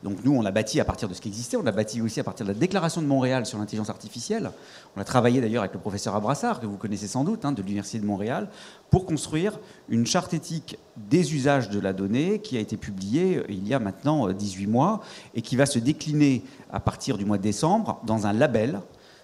Donc 0.02 0.24
nous, 0.24 0.34
on 0.34 0.44
a 0.46 0.50
bâti 0.50 0.80
à 0.80 0.84
partir 0.84 1.08
de 1.08 1.14
ce 1.14 1.20
qui 1.20 1.28
existait, 1.28 1.58
on 1.58 1.66
a 1.66 1.72
bâti 1.72 2.00
aussi 2.00 2.20
à 2.20 2.24
partir 2.24 2.46
de 2.46 2.52
la 2.52 2.58
déclaration 2.58 3.02
de 3.02 3.06
Montréal 3.06 3.44
sur 3.44 3.58
l'intelligence 3.58 3.90
artificielle. 3.90 4.50
On 4.96 5.00
a 5.00 5.04
travaillé 5.04 5.42
d'ailleurs 5.42 5.62
avec 5.62 5.74
le 5.74 5.80
professeur 5.80 6.14
Abrassard, 6.14 6.60
que 6.60 6.66
vous 6.66 6.78
connaissez 6.78 7.06
sans 7.06 7.22
doute, 7.22 7.44
hein, 7.44 7.52
de 7.52 7.60
l'Université 7.60 7.98
de 7.98 8.06
Montréal, 8.06 8.48
pour 8.88 9.04
construire 9.04 9.58
une 9.90 10.06
charte 10.06 10.32
éthique 10.32 10.78
des 10.96 11.34
usages 11.34 11.68
de 11.68 11.78
la 11.78 11.92
donnée 11.92 12.40
qui 12.40 12.56
a 12.56 12.60
été 12.60 12.78
publiée 12.78 13.38
euh, 13.38 13.44
il 13.50 13.68
y 13.68 13.74
a 13.74 13.78
maintenant 13.78 14.28
18 14.32 14.64
euh, 14.64 14.70
mois 14.70 15.00
et 15.34 15.42
qui 15.42 15.56
va 15.56 15.66
se 15.66 15.78
décliner 15.78 16.42
à 16.72 16.80
partir 16.80 17.18
du 17.18 17.26
mois 17.26 17.36
de 17.36 17.42
décembre 17.42 18.00
dans 18.06 18.26
un 18.26 18.32
label, 18.32 18.80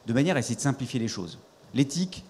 de 0.06 0.12
manière 0.12 0.36
à 0.36 0.40
essayer 0.40 0.56
de 0.56 0.60
simplifier 0.60 1.00
les 1.00 1.08
choses. 1.08 1.38
L'éthique, 1.74 2.24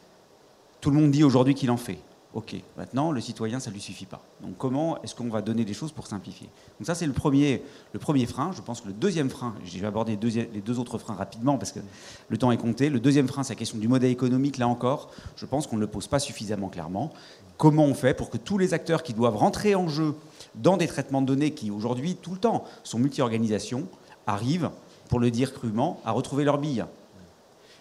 tout 0.81 0.91
le 0.91 0.97
monde 1.01 1.11
dit 1.11 1.25
aujourd'hui 1.25 1.55
qu'il 1.55 1.71
en 1.71 1.77
fait. 1.77 1.99
Ok, 2.37 2.55
maintenant, 2.77 3.13
le 3.13 3.23
citoyen, 3.23 3.61
ça 3.61 3.71
ne 3.71 3.75
lui 3.77 3.81
suffit 3.81 4.05
pas. 4.05 4.21
Donc 4.43 4.59
comment 4.59 5.03
est-ce 5.03 5.15
qu'on 5.15 5.31
va 5.31 5.41
donner 5.41 5.65
des 5.65 5.73
choses 5.73 5.91
pour 5.91 6.07
simplifier? 6.07 6.51
Donc 6.79 6.87
ça, 6.87 6.95
c'est 6.95 7.07
le 7.07 7.15
premier, 7.15 7.63
le 7.95 7.99
premier 7.99 8.27
frein. 8.27 8.51
Je 8.55 8.61
pense 8.61 8.83
que 8.83 8.89
le 8.89 8.93
deuxième 8.93 9.31
frein, 9.31 9.55
je 9.65 9.79
vais 9.79 9.87
aborder 9.87 10.19
les 10.21 10.61
deux 10.61 10.79
autres 10.79 10.99
freins 10.99 11.15
rapidement 11.15 11.57
parce 11.57 11.73
que 11.73 11.81
le 12.29 12.37
temps 12.37 12.53
est 12.53 12.59
compté. 12.59 12.91
Le 12.91 13.01
deuxième 13.01 13.27
frein, 13.27 13.43
c'est 13.43 13.55
la 13.55 13.59
question 13.59 13.79
du 13.79 13.89
modèle 13.89 14.11
économique. 14.11 14.59
Là 14.59 14.69
encore, 14.69 15.11
je 15.37 15.47
pense 15.47 15.67
qu'on 15.67 15.77
ne 15.77 15.81
le 15.81 15.87
pose 15.87 16.09
pas 16.09 16.19
suffisamment 16.19 16.69
clairement. 16.69 17.11
Comment 17.57 17.87
on 17.87 17.95
fait 17.95 18.13
pour 18.13 18.29
que 18.29 18.37
tous 18.37 18.59
les 18.59 18.75
acteurs 18.75 19.03
qui 19.03 19.15
doivent 19.15 19.37
rentrer 19.37 19.75
en 19.75 19.89
jeu 19.89 20.15
dans 20.57 20.77
des 20.77 20.89
traitements 20.89 21.23
de 21.23 21.27
données 21.29 21.55
qui, 21.55 21.71
aujourd'hui, 21.71 22.17
tout 22.17 22.33
le 22.33 22.39
temps, 22.39 22.65
sont 22.85 22.99
multi-organisations, 22.99 23.89
arrivent, 24.27 24.69
pour 25.09 25.21
le 25.21 25.31
dire 25.31 25.55
crûment, 25.55 26.03
à 26.05 26.13
retrouver 26.13 26.45
leur 26.45 26.59
bille 26.59 26.85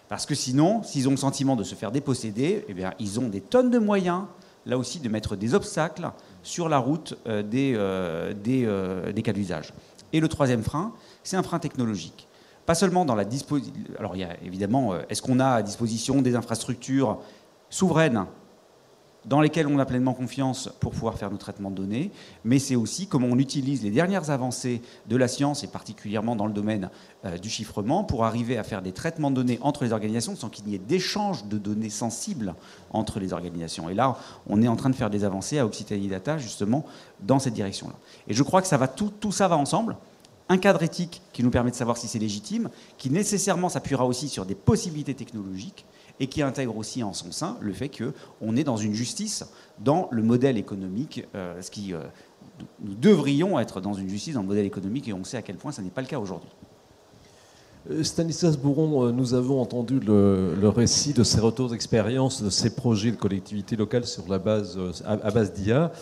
parce 0.08 0.24
que 0.24 0.36
sinon, 0.36 0.84
s'ils 0.84 1.08
ont 1.08 1.10
le 1.10 1.16
sentiment 1.16 1.56
de 1.56 1.64
se 1.64 1.74
faire 1.74 1.90
déposséder, 1.90 2.64
eh 2.68 2.74
bien, 2.74 2.94
ils 3.00 3.18
ont 3.18 3.26
des 3.26 3.40
tonnes 3.40 3.72
de 3.72 3.78
moyens 3.80 4.22
là 4.66 4.76
aussi, 4.76 5.00
de 5.00 5.08
mettre 5.08 5.36
des 5.36 5.54
obstacles 5.54 6.10
sur 6.42 6.68
la 6.68 6.78
route 6.78 7.14
des, 7.26 7.72
des, 8.42 9.12
des 9.14 9.22
cas 9.22 9.32
d'usage. 9.32 9.72
Et 10.12 10.20
le 10.20 10.28
troisième 10.28 10.62
frein, 10.62 10.92
c'est 11.22 11.36
un 11.36 11.42
frein 11.42 11.58
technologique. 11.58 12.28
Pas 12.66 12.74
seulement 12.74 13.04
dans 13.04 13.14
la 13.14 13.24
disposition. 13.24 13.72
Alors, 13.98 14.16
il 14.16 14.20
y 14.20 14.24
a 14.24 14.36
évidemment, 14.42 14.94
est-ce 15.08 15.22
qu'on 15.22 15.40
a 15.40 15.46
à 15.46 15.62
disposition 15.62 16.20
des 16.20 16.34
infrastructures 16.34 17.18
souveraines 17.70 18.26
dans 19.26 19.40
lesquelles 19.40 19.66
on 19.66 19.78
a 19.78 19.84
pleinement 19.84 20.14
confiance 20.14 20.70
pour 20.80 20.92
pouvoir 20.92 21.18
faire 21.18 21.30
nos 21.30 21.36
traitements 21.36 21.70
de 21.70 21.76
données, 21.76 22.12
mais 22.44 22.58
c'est 22.58 22.76
aussi 22.76 23.06
comment 23.06 23.26
on 23.26 23.38
utilise 23.38 23.82
les 23.82 23.90
dernières 23.90 24.30
avancées 24.30 24.80
de 25.08 25.16
la 25.16 25.28
science, 25.28 25.64
et 25.64 25.66
particulièrement 25.66 26.36
dans 26.36 26.46
le 26.46 26.52
domaine 26.52 26.90
euh, 27.24 27.36
du 27.36 27.50
chiffrement, 27.50 28.04
pour 28.04 28.24
arriver 28.24 28.56
à 28.56 28.62
faire 28.62 28.82
des 28.82 28.92
traitements 28.92 29.30
de 29.30 29.36
données 29.36 29.58
entre 29.62 29.84
les 29.84 29.92
organisations 29.92 30.36
sans 30.36 30.48
qu'il 30.48 30.64
n'y 30.66 30.74
ait 30.74 30.78
d'échange 30.78 31.46
de 31.46 31.58
données 31.58 31.90
sensibles 31.90 32.54
entre 32.90 33.20
les 33.20 33.32
organisations. 33.32 33.88
Et 33.88 33.94
là, 33.94 34.16
on 34.46 34.62
est 34.62 34.68
en 34.68 34.76
train 34.76 34.90
de 34.90 34.96
faire 34.96 35.10
des 35.10 35.24
avancées 35.24 35.58
à 35.58 35.66
Occitanie 35.66 36.08
Data, 36.08 36.38
justement, 36.38 36.84
dans 37.20 37.38
cette 37.38 37.54
direction-là. 37.54 37.94
Et 38.28 38.34
je 38.34 38.42
crois 38.42 38.62
que 38.62 38.68
ça 38.68 38.76
va 38.76 38.88
tout, 38.88 39.10
tout 39.20 39.32
ça 39.32 39.48
va 39.48 39.56
ensemble 39.56 39.96
un 40.48 40.58
cadre 40.58 40.82
éthique 40.82 41.22
qui 41.32 41.42
nous 41.42 41.50
permet 41.50 41.70
de 41.70 41.76
savoir 41.76 41.96
si 41.96 42.06
c'est 42.06 42.18
légitime, 42.18 42.70
qui 42.98 43.10
nécessairement 43.10 43.68
s'appuiera 43.68 44.06
aussi 44.06 44.28
sur 44.28 44.46
des 44.46 44.54
possibilités 44.54 45.14
technologiques, 45.14 45.84
et 46.20 46.26
qui 46.26 46.42
intègre 46.42 46.76
aussi 46.76 47.02
en 47.02 47.12
son 47.12 47.32
sein 47.32 47.56
le 47.60 47.72
fait 47.72 47.90
qu'on 47.90 48.56
est 48.56 48.64
dans 48.64 48.76
une 48.76 48.94
justice 48.94 49.44
dans 49.78 50.08
le 50.10 50.22
modèle 50.22 50.56
économique, 50.56 51.26
euh, 51.34 51.60
ce 51.60 51.70
qui, 51.70 51.92
euh, 51.92 52.00
nous 52.82 52.94
devrions 52.94 53.58
être 53.58 53.80
dans 53.80 53.94
une 53.94 54.08
justice 54.08 54.34
dans 54.34 54.42
le 54.42 54.46
modèle 54.46 54.66
économique, 54.66 55.08
et 55.08 55.12
on 55.12 55.24
sait 55.24 55.36
à 55.36 55.42
quel 55.42 55.56
point 55.56 55.72
ça 55.72 55.82
n'est 55.82 55.90
pas 55.90 56.00
le 56.00 56.06
cas 56.06 56.18
aujourd'hui. 56.18 56.50
Euh, 57.90 58.02
Stanislas 58.02 58.56
Bourron, 58.56 59.12
nous 59.12 59.34
avons 59.34 59.60
entendu 59.60 60.00
le, 60.00 60.68
récit 60.68 61.12
de 61.12 61.22
ces 61.22 61.40
retours 61.40 61.70
d'expérience, 61.70 62.42
de 62.42 62.50
ces 62.50 62.74
projets 62.74 63.10
de 63.10 63.16
collectivités 63.16 63.76
locales 63.76 64.06
sur 64.06 64.28
la 64.28 64.38
base, 64.38 64.78
à 65.04 65.30
base 65.30 65.52
d'IA. 65.52 65.92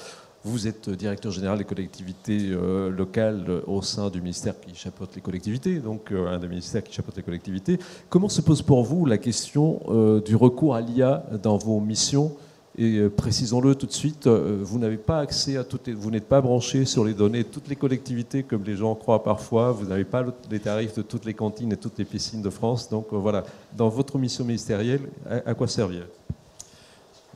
Vous 0.46 0.68
êtes 0.68 0.90
directeur 0.90 1.32
général 1.32 1.56
des 1.56 1.64
collectivités 1.64 2.50
euh, 2.50 2.90
locales 2.90 3.46
euh, 3.48 3.62
au 3.66 3.80
sein 3.80 4.10
du 4.10 4.20
ministère 4.20 4.52
qui 4.60 4.74
chapeaute 4.74 5.14
les 5.14 5.22
collectivités, 5.22 5.78
donc 5.78 6.12
euh, 6.12 6.26
un 6.26 6.38
des 6.38 6.48
ministères 6.48 6.84
qui 6.84 6.92
chapeaute 6.92 7.16
les 7.16 7.22
collectivités. 7.22 7.78
Comment 8.10 8.28
se 8.28 8.42
pose 8.42 8.60
pour 8.60 8.84
vous 8.84 9.06
la 9.06 9.16
question 9.16 9.80
du 10.24 10.36
recours 10.36 10.74
à 10.74 10.82
l'IA 10.82 11.24
dans 11.42 11.56
vos 11.56 11.80
missions? 11.80 12.36
Et 12.76 13.08
précisons-le 13.08 13.74
tout 13.74 13.86
de 13.86 13.92
suite, 13.92 14.26
vous 14.26 14.78
n'avez 14.80 14.96
pas 14.96 15.20
accès 15.20 15.56
à 15.56 15.64
toutes 15.64 15.88
vous 15.88 16.10
n'êtes 16.10 16.28
pas 16.28 16.40
branché 16.40 16.84
sur 16.84 17.04
les 17.04 17.14
données 17.14 17.44
de 17.44 17.48
toutes 17.48 17.68
les 17.68 17.76
collectivités 17.76 18.42
comme 18.42 18.64
les 18.64 18.76
gens 18.76 18.94
croient 18.96 19.22
parfois. 19.22 19.70
Vous 19.70 19.86
n'avez 19.86 20.04
pas 20.04 20.24
les 20.50 20.58
tarifs 20.58 20.96
de 20.96 21.02
toutes 21.02 21.24
les 21.24 21.34
cantines 21.34 21.72
et 21.72 21.76
toutes 21.76 21.98
les 21.98 22.04
piscines 22.04 22.42
de 22.42 22.50
France. 22.50 22.90
Donc 22.90 23.06
voilà, 23.12 23.44
dans 23.76 23.88
votre 23.88 24.18
mission 24.18 24.44
ministérielle, 24.44 25.02
à 25.46 25.54
quoi 25.54 25.68
servir? 25.68 26.06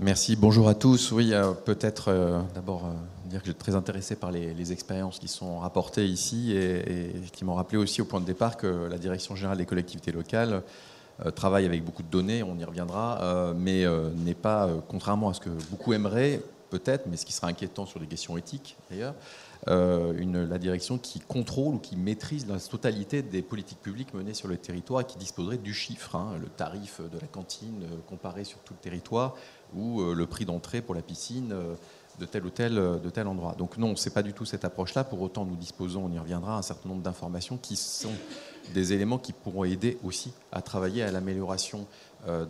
Merci, 0.00 0.36
bonjour 0.36 0.68
à 0.68 0.76
tous. 0.76 1.10
Oui, 1.10 1.32
euh, 1.32 1.50
peut-être 1.54 2.06
euh, 2.06 2.40
d'abord 2.54 2.84
euh, 2.84 3.28
dire 3.28 3.40
que 3.40 3.48
j'étais 3.48 3.58
très 3.58 3.74
intéressé 3.74 4.14
par 4.14 4.30
les, 4.30 4.70
expériences 4.70 5.18
qui 5.18 5.26
sont 5.26 5.58
rapportées 5.58 6.06
ici 6.06 6.52
et, 6.52 7.14
qui 7.32 7.44
m'ont 7.44 7.54
rappelé 7.54 7.78
aussi 7.78 8.00
au 8.00 8.04
point 8.04 8.20
de 8.20 8.24
départ 8.24 8.56
que 8.56 8.86
la 8.88 8.96
Direction 8.96 9.34
générale 9.34 9.58
des 9.58 9.66
collectivités 9.66 10.12
locales 10.12 10.62
travaille 11.34 11.66
avec 11.66 11.84
beaucoup 11.84 12.04
de 12.04 12.08
données, 12.08 12.44
on 12.44 12.56
y 12.58 12.64
reviendra, 12.64 13.52
mais 13.56 13.84
n'est 14.24 14.34
pas, 14.34 14.68
contrairement 14.86 15.30
à 15.30 15.34
ce 15.34 15.40
que 15.40 15.50
beaucoup 15.70 15.92
aimeraient, 15.92 16.40
peut-être, 16.70 17.06
mais 17.06 17.16
ce 17.16 17.26
qui 17.26 17.32
sera 17.32 17.48
inquiétant 17.48 17.86
sur 17.86 17.98
des 17.98 18.06
questions 18.06 18.36
éthiques 18.36 18.76
d'ailleurs, 18.88 19.14
la 19.66 20.58
direction 20.58 20.96
qui 20.96 21.18
contrôle 21.18 21.74
ou 21.74 21.78
qui 21.78 21.96
maîtrise 21.96 22.46
la 22.46 22.60
totalité 22.60 23.22
des 23.22 23.42
politiques 23.42 23.80
publiques 23.80 24.14
menées 24.14 24.34
sur 24.34 24.46
le 24.46 24.58
territoire 24.58 25.00
et 25.00 25.04
qui 25.06 25.18
disposerait 25.18 25.58
du 25.58 25.74
chiffre, 25.74 26.14
hein, 26.14 26.34
le 26.40 26.46
tarif 26.46 27.00
de 27.00 27.18
la 27.18 27.26
cantine 27.26 27.84
comparé 28.08 28.44
sur 28.44 28.58
tout 28.60 28.74
le 28.74 28.80
territoire, 28.80 29.34
ou 29.74 30.00
euh, 30.00 30.14
le 30.14 30.26
prix 30.26 30.44
d'entrée 30.44 30.80
pour 30.80 30.94
la 30.94 31.02
piscine 31.02 31.52
euh, 31.52 31.74
de 32.18 32.26
tel 32.26 32.44
ou 32.44 32.50
tel, 32.50 32.78
euh, 32.78 32.98
de 32.98 33.10
tel 33.10 33.26
endroit. 33.26 33.54
Donc 33.56 33.78
non, 33.78 33.96
ce 33.96 34.08
n'est 34.08 34.14
pas 34.14 34.22
du 34.22 34.32
tout 34.32 34.44
cette 34.44 34.64
approche-là. 34.64 35.04
Pour 35.04 35.20
autant, 35.20 35.44
nous 35.44 35.56
disposons, 35.56 36.04
on 36.04 36.12
y 36.12 36.18
reviendra, 36.18 36.56
un 36.58 36.62
certain 36.62 36.88
nombre 36.88 37.02
d'informations 37.02 37.56
qui 37.56 37.76
sont 37.76 38.12
des 38.74 38.92
éléments 38.92 39.18
qui 39.18 39.32
pourront 39.32 39.64
aider 39.64 39.98
aussi 40.04 40.32
à 40.52 40.62
travailler 40.62 41.02
à 41.02 41.10
l'amélioration, 41.10 41.86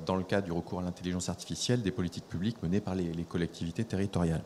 dans 0.06 0.16
le 0.16 0.24
cadre 0.24 0.46
du 0.46 0.52
recours 0.52 0.80
à 0.80 0.82
l'intelligence 0.82 1.28
artificielle, 1.28 1.82
des 1.82 1.92
politiques 1.92 2.26
publiques 2.26 2.60
menées 2.62 2.80
par 2.80 2.96
les 2.96 3.24
collectivités 3.28 3.84
territoriales. 3.84 4.42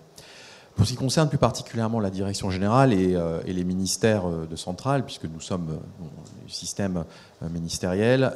Pour 0.76 0.87
ce 0.87 0.92
qui 0.92 0.96
concerne 0.96 1.28
plus 1.28 1.38
particulièrement 1.38 2.00
la 2.00 2.11
direction 2.11 2.50
générale 2.50 2.92
et, 2.92 3.14
euh, 3.14 3.40
les 3.46 3.64
ministères 3.64 4.26
euh, 4.26 4.46
de 4.46 4.56
centrale, 4.56 5.04
puisque 5.04 5.24
nous 5.24 5.40
sommes 5.40 5.68
euh, 5.70 6.04
le 6.44 6.50
système 6.50 7.04
ministériel, 7.50 8.32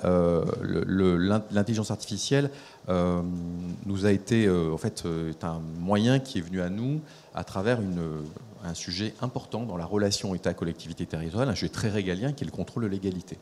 l'intelligence 0.62 1.92
artificielle 1.92 2.50
nous 2.88 4.06
a 4.06 4.10
été 4.10 4.48
en 4.50 4.78
fait 4.78 5.04
est 5.30 5.44
un 5.44 5.60
moyen 5.78 6.18
qui 6.18 6.38
est 6.38 6.40
venu 6.40 6.60
à 6.60 6.70
nous 6.70 7.00
à 7.34 7.44
travers 7.44 7.78
un 8.64 8.74
sujet 8.74 9.14
important 9.20 9.64
dans 9.64 9.76
la 9.76 9.84
relation 9.84 10.34
État-collectivité 10.34 11.06
territoriale, 11.06 11.50
un 11.50 11.54
sujet 11.54 11.68
très 11.68 11.88
régalien 11.88 12.32
qui 12.32 12.42
est 12.42 12.46
le 12.46 12.52
contrôle 12.52 12.84
de 12.84 12.88
l'égalité 12.88 13.38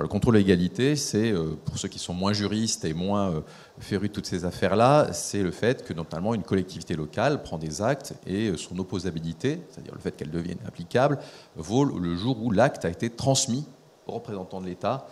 le 0.00 0.08
contrôle 0.08 0.34
de 0.34 0.38
l'égalité, 0.38 0.96
c'est, 0.96 1.30
euh, 1.32 1.54
pour 1.64 1.76
ceux 1.76 1.88
qui 1.88 1.98
sont 1.98 2.14
moins 2.14 2.32
juristes 2.32 2.84
et 2.84 2.94
moins 2.94 3.30
euh, 3.30 3.40
férus 3.78 4.08
de 4.08 4.14
toutes 4.14 4.26
ces 4.26 4.46
affaires-là, 4.46 5.12
c'est 5.12 5.42
le 5.42 5.50
fait 5.50 5.84
que 5.84 5.92
notamment 5.92 6.34
une 6.34 6.42
collectivité 6.42 6.94
locale 6.94 7.42
prend 7.42 7.58
des 7.58 7.82
actes 7.82 8.14
et 8.26 8.48
euh, 8.48 8.56
son 8.56 8.78
opposabilité, 8.78 9.60
c'est-à-dire 9.68 9.94
le 9.94 10.00
fait 10.00 10.16
qu'elle 10.16 10.30
devienne 10.30 10.58
applicable, 10.66 11.18
vaut 11.56 11.84
le 11.84 12.16
jour 12.16 12.42
où 12.42 12.50
l'acte 12.50 12.86
a 12.86 12.88
été 12.88 13.10
transmis 13.10 13.66
aux 14.06 14.12
représentants 14.12 14.60
de 14.60 14.66
l'État 14.66 15.06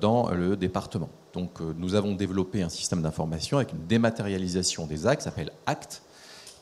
dans 0.00 0.30
le 0.30 0.56
département. 0.56 1.08
Donc 1.34 1.60
nous 1.60 1.94
avons 1.94 2.14
développé 2.14 2.62
un 2.62 2.68
système 2.68 3.00
d'information 3.00 3.58
avec 3.58 3.72
une 3.72 3.86
dématérialisation 3.86 4.86
des 4.86 5.06
actes, 5.06 5.22
s'appelle 5.22 5.52
ACT, 5.66 6.02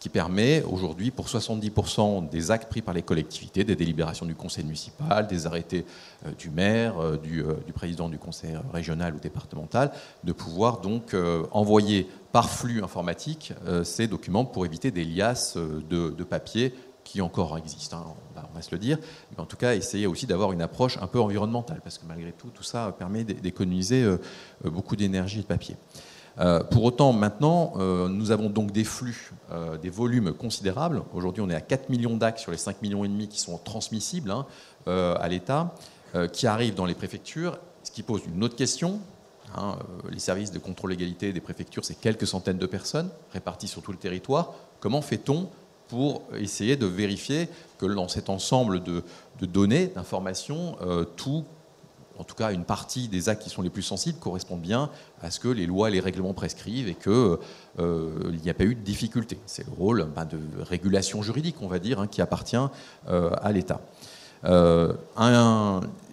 qui 0.03 0.09
permet 0.09 0.65
aujourd'hui 0.65 1.13
pour 1.13 1.29
70% 1.29 2.29
des 2.29 2.51
actes 2.51 2.69
pris 2.69 2.83
par 2.83 2.93
les 2.93 3.03
collectivités, 3.03 3.63
des 3.63 3.77
délibérations 3.77 4.27
du 4.27 4.35
conseil 4.35 4.65
municipal, 4.65 5.29
des 5.29 5.47
arrêtés 5.47 5.87
euh, 6.27 6.33
du 6.37 6.51
maire, 6.51 7.01
euh, 7.01 7.19
euh, 7.25 7.55
du, 7.65 7.73
président 7.73 8.09
du 8.09 8.19
conseil 8.19 8.59
régional 8.73 9.15
ou 9.15 9.21
départemental, 9.21 9.93
de 10.25 10.33
pouvoir 10.33 10.81
donc 10.81 11.15
envoyer 11.53 12.09
par 12.33 12.51
flux 12.51 12.83
informatique 12.83 13.53
ces 13.85 14.09
documents 14.09 14.45
pour 14.45 14.67
éviter 14.67 14.91
des 14.91 15.05
liasses 15.05 15.57
de, 15.57 16.25
papier 16.25 16.75
qui 17.05 17.21
encore 17.21 17.57
existent, 17.57 17.99
hein, 17.99 18.15
on, 18.33 18.41
va, 18.41 18.49
on, 18.51 18.57
va, 18.57 18.63
se 18.63 18.73
le 18.73 18.79
dire, 18.79 18.99
mais 19.31 19.41
en 19.41 19.47
tout 19.47 19.57
cas 19.57 19.77
essayer 19.77 20.09
aussi 20.09 20.27
d'avoir 20.27 20.51
une 20.51 20.63
approche 20.63 20.99
un 21.01 21.07
peu 21.07 21.21
environnementale, 21.21 21.81
parce 21.85 21.99
que 21.99 22.07
malgré 22.07 22.33
tout, 22.33 22.49
tout 22.49 22.65
ça 22.65 22.93
permet 22.99 23.23
d'économiser 23.23 24.05
beaucoup 24.65 24.97
d'énergie 24.97 25.39
et 25.39 25.43
de 25.43 25.47
papier. 25.47 25.77
Euh, 26.39 26.61
pour 26.61 26.85
autant, 26.85 27.13
maintenant, 27.13 27.75
euh, 27.77 28.09
nous 28.09 28.31
avons 28.31 28.49
donc 28.49 28.73
des 28.73 28.85
flux, 28.85 29.33
euh, 29.51 29.77
des 29.77 29.91
volumes 29.91 30.33
considérables. 30.33 31.03
Aujourd'hui, 31.13 31.43
on 31.43 31.51
est 31.51 31.55
à 31.55 31.61
4 31.61 31.91
millions 31.91 32.17
d'actes 32.17 32.39
sur 32.39 32.53
les 32.53 32.59
5 32.59 32.81
millions 32.83 33.05
et 33.05 33.09
demi 33.09 33.29
qui 33.29 33.41
sont 33.41 33.59
transmissibles 33.59 34.31
hein, 34.31 34.47
à 34.87 35.29
l'État, 35.29 35.75
qui 36.33 36.47
arrivent 36.47 36.75
dans 36.75 36.85
les 36.85 36.95
préfectures, 36.95 37.59
ce 37.83 37.91
qui 37.91 38.03
pose 38.03 38.23
une 38.27 38.43
autre 38.45 38.57
question. 38.57 39.01
Hein, 39.57 39.77
les 40.11 40.19
services 40.19 40.51
de 40.51 40.59
contrôle 40.59 40.91
d'égalité 40.91 41.33
des 41.33 41.41
préfectures, 41.41 41.85
c'est 41.85 41.95
quelques 41.95 42.27
centaines 42.27 42.59
de 42.59 42.67
personnes 42.67 43.11
réparties 43.33 43.69
sur 43.69 43.83
tout 43.83 43.93
le 43.93 43.99
territoire. 43.99 44.53
Comment 44.81 45.03
fait-on 45.03 45.49
pour 45.89 46.23
essayer 46.39 46.77
de 46.77 46.87
vérifier 46.87 47.49
que 47.79 47.87
dans 47.87 48.09
cet 48.09 48.31
ensemble 48.31 48.83
de 48.83 49.03
données, 49.41 49.89
d'informations, 49.89 50.77
tout 51.17 51.45
en 52.19 52.25
tout 52.25 52.35
cas 52.35 52.53
une 52.53 52.65
partie 52.65 53.09
des 53.09 53.29
actes 53.29 53.43
qui 53.43 53.51
sont 53.51 53.63
les 53.63 53.71
plus 53.71 53.83
sensibles 53.83 54.19
correspondent 54.19 54.61
bien 54.61 54.91
à 55.23 55.31
ce 55.31 55.41
que 55.41 55.49
les 55.49 55.67
lois 55.67 55.89
et 55.89 55.93
les 55.93 56.01
règlements 56.01 56.35
prescrivent 56.35 56.89
et 56.89 56.95
qu'il 56.95 57.13
euh, 57.13 58.33
n'y 58.43 58.51
a 58.51 58.55
pas 58.55 58.65
eu 58.65 58.75
de 58.75 58.81
difficulté. 58.81 59.39
C'est 59.47 59.67
le 59.67 59.73
rôle 59.73 60.07
ben, 60.15 60.25
de 60.25 60.39
régulation 60.63 61.23
juridique, 61.23 61.57
on 61.61 61.69
va 61.69 61.79
dire, 61.79 62.01
hein, 62.01 62.07
qui 62.07 62.23
appartient 62.23 62.57
euh, 63.09 63.31
à 63.43 63.53
l'État. 63.53 63.81
Euh, 64.45 64.95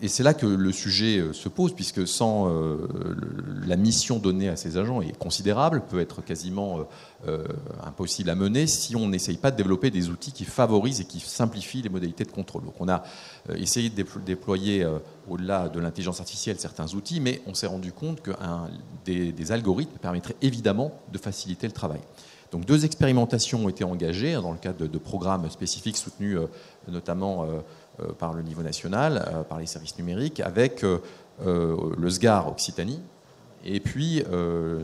et 0.01 0.07
c'est 0.07 0.23
là 0.23 0.33
que 0.33 0.45
le 0.45 0.71
sujet 0.71 1.19
euh, 1.19 1.33
se 1.33 1.49
pose, 1.49 1.73
puisque 1.73 2.07
sans 2.07 2.49
euh, 2.49 2.87
la 3.65 3.75
mission 3.75 4.19
donnée 4.19 4.49
à 4.49 4.55
ces 4.55 4.77
agents 4.77 5.01
est 5.01 5.17
considérable, 5.17 5.83
peut 5.89 5.99
être 5.99 6.21
quasiment 6.23 6.87
impossible 7.83 8.29
à 8.29 8.35
mener 8.35 8.65
si 8.65 8.95
on 8.95 9.09
n'essaye 9.09 9.35
pas 9.35 9.51
de 9.51 9.57
développer 9.57 9.91
des 9.91 10.09
outils 10.09 10.31
qui 10.31 10.45
favorisent 10.45 11.01
et 11.01 11.05
qui 11.05 11.19
simplifient 11.19 11.81
les 11.81 11.89
modalités 11.89 12.23
de 12.23 12.31
contrôle. 12.31 12.63
Donc 12.63 12.75
on 12.79 12.87
a 12.87 13.03
essayé 13.55 13.89
de 13.89 14.05
déployer 14.25 14.87
au-delà 15.27 15.67
de 15.67 15.79
l'intelligence 15.81 16.21
artificielle 16.21 16.57
certains 16.59 16.93
outils, 16.93 17.19
mais 17.19 17.41
on 17.45 17.53
s'est 17.53 17.67
rendu 17.67 17.91
compte 17.91 18.21
que 18.21 18.31
des, 19.03 19.51
algorithmes 19.51 19.97
permettraient 19.97 20.37
évidemment 20.41 20.93
de 21.11 21.17
faciliter 21.17 21.67
le 21.67 21.73
travail. 21.73 22.01
Donc 22.53 22.65
deux 22.65 22.85
expérimentations 22.85 23.65
ont 23.65 23.69
été 23.69 23.83
engagées 23.83 24.33
dans 24.33 24.53
le 24.53 24.57
cadre 24.57 24.87
de, 24.87 24.97
programmes 24.97 25.49
spécifiques 25.49 25.97
soutenus 25.97 26.37
notamment 26.91 27.43
euh, 27.43 27.59
par 28.17 28.33
le 28.33 28.41
niveau 28.41 28.61
national, 28.61 29.25
euh, 29.27 29.43
par 29.43 29.59
les 29.59 29.65
services 29.65 29.97
numériques, 29.97 30.39
avec 30.39 30.83
euh, 30.83 30.99
le 31.41 32.09
SGAR 32.09 32.47
Occitanie, 32.47 32.99
et 33.65 33.81
puis 33.81 34.23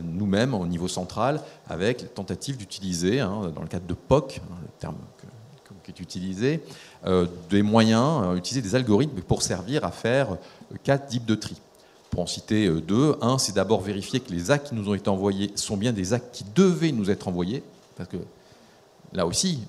nous-mêmes 0.04 0.52
au 0.52 0.66
niveau 0.66 0.86
central 0.86 1.40
avec 1.66 2.02
la 2.02 2.08
tentative 2.08 2.58
d'utiliser, 2.58 3.20
hein, 3.20 3.50
dans 3.54 3.62
le 3.62 3.68
cadre 3.68 3.86
de 3.86 3.94
POC, 3.94 4.42
hein, 4.42 4.54
le 4.60 4.68
terme 4.78 4.96
qui 5.82 5.90
est 5.90 6.00
utilisé, 6.00 6.60
des 7.48 7.62
moyens, 7.62 8.36
utiliser 8.36 8.60
des 8.60 8.74
algorithmes 8.74 9.20
pour 9.22 9.42
servir 9.42 9.84
à 9.84 9.92
faire 9.92 10.36
quatre 10.82 11.06
types 11.06 11.24
de 11.24 11.36
tri. 11.36 11.56
Pour 12.10 12.20
en 12.22 12.26
citer 12.26 12.68
deux, 12.80 13.16
un, 13.22 13.38
c'est 13.38 13.54
d'abord 13.54 13.80
vérifier 13.80 14.20
que 14.20 14.30
les 14.32 14.50
actes 14.50 14.68
qui 14.68 14.74
nous 14.74 14.90
ont 14.90 14.94
été 14.94 15.08
envoyés 15.08 15.52
sont 15.54 15.76
bien 15.76 15.92
des 15.92 16.12
actes 16.12 16.34
qui 16.34 16.44
devaient 16.54 16.92
nous 16.92 17.10
être 17.10 17.28
envoyés, 17.28 17.62
parce 17.96 18.08
que 18.08 18.18
là 19.12 19.26
aussi, 19.26 19.60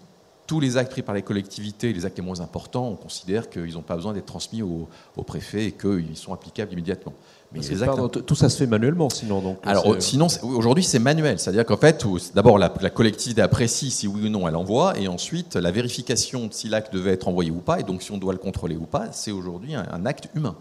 tous 0.47 0.61
les 0.61 0.77
actes 0.77 0.91
pris 0.91 1.01
par 1.01 1.13
les 1.13 1.21
collectivités, 1.21 1.91
les 1.91 2.05
actes 2.05 2.17
les 2.17 2.23
moins 2.23 2.39
importants, 2.39 2.87
on 2.87 2.95
considère 2.95 3.49
qu'ils 3.49 3.73
n'ont 3.73 3.81
pas 3.81 3.95
besoin 3.95 4.13
d'être 4.13 4.25
transmis 4.25 4.61
au, 4.61 4.87
préfet 5.23 5.65
et 5.65 5.71
qu'ils 5.73 6.15
sont 6.15 6.33
applicables 6.33 6.71
immédiatement. 6.71 7.13
Mais 7.51 7.59
tout 7.59 8.35
ça 8.35 8.49
se 8.49 8.57
fait 8.57 8.65
manuellement, 8.65 9.09
sinon. 9.09 9.41
Donc, 9.41 9.59
Alors, 9.63 9.95
sinon, 9.99 10.27
aujourd'hui, 10.43 10.83
c'est 10.83 10.99
manuel. 10.99 11.37
C'est-à-dire 11.37 11.65
qu'en 11.65 11.77
fait, 11.77 12.05
d'abord, 12.33 12.57
la, 12.57 12.69
collectivité 12.69 13.41
apprécie 13.41 13.91
si 13.91 14.07
oui 14.07 14.25
ou 14.25 14.29
non 14.29 14.47
elle 14.47 14.55
envoie, 14.55 14.97
et 14.97 15.07
ensuite, 15.07 15.55
la 15.55 15.71
vérification 15.71 16.47
de 16.47 16.53
si 16.53 16.69
l'acte 16.69 16.93
devait 16.93 17.11
être 17.11 17.27
envoyé 17.27 17.51
ou 17.51 17.59
pas, 17.59 17.79
et 17.79 17.83
donc 17.83 18.01
si 18.01 18.11
on 18.11 18.17
doit 18.17 18.33
le 18.33 18.39
contrôler 18.39 18.77
ou 18.77 18.85
pas, 18.85 19.11
c'est 19.11 19.31
aujourd'hui 19.31 19.75
un, 19.75 20.05
acte 20.05 20.29
humain 20.33 20.55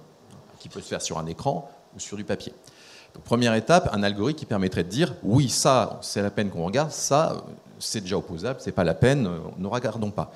qui 0.59 0.69
peut 0.69 0.81
se 0.81 0.89
faire 0.89 1.03
sur 1.03 1.19
un 1.19 1.27
écran 1.27 1.71
ou 1.95 2.01
sur 2.01 2.17
du 2.17 2.25
papier. 2.25 2.53
Donc, 3.15 3.23
première 3.23 3.55
étape, 3.55 3.89
un 3.93 4.03
algorithme 4.03 4.41
qui 4.41 4.47
permettrait 4.47 4.85
de 4.85 4.89
dire 4.89 5.15
oui, 5.23 5.49
ça, 5.49 5.99
c'est 6.03 6.23
la 6.23 6.31
peine 6.31 6.51
qu'on 6.51 6.65
regarde, 6.65 6.91
ça, 6.91 7.37
c'est 7.79 8.01
déjà 8.01 8.17
opposable, 8.17 8.61
c'est 8.61 8.73
pas 8.73 8.85
la 8.85 8.95
peine, 8.95 9.29
ne 9.59 9.67
regardons 9.67 10.11
pas. 10.11 10.33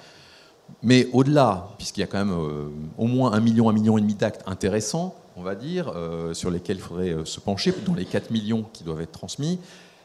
Mais 0.82 1.08
au-delà, 1.12 1.68
puisqu'il 1.78 2.00
y 2.00 2.04
a 2.04 2.06
quand 2.06 2.18
même 2.18 2.32
euh, 2.32 2.68
au 2.96 3.06
moins 3.06 3.32
un 3.32 3.40
million, 3.40 3.68
un 3.68 3.72
million 3.72 3.98
et 3.98 4.00
demi 4.00 4.14
d'actes 4.14 4.42
intéressants, 4.46 5.14
on 5.36 5.42
va 5.42 5.54
dire, 5.54 5.92
euh, 5.94 6.34
sur 6.34 6.50
lesquels 6.50 6.78
il 6.78 6.82
faudrait 6.82 7.10
euh, 7.10 7.24
se 7.24 7.40
pencher, 7.40 7.74
dans 7.86 7.94
les 7.94 8.04
4 8.04 8.30
millions 8.30 8.64
qui 8.72 8.84
doivent 8.84 9.00
être 9.00 9.12
transmis, 9.12 9.58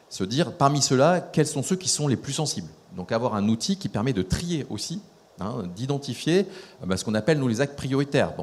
se 0.10 0.24
dire 0.24 0.54
parmi 0.54 0.82
ceux-là, 0.82 1.22
quels 1.22 1.48
sont 1.48 1.64
ceux 1.64 1.76
qui 1.76 1.90
sont 1.90 2.08
les 2.08 2.16
plus 2.16 2.34
sensibles. 2.34 2.70
Donc 2.96 3.12
avoir 3.12 3.36
un 3.36 3.48
outil 3.48 3.78
qui 3.78 3.90
permet 3.90 4.14
de 4.14 4.22
trier 4.22 4.66
aussi, 4.70 5.02
hein, 5.40 5.64
d'identifier 5.76 6.46
bah, 6.84 6.98
ce 6.98 7.06
qu'on 7.06 7.14
appelle 7.14 7.40
nous 7.40 7.48
les 7.48 7.62
actes 7.62 7.76
prioritaires. 7.76 8.34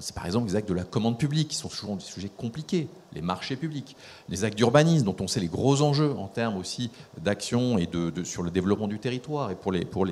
C'est 0.00 0.14
par 0.14 0.26
exemple 0.26 0.48
les 0.48 0.56
actes 0.56 0.68
de 0.68 0.74
la 0.74 0.84
commande 0.84 1.18
publique, 1.18 1.48
qui 1.48 1.56
sont 1.56 1.68
toujours 1.68 1.96
des 1.96 2.04
sujets 2.04 2.30
compliqués, 2.34 2.88
les 3.12 3.22
marchés 3.22 3.56
publics, 3.56 3.96
les 4.28 4.44
actes 4.44 4.56
d'urbanisme, 4.56 5.04
dont 5.04 5.16
on 5.20 5.28
sait 5.28 5.40
les 5.40 5.48
gros 5.48 5.82
enjeux 5.82 6.14
en 6.16 6.28
termes 6.28 6.56
aussi 6.56 6.90
d'action 7.18 7.78
et 7.78 7.86
de, 7.86 8.24
sur 8.24 8.42
le 8.42 8.50
développement 8.50 8.88
du 8.88 8.98
territoire 8.98 9.50
et 9.50 9.54
pour 9.54 9.72
les, 9.72 9.84
pour 9.84 10.06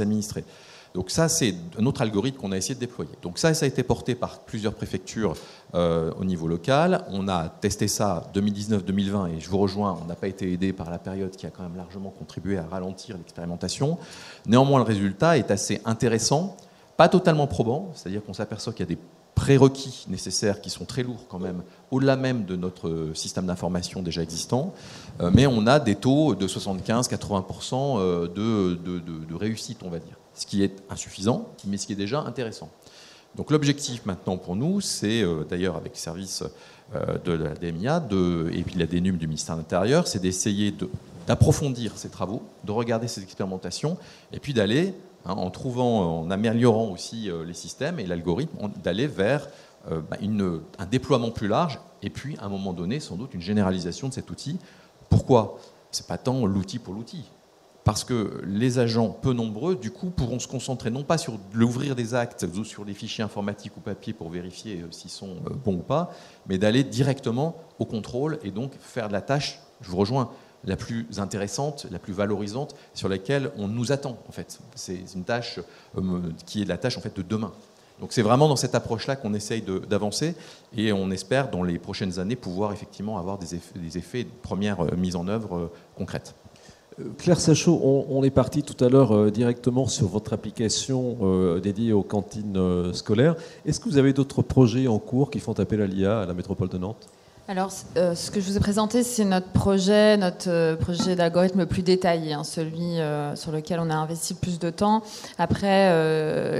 administrés. 0.00 0.44
Donc 0.96 1.10
ça, 1.10 1.28
c'est 1.28 1.54
un 1.78 1.84
autre 1.84 2.00
algorithme 2.00 2.38
qu'on 2.38 2.52
a 2.52 2.56
essayé 2.56 2.74
de 2.74 2.80
déployer. 2.80 3.10
Donc 3.20 3.38
ça, 3.38 3.52
ça 3.52 3.66
a 3.66 3.68
été 3.68 3.82
porté 3.82 4.14
par 4.14 4.38
plusieurs 4.38 4.72
préfectures 4.72 5.34
euh, 5.74 6.10
au 6.18 6.24
niveau 6.24 6.48
local. 6.48 7.04
On 7.10 7.28
a 7.28 7.50
testé 7.50 7.86
ça 7.86 8.30
2019-2020 8.34 9.36
et 9.36 9.40
je 9.40 9.50
vous 9.50 9.58
rejoins, 9.58 9.98
on 10.02 10.06
n'a 10.06 10.14
pas 10.14 10.26
été 10.26 10.50
aidé 10.50 10.72
par 10.72 10.88
la 10.90 10.96
période 10.96 11.32
qui 11.32 11.46
a 11.46 11.50
quand 11.50 11.64
même 11.64 11.76
largement 11.76 12.08
contribué 12.08 12.56
à 12.56 12.64
ralentir 12.64 13.18
l'expérimentation. 13.18 13.98
Néanmoins, 14.46 14.78
le 14.78 14.86
résultat 14.86 15.36
est 15.36 15.50
assez 15.50 15.82
intéressant, 15.84 16.56
pas 16.96 17.10
totalement 17.10 17.46
probant, 17.46 17.90
c'est-à-dire 17.94 18.24
qu'on 18.24 18.32
s'aperçoit 18.32 18.72
qu'il 18.72 18.88
y 18.88 18.90
a 18.90 18.94
des 18.94 19.00
prérequis 19.34 20.06
nécessaires 20.08 20.62
qui 20.62 20.70
sont 20.70 20.86
très 20.86 21.02
lourds 21.02 21.26
quand 21.28 21.38
même, 21.38 21.62
au-delà 21.90 22.16
même 22.16 22.46
de 22.46 22.56
notre 22.56 23.10
système 23.12 23.44
d'information 23.44 24.00
déjà 24.00 24.22
existant, 24.22 24.72
euh, 25.20 25.30
mais 25.30 25.46
on 25.46 25.66
a 25.66 25.78
des 25.78 25.96
taux 25.96 26.34
de 26.34 26.48
75-80% 26.48 27.98
euh, 27.98 28.28
de, 28.28 28.76
de 28.76 29.34
réussite, 29.34 29.80
on 29.84 29.90
va 29.90 29.98
dire 29.98 30.16
ce 30.36 30.46
qui 30.46 30.62
est 30.62 30.82
insuffisant, 30.90 31.48
mais 31.66 31.78
ce 31.78 31.86
qui 31.86 31.94
est 31.94 31.96
déjà 31.96 32.20
intéressant. 32.20 32.70
Donc 33.36 33.50
l'objectif 33.50 34.04
maintenant 34.06 34.38
pour 34.38 34.56
nous, 34.56 34.80
c'est 34.80 35.22
euh, 35.22 35.44
d'ailleurs 35.44 35.76
avec 35.76 35.92
le 35.92 35.98
service 35.98 36.42
euh, 36.94 37.18
de 37.18 37.32
la 37.32 37.54
DMIA 37.54 38.06
et 38.52 38.62
puis 38.62 38.78
la 38.78 38.86
DNUM 38.86 39.16
du 39.16 39.26
ministère 39.26 39.56
de 39.56 39.60
l'Intérieur, 39.60 40.06
c'est 40.06 40.20
d'essayer 40.20 40.74
d'approfondir 41.26 41.92
ces 41.96 42.08
travaux, 42.08 42.42
de 42.64 42.72
regarder 42.72 43.08
ces 43.08 43.22
expérimentations, 43.22 43.98
et 44.32 44.40
puis 44.40 44.54
d'aller, 44.54 44.94
hein, 45.26 45.34
en 45.34 45.50
trouvant, 45.50 46.20
en 46.20 46.30
améliorant 46.30 46.90
aussi 46.90 47.30
euh, 47.30 47.44
les 47.44 47.54
systèmes 47.54 47.98
et 47.98 48.06
l'algorithme, 48.06 48.56
d'aller 48.82 49.06
vers 49.06 49.48
bah, 50.10 50.16
un 50.78 50.86
déploiement 50.86 51.30
plus 51.30 51.46
large, 51.46 51.78
et 52.02 52.10
puis 52.10 52.36
à 52.38 52.46
un 52.46 52.48
moment 52.48 52.72
donné, 52.72 52.98
sans 52.98 53.14
doute, 53.14 53.34
une 53.34 53.40
généralisation 53.40 54.08
de 54.08 54.14
cet 54.14 54.28
outil. 54.30 54.58
Pourquoi? 55.08 55.60
C'est 55.92 56.08
pas 56.08 56.18
tant 56.18 56.44
l'outil 56.44 56.80
pour 56.80 56.92
l'outil 56.92 57.24
parce 57.86 58.02
que 58.02 58.42
les 58.44 58.80
agents 58.80 59.10
peu 59.10 59.32
nombreux, 59.32 59.76
du 59.76 59.92
coup, 59.92 60.10
pourront 60.10 60.40
se 60.40 60.48
concentrer 60.48 60.90
non 60.90 61.04
pas 61.04 61.18
sur 61.18 61.38
l'ouvrir 61.52 61.94
des 61.94 62.16
actes 62.16 62.44
ou 62.58 62.64
sur 62.64 62.84
des 62.84 62.94
fichiers 62.94 63.22
informatiques 63.22 63.76
ou 63.76 63.80
papier 63.80 64.12
pour 64.12 64.28
vérifier 64.28 64.80
euh, 64.80 64.90
s'ils 64.90 65.08
sont 65.08 65.36
euh, 65.46 65.54
bons 65.54 65.76
ou 65.76 65.82
pas, 65.82 66.12
mais 66.48 66.58
d'aller 66.58 66.82
directement 66.82 67.54
au 67.78 67.84
contrôle 67.84 68.40
et 68.42 68.50
donc 68.50 68.72
faire 68.80 69.06
de 69.06 69.12
la 69.12 69.20
tâche, 69.20 69.60
je 69.82 69.88
vous 69.88 69.98
rejoins, 69.98 70.32
la 70.64 70.76
plus 70.76 71.06
intéressante, 71.18 71.86
la 71.92 72.00
plus 72.00 72.12
valorisante, 72.12 72.74
sur 72.92 73.08
laquelle 73.08 73.52
on 73.56 73.68
nous 73.68 73.92
attend, 73.92 74.18
en 74.28 74.32
fait. 74.32 74.58
C'est 74.74 74.98
une 75.14 75.22
tâche 75.22 75.60
euh, 75.96 76.22
qui 76.44 76.62
est 76.62 76.64
la 76.64 76.78
tâche, 76.78 76.98
en 76.98 77.00
fait, 77.00 77.16
de 77.16 77.22
demain. 77.22 77.52
Donc 78.00 78.12
c'est 78.12 78.22
vraiment 78.22 78.48
dans 78.48 78.56
cette 78.56 78.74
approche-là 78.74 79.14
qu'on 79.14 79.32
essaye 79.32 79.62
d'avancer 79.62 80.34
et 80.76 80.92
on 80.92 81.10
espère 81.12 81.50
dans 81.50 81.62
les 81.62 81.78
prochaines 81.78 82.18
années 82.18 82.36
pouvoir 82.36 82.72
effectivement 82.72 83.16
avoir 83.16 83.38
des 83.38 83.54
effets 83.96 84.24
de 84.24 84.30
première 84.42 84.94
mise 84.96 85.16
en 85.16 85.28
œuvre 85.28 85.70
concrète. 85.96 86.34
Claire 87.18 87.40
Sachot, 87.40 87.78
on, 88.08 88.22
est 88.24 88.30
parti 88.30 88.62
tout 88.62 88.82
à 88.82 88.88
l'heure 88.88 89.12
euh, 89.12 89.30
directement 89.30 89.86
sur 89.86 90.06
votre 90.06 90.32
application 90.32 91.18
euh, 91.20 91.60
dédiée 91.60 91.92
aux 91.92 92.02
cantines 92.02 92.56
euh, 92.56 92.94
scolaires. 92.94 93.36
Est-ce 93.66 93.80
que 93.80 93.88
vous 93.90 93.98
avez 93.98 94.14
d'autres 94.14 94.40
projets 94.40 94.86
en 94.86 94.98
cours 94.98 95.30
qui 95.30 95.38
font 95.38 95.52
appel 95.52 95.82
à 95.82 95.86
l'IA 95.86 96.22
à 96.22 96.26
la 96.26 96.32
métropole 96.32 96.70
de 96.70 96.78
Nantes? 96.78 97.06
Alors, 97.48 97.70
euh, 97.96 98.16
ce 98.16 98.32
que 98.32 98.40
je 98.40 98.50
vous 98.50 98.56
ai 98.56 98.60
présenté, 98.60 99.04
c'est 99.04 99.24
notre 99.24 99.46
projet, 99.50 100.16
notre 100.16 100.50
euh, 100.50 100.74
projet 100.74 101.14
d'algorithme 101.14 101.60
le 101.60 101.66
plus 101.66 101.82
détaillé, 101.82 102.32
hein, 102.32 102.42
celui 102.42 102.98
euh, 102.98 103.36
sur 103.36 103.52
lequel 103.52 103.78
on 103.78 103.88
a 103.88 103.94
investi 103.94 104.34
plus 104.34 104.58
de 104.58 104.68
temps. 104.68 105.04
Après, 105.38 105.86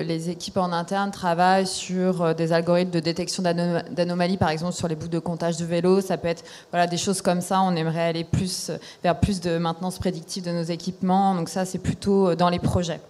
les 0.04 0.30
équipes 0.30 0.58
en 0.58 0.70
interne 0.70 1.10
travaillent 1.10 1.66
sur 1.66 2.36
des 2.36 2.52
algorithmes 2.52 2.92
de 2.92 3.00
détection 3.00 3.42
d'anomalies, 3.42 4.36
par 4.36 4.50
exemple 4.50 4.74
sur 4.74 4.86
les 4.86 4.94
bouts 4.94 5.08
de 5.08 5.18
comptage 5.18 5.56
de 5.56 5.64
vélo. 5.64 6.00
Ça 6.00 6.18
peut 6.18 6.28
être 6.28 6.44
voilà, 6.70 6.86
des 6.86 6.96
choses 6.96 7.20
comme 7.20 7.40
ça. 7.40 7.62
On 7.62 7.74
aimerait 7.74 8.02
aller 8.04 8.24
plus 8.24 8.70
vers 9.02 9.18
plus 9.18 9.40
de 9.40 9.58
maintenance 9.58 9.98
prédictive 9.98 10.44
de 10.44 10.52
nos 10.52 10.62
équipements. 10.62 11.34
Donc 11.34 11.48
ça, 11.48 11.64
c'est 11.64 11.78
plutôt 11.78 12.36
dans 12.36 12.48
les 12.48 12.60
projets. 12.60 13.00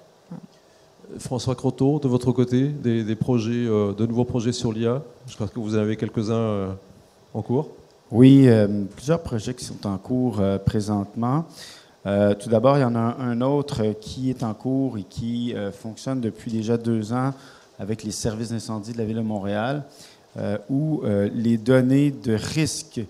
François 1.19 1.55
Croteau, 1.55 1.99
de 1.99 2.09
votre 2.09 2.33
côté, 2.33 2.69
des 2.69 3.17
projets, 3.17 3.67
de 3.67 4.07
nouveaux 4.07 4.25
projets 4.25 4.53
sur 4.53 4.73
l'IA. 4.73 5.03
Je 5.27 5.35
crois 5.35 5.49
que 5.49 5.61
vous 5.61 5.77
en 5.77 5.81
avez 5.81 5.97
quelques-uns 5.97 6.77
Oui, 8.11 8.49
euh, 8.49 8.85
plusieurs 8.95 9.21
projets 9.21 9.53
qui 9.53 9.65
sont 9.65 9.87
en 9.87 9.99
cours 9.99 10.41
euh, 10.41 10.57
présentement. 10.57 11.45
Euh, 12.07 12.35
tout 12.35 12.49
d'abord, 12.49 12.79
il 12.79 12.81
y 12.81 12.85
en 12.85 12.95
a 12.95 13.17
un, 13.21 13.43
autre 13.43 13.95
qui 14.01 14.31
est 14.31 14.43
en 14.43 14.55
cours 14.55 14.97
et 14.97 15.03
qui 15.03 15.55
fonctionne 15.73 16.21
depuis 16.21 16.51
déjà 16.51 16.77
deux 16.79 17.13
ans 17.13 17.35
avec 17.79 18.05
les 18.05 18.13
services 18.13 18.51
d'incendie 18.51 18.93
de 18.93 18.99
la 18.99 19.05
Ville 19.05 19.17
de 19.17 19.23
Montréal, 19.23 19.83
où 20.71 21.03
les 21.35 21.59
données 21.59 22.13
de 22.13 22.35
risque 22.35 23.01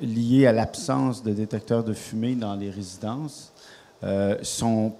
liées 0.00 0.46
à 0.46 0.52
l'absence 0.52 1.22
de 1.22 1.32
détecteurs 1.32 1.84
de 1.84 1.92
fumée 1.92 2.34
dans 2.34 2.54
les 2.54 2.70
résidences 2.70 3.52
sont 4.40 4.92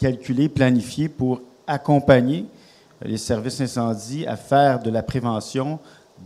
calculées, 0.00 0.48
planifiées 0.48 1.08
pour 1.08 1.40
accompagner 1.68 2.46
les 3.04 3.16
services 3.16 3.58
d'incendie 3.58 4.26
à 4.26 4.36
faire 4.36 4.80
de 4.80 4.90
la 4.90 5.04
prévention 5.04 5.78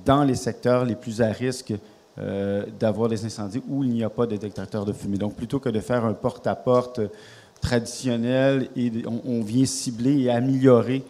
dans 0.05 0.25
les 0.25 0.35
secteurs 0.35 0.85
les 0.85 0.95
plus 0.95 1.23
à 1.23 1.29
risque 1.29 1.75
euh, 2.19 2.65
d'avoir 2.81 3.11
des 3.11 3.27
incendies 3.27 3.63
où 3.69 3.85
il 3.85 3.91
n'y 3.91 4.03
a 4.03 4.09
pas 4.09 4.25
de 4.25 4.37
détecteur 4.37 4.87
de 4.87 4.93
fumée. 4.95 5.19
Donc, 5.19 5.35
plutôt 5.35 5.61
que 5.61 5.69
de 5.69 5.81
faire 5.81 6.07
un 6.07 6.15
porte-à-porte 6.15 7.03
traditionnel, 7.61 8.71
et 8.75 8.91
on, 9.07 9.43
vient 9.43 9.67
cibler 9.67 10.23
et 10.23 10.31
améliorer 10.31 11.05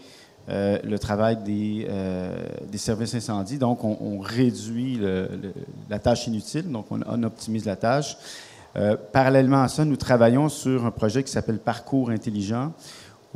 euh, 0.48 0.78
le 0.82 0.98
travail 0.98 1.36
des, 1.44 1.86
euh, 1.88 2.34
services 2.74 3.14
incendies. 3.14 3.58
Donc, 3.58 3.84
on, 3.84 4.18
réduit 4.18 5.00
la 5.88 5.98
tâche 6.00 6.26
inutile, 6.26 6.72
donc 6.72 6.86
on, 6.90 6.98
on 7.06 7.22
optimise 7.22 7.66
la 7.66 7.76
tâche. 7.76 8.16
parallèlement 9.12 9.62
à 9.62 9.68
ça, 9.68 9.84
nous 9.84 9.96
travaillons 9.96 10.48
sur 10.48 10.86
un 10.86 10.90
projet 10.90 11.22
qui 11.22 11.30
s'appelle 11.30 11.58
Parcours 11.58 12.10
intelligent, 12.10 12.72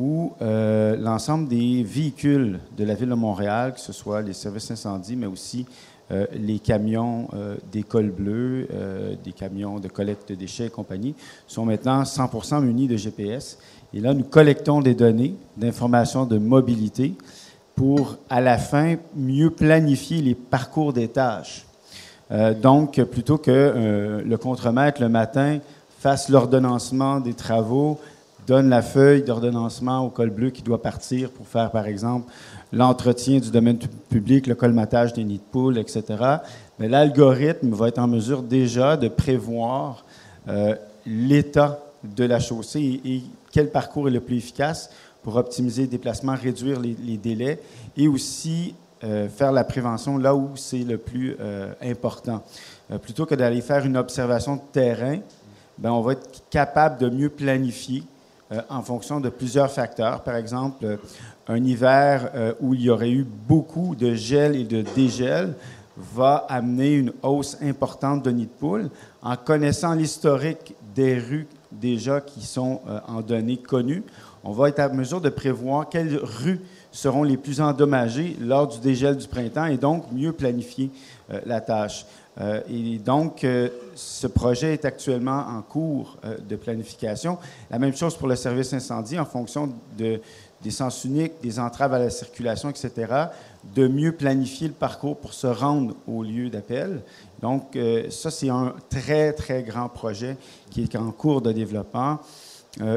où 0.00 0.32
euh, 0.40 0.96
l'ensemble 0.96 1.46
des 1.46 1.82
véhicules 1.82 2.58
de 2.76 2.84
la 2.84 2.94
ville 2.94 3.10
de 3.10 3.14
Montréal, 3.14 3.74
que 3.74 3.80
ce 3.80 3.92
soit 3.92 4.22
les 4.22 4.32
services 4.32 4.70
incendies, 4.70 5.14
mais 5.14 5.26
aussi 5.26 5.66
euh, 6.10 6.26
les 6.32 6.58
camions 6.58 7.28
euh, 7.34 7.56
des 7.70 7.82
cols 7.82 8.10
bleus, 8.10 8.66
des 9.22 9.32
camions 9.32 9.78
de 9.78 9.88
collecte 9.88 10.30
de 10.30 10.34
déchets 10.34 10.66
et 10.66 10.70
compagnie, 10.70 11.14
sont 11.46 11.66
maintenant 11.66 12.02
100% 12.02 12.62
munis 12.62 12.88
de 12.88 12.96
GPS. 12.96 13.58
Et 13.92 14.00
là, 14.00 14.14
nous 14.14 14.24
collectons 14.24 14.80
des 14.80 14.94
données 14.94 15.34
d'informations 15.58 16.24
de 16.24 16.38
mobilité 16.38 17.12
pour, 17.74 18.16
à 18.30 18.40
la 18.40 18.56
fin, 18.56 18.96
mieux 19.14 19.50
planifier 19.50 20.22
les 20.22 20.34
parcours 20.34 20.94
des 20.94 21.08
tâches. 21.08 21.66
donc, 22.62 23.02
plutôt 23.02 23.38
que 23.38 24.22
le 24.24 24.36
contremaître, 24.36 25.00
le 25.00 25.08
matin, 25.08 25.58
fasse 25.98 26.28
l'ordonnancement 26.28 27.20
des 27.20 27.34
travaux, 27.34 27.98
donne 28.46 28.68
la 28.68 28.82
feuille 28.82 29.22
d'ordonnancement 29.22 30.04
au 30.04 30.10
col 30.10 30.30
bleu 30.30 30.50
qui 30.50 30.62
doit 30.62 30.82
partir 30.82 31.30
pour 31.30 31.46
faire, 31.46 31.70
par 31.70 31.86
exemple, 31.86 32.30
l'entretien 32.72 33.38
du 33.38 33.50
domaine 33.50 33.78
public, 34.08 34.46
le 34.46 34.54
colmatage 34.54 35.12
des 35.12 35.24
nids 35.24 35.38
de 35.38 35.50
poules, 35.50 35.78
etc. 35.78 36.04
Mais 36.78 36.88
l'algorithme 36.88 37.70
va 37.72 37.88
être 37.88 37.98
en 37.98 38.08
mesure 38.08 38.42
déjà 38.42 38.96
de 38.96 39.08
prévoir 39.08 40.04
euh, 40.48 40.74
l'état 41.06 41.78
de 42.04 42.24
la 42.24 42.40
chaussée 42.40 43.00
et, 43.04 43.22
quel 43.52 43.70
parcours 43.70 44.06
est 44.06 44.12
le 44.12 44.20
plus 44.20 44.36
efficace 44.36 44.90
pour 45.24 45.34
optimiser 45.34 45.82
les 45.82 45.88
déplacements, 45.88 46.36
réduire 46.36 46.78
les, 46.78 47.16
délais 47.16 47.60
et 47.96 48.06
aussi 48.06 48.76
euh, 49.02 49.28
faire 49.28 49.50
la 49.50 49.64
prévention 49.64 50.18
là 50.18 50.36
où 50.36 50.50
c'est 50.54 50.84
le 50.84 50.98
plus 50.98 51.36
euh, 51.40 51.72
important. 51.82 52.44
plutôt 53.02 53.26
que 53.26 53.34
d'aller 53.34 53.60
faire 53.60 53.84
une 53.84 53.96
observation 53.96 54.54
de 54.54 54.60
terrain, 54.72 55.18
ben, 55.78 55.90
on 55.90 56.00
va 56.00 56.12
être 56.12 56.44
capable 56.48 56.98
de 56.98 57.08
mieux 57.08 57.28
planifier 57.28 58.04
en 58.68 58.82
fonction 58.82 59.20
de 59.20 59.28
plusieurs 59.28 59.70
facteurs. 59.70 60.22
Par 60.22 60.36
exemple, 60.36 60.98
un 61.46 61.64
hiver 61.64 62.30
où 62.60 62.74
il 62.74 62.82
y 62.82 62.90
aurait 62.90 63.10
eu 63.10 63.24
beaucoup 63.24 63.94
de 63.94 64.14
gel 64.14 64.56
et 64.56 64.64
de 64.64 64.82
dégel 64.82 65.54
va 65.96 66.46
amener 66.48 66.94
une 66.94 67.12
hausse 67.22 67.58
importante 67.62 68.24
de 68.24 68.30
nids 68.30 68.46
de 68.46 68.50
poules. 68.50 68.90
En 69.22 69.36
connaissant 69.36 69.94
l'historique 69.94 70.74
des 70.94 71.18
rues 71.18 71.46
déjà 71.70 72.20
qui 72.20 72.44
sont 72.44 72.80
en 73.06 73.20
données 73.20 73.58
connues, 73.58 74.02
on 74.42 74.52
va 74.52 74.68
être 74.68 74.80
à 74.80 74.88
mesure 74.88 75.20
de 75.20 75.28
prévoir 75.28 75.88
quelles 75.88 76.16
rues 76.16 76.60
seront 76.90 77.22
les 77.22 77.36
plus 77.36 77.60
endommagées 77.60 78.36
lors 78.40 78.66
du 78.66 78.80
dégel 78.80 79.16
du 79.16 79.28
printemps 79.28 79.66
et 79.66 79.76
donc 79.76 80.10
mieux 80.12 80.32
planifier 80.32 80.90
la 81.46 81.60
tâche. 81.60 82.06
Euh, 82.40 82.60
et 82.68 82.98
donc, 82.98 83.44
euh, 83.44 83.68
ce 84.00 84.26
projet 84.26 84.72
est 84.72 84.84
actuellement 84.84 85.46
en 85.46 85.62
cours 85.62 86.16
euh, 86.24 86.38
de 86.38 86.56
planification. 86.56 87.38
La 87.70 87.78
même 87.78 87.94
chose 87.94 88.16
pour 88.16 88.28
le 88.28 88.36
service 88.36 88.72
incendie 88.72 89.18
en 89.18 89.26
fonction 89.26 89.72
de, 89.98 90.20
des 90.62 90.70
sens 90.70 91.04
uniques, 91.04 91.34
des 91.42 91.58
entraves 91.58 91.92
à 91.94 91.98
la 91.98 92.10
circulation, 92.10 92.70
etc., 92.70 93.12
de 93.74 93.88
mieux 93.88 94.12
planifier 94.12 94.68
le 94.68 94.74
parcours 94.74 95.18
pour 95.18 95.34
se 95.34 95.46
rendre 95.46 95.94
au 96.06 96.22
lieu 96.22 96.48
d'appel. 96.48 97.02
Donc, 97.42 97.76
ça, 98.08 98.30
c'est 98.30 98.48
un 98.48 98.74
très, 98.88 99.34
très 99.34 99.62
grand 99.62 99.90
projet 99.90 100.38
qui 100.70 100.82
est 100.82 100.96
en 100.96 101.10
cours 101.10 101.42
de 101.42 101.52
développement. 101.52 102.20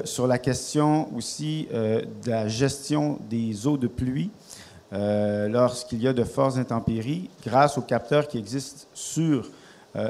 sur 0.06 0.26
la 0.26 0.38
question 0.38 1.14
aussi 1.16 1.68
de 1.72 2.30
la 2.30 2.48
gestion 2.48 3.20
des 3.30 3.68
eaux 3.68 3.78
de 3.78 3.88
pluie, 3.88 4.32
euh, 4.94 5.48
lorsqu'il 5.48 6.04
y 6.04 6.08
a 6.08 6.14
de 6.14 6.24
fortes 6.24 6.58
intempéries, 6.58 7.30
grâce 7.44 7.78
aux 7.80 7.82
capteurs 7.82 8.28
qui 8.28 8.38
existent 8.38 8.86
sur 8.94 9.40
euh, 9.40 9.50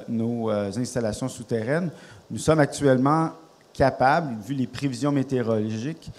nos 0.08 0.50
euh, 0.50 0.72
installations 0.78 1.28
souterraines, 1.28 1.92
nous 2.32 2.38
sommes 2.38 2.60
actuellement 2.60 3.32
capables, 3.74 4.36
vu 4.46 4.54
les 4.54 4.68
prévisions 4.68 5.12
météorologiques, 5.12 6.12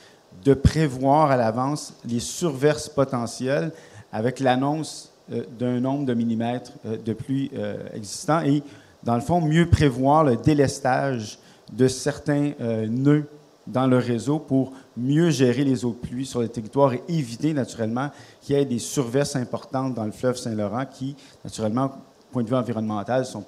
de 0.45 0.55
prévoir 0.55 1.31
à 1.31 1.37
l'avance 1.37 1.95
les 2.05 2.21
surverses 2.21 2.89
potentielles 2.89 3.73
avec 4.13 4.41
l'annonce 4.41 5.13
d'un 5.59 5.81
nombre 5.81 6.05
de 6.05 6.13
millimètres 6.13 6.73
de 6.85 7.13
pluie 7.15 7.51
existant 7.95 8.41
et, 8.41 8.63
dans 9.05 9.15
le 9.15 9.21
fond, 9.21 9.41
mieux 9.41 9.71
prévoir 9.71 10.25
le 10.25 10.37
délestage 10.37 11.39
de 11.73 11.89
certains 11.89 12.53
nœuds 12.61 13.27
dans 13.67 13.87
le 13.87 13.97
réseau 13.99 14.39
pour 14.39 14.73
mieux 14.97 15.31
gérer 15.31 15.65
les 15.65 15.85
eaux 15.85 15.97
de 16.01 16.07
pluie 16.07 16.27
sur 16.27 16.41
le 16.41 16.49
territoire 16.49 16.93
et 16.93 17.03
éviter 17.09 17.55
naturellement 17.55 18.11
qu'il 18.43 18.57
y 18.57 18.59
ait 18.59 18.65
des 18.65 18.79
surverses 18.79 19.37
importantes 19.37 19.95
dans 19.95 20.05
le 20.05 20.13
fleuve 20.13 20.37
Saint-Laurent 20.37 20.85
qui, 20.87 21.17
naturellement, 21.45 21.93
point 22.33 22.43
de 22.43 22.49
vue 22.49 22.57
environnemental, 22.57 23.25
sont 23.25 23.45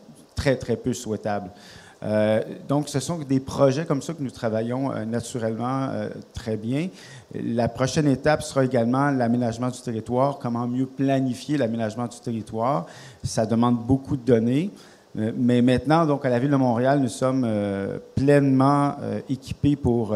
très, 0.47 0.57
très 0.57 0.77
peu 0.77 0.93
souhaitables. 0.93 1.51
Euh, 2.05 2.41
donc, 2.69 2.89
ce 2.89 3.01
sont 3.01 3.19
des 3.19 3.41
projets 3.41 3.85
comme 3.85 4.01
ça 4.01 4.15
que 4.15 4.23
nous 4.23 4.31
travaillons 4.31 4.93
euh, 4.93 5.05
naturellement 5.05 5.89
euh, 5.91 6.09
très 6.35 6.57
bien. 6.57 6.89
La 7.35 7.69
prochaine 7.69 8.07
étape 8.07 8.43
sera 8.43 8.65
également 8.65 9.11
l'aménagement 9.11 9.71
du 9.71 9.81
territoire, 9.81 10.39
comment 10.39 10.69
mieux 10.69 10.87
planifier 10.87 11.59
l'aménagement 11.59 12.07
du 12.07 12.21
territoire. 12.21 12.87
Ça 13.25 13.45
demande 13.45 13.85
beaucoup 13.85 14.17
de 14.17 14.25
données. 14.25 14.71
Mais 15.15 15.63
maintenant, 15.63 16.05
donc, 16.05 16.27
à 16.27 16.29
la 16.29 16.39
Ville 16.39 16.51
de 16.51 16.57
Montréal, 16.57 17.01
nous 17.01 17.09
sommes 17.09 17.49
pleinement 18.15 18.97
équipés 19.31 19.75
pour 19.75 20.15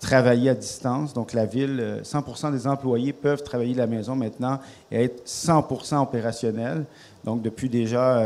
travailler 0.00 0.50
à 0.50 0.54
distance. 0.54 1.12
Donc, 1.12 1.32
la 1.32 1.46
Ville, 1.46 2.00
100% 2.02 2.52
des 2.52 2.66
employés 2.66 3.12
peuvent 3.12 3.42
travailler 3.42 3.72
de 3.72 3.78
la 3.78 3.86
maison 3.86 4.14
maintenant 4.14 4.58
et 4.90 5.04
être 5.04 5.26
100% 5.26 6.02
opérationnels. 6.02 6.84
Donc, 7.24 7.42
depuis 7.42 7.68
déjà 7.68 8.20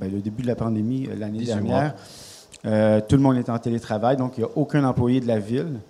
ben, 0.00 0.10
le 0.10 0.20
début 0.20 0.42
de 0.42 0.48
la 0.48 0.56
pandémie 0.56 1.08
l'année 1.18 1.44
dernière, 1.44 1.94
tout 2.62 3.16
le 3.16 3.18
monde 3.18 3.36
est 3.36 3.48
en 3.48 3.58
télétravail. 3.58 4.16
Donc, 4.16 4.38
il 4.38 4.40
n'y 4.40 4.46
a 4.46 4.50
aucun 4.56 4.82
employé 4.84 5.20
de 5.20 5.26
la 5.28 5.38
Ville. 5.38 5.80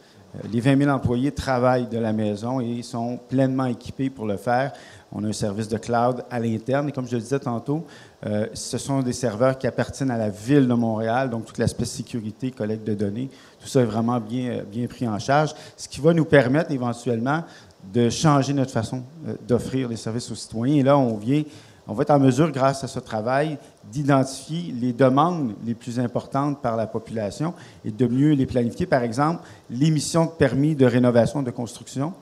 Les 0.52 0.60
20 0.60 0.78
000 0.78 0.90
employés 0.90 1.32
travaillent 1.32 1.88
de 1.88 1.98
la 1.98 2.12
maison 2.12 2.60
et 2.60 2.82
sont 2.82 3.18
pleinement 3.28 3.66
équipés 3.66 4.10
pour 4.10 4.26
le 4.26 4.36
faire. 4.36 4.72
On 5.12 5.24
a 5.24 5.28
un 5.28 5.32
service 5.32 5.68
de 5.68 5.76
cloud 5.76 6.24
à 6.30 6.38
l'interne. 6.38 6.88
Et 6.88 6.92
comme 6.92 7.06
je 7.06 7.16
le 7.16 7.20
disais 7.20 7.40
tantôt, 7.40 7.84
euh, 8.26 8.46
ce 8.54 8.78
sont 8.78 9.02
des 9.02 9.12
serveurs 9.12 9.58
qui 9.58 9.66
appartiennent 9.66 10.10
à 10.10 10.18
la 10.18 10.28
ville 10.28 10.68
de 10.68 10.74
Montréal, 10.74 11.30
donc 11.30 11.46
toute 11.46 11.58
l'aspect 11.58 11.84
sécurité, 11.84 12.52
collecte 12.52 12.86
de 12.86 12.94
données, 12.94 13.28
tout 13.60 13.66
ça 13.66 13.80
est 13.80 13.86
vraiment 13.86 14.20
bien, 14.20 14.50
euh, 14.50 14.62
bien 14.62 14.86
pris 14.86 15.08
en 15.08 15.18
charge, 15.18 15.54
ce 15.76 15.88
qui 15.88 16.00
va 16.00 16.14
nous 16.14 16.24
permettre 16.24 16.70
éventuellement 16.70 17.42
de 17.92 18.08
changer 18.08 18.52
notre 18.52 18.70
façon 18.70 19.02
euh, 19.26 19.34
d'offrir 19.48 19.88
les 19.88 19.96
services 19.96 20.30
aux 20.30 20.36
citoyens. 20.36 20.76
Et 20.76 20.82
là, 20.82 20.96
on 20.96 21.16
vient, 21.16 21.42
on 21.90 21.94
va 21.94 22.02
être 22.02 22.10
en 22.10 22.20
mesure, 22.20 22.50
grâce 22.52 22.84
à 22.84 22.86
ce 22.86 23.00
travail, 23.00 23.58
d'identifier 23.90 24.72
les 24.80 24.92
demandes 24.92 25.54
les 25.66 25.74
plus 25.74 25.98
importantes 25.98 26.62
par 26.62 26.76
la 26.76 26.86
population 26.86 27.52
et 27.84 27.90
de 27.90 28.06
mieux 28.06 28.32
les 28.32 28.46
planifier. 28.46 28.86
Par 28.86 29.02
exemple, 29.02 29.42
l'émission 29.68 30.26
de 30.26 30.30
permis 30.30 30.76
de 30.76 30.86
rénovation 30.86 31.42
de 31.42 31.50
construction. 31.50 32.14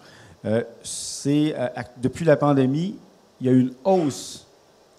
c'est 0.82 1.54
depuis 1.98 2.24
la 2.24 2.36
pandémie, 2.36 2.96
il 3.40 3.46
y 3.46 3.50
a 3.50 3.52
eu 3.52 3.60
une 3.60 3.74
hausse 3.84 4.46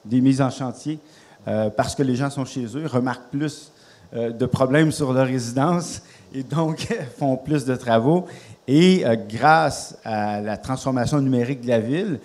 des 0.05 0.21
mises 0.21 0.41
en 0.41 0.49
chantier 0.49 0.99
euh, 1.47 1.69
parce 1.69 1.95
que 1.95 2.03
les 2.03 2.15
gens 2.15 2.29
sont 2.29 2.45
chez 2.45 2.65
eux, 2.75 2.85
remarquent 2.85 3.29
plus 3.31 3.71
euh, 4.13 4.31
de 4.31 4.45
problèmes 4.45 4.91
sur 4.91 5.13
leur 5.13 5.27
résidence 5.27 6.01
et 6.33 6.43
donc 6.43 6.87
font 7.17 7.37
plus 7.37 7.65
de 7.65 7.75
travaux. 7.75 8.27
Et 8.67 9.05
euh, 9.05 9.15
grâce 9.15 9.97
à 10.03 10.41
la 10.41 10.57
transformation 10.57 11.19
numérique 11.21 11.61
de 11.61 11.69
la 11.69 11.79
ville, 11.79 12.19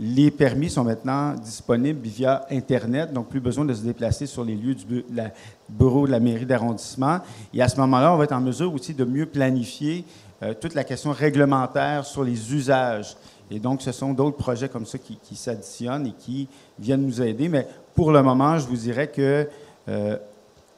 les 0.00 0.30
permis 0.30 0.70
sont 0.70 0.84
maintenant 0.84 1.34
disponibles 1.34 2.00
via 2.02 2.46
Internet, 2.50 3.12
donc 3.12 3.28
plus 3.28 3.40
besoin 3.40 3.66
de 3.66 3.74
se 3.74 3.82
déplacer 3.82 4.26
sur 4.26 4.44
les 4.44 4.54
lieux 4.54 4.74
du 4.74 5.04
bureau 5.68 6.06
de 6.06 6.12
la 6.12 6.20
mairie 6.20 6.46
d'arrondissement. 6.46 7.18
Et 7.52 7.60
à 7.60 7.68
ce 7.68 7.76
moment-là, 7.80 8.14
on 8.14 8.16
va 8.16 8.24
être 8.24 8.32
en 8.32 8.40
mesure 8.40 8.72
aussi 8.72 8.94
de 8.94 9.04
mieux 9.04 9.26
planifier 9.26 10.04
toute 10.60 10.72
la 10.72 10.84
question 10.84 11.12
réglementaire 11.12 12.06
sur 12.06 12.24
les 12.24 12.54
usages. 12.54 13.14
Et 13.50 13.58
donc, 13.58 13.82
ce 13.82 13.90
sont 13.90 14.12
d'autres 14.12 14.36
projets 14.36 14.68
comme 14.68 14.86
ça 14.86 14.98
qui, 14.98 15.36
s'additionnent 15.36 16.06
et 16.06 16.12
qui 16.12 16.46
viennent 16.78 17.02
nous 17.02 17.20
aider. 17.20 17.48
Mais 17.48 17.66
pour 17.94 18.12
le 18.12 18.22
moment, 18.22 18.58
je 18.58 18.66
vous 18.66 18.76
dirais 18.76 19.08
que 19.08 19.48
euh, 19.88 20.16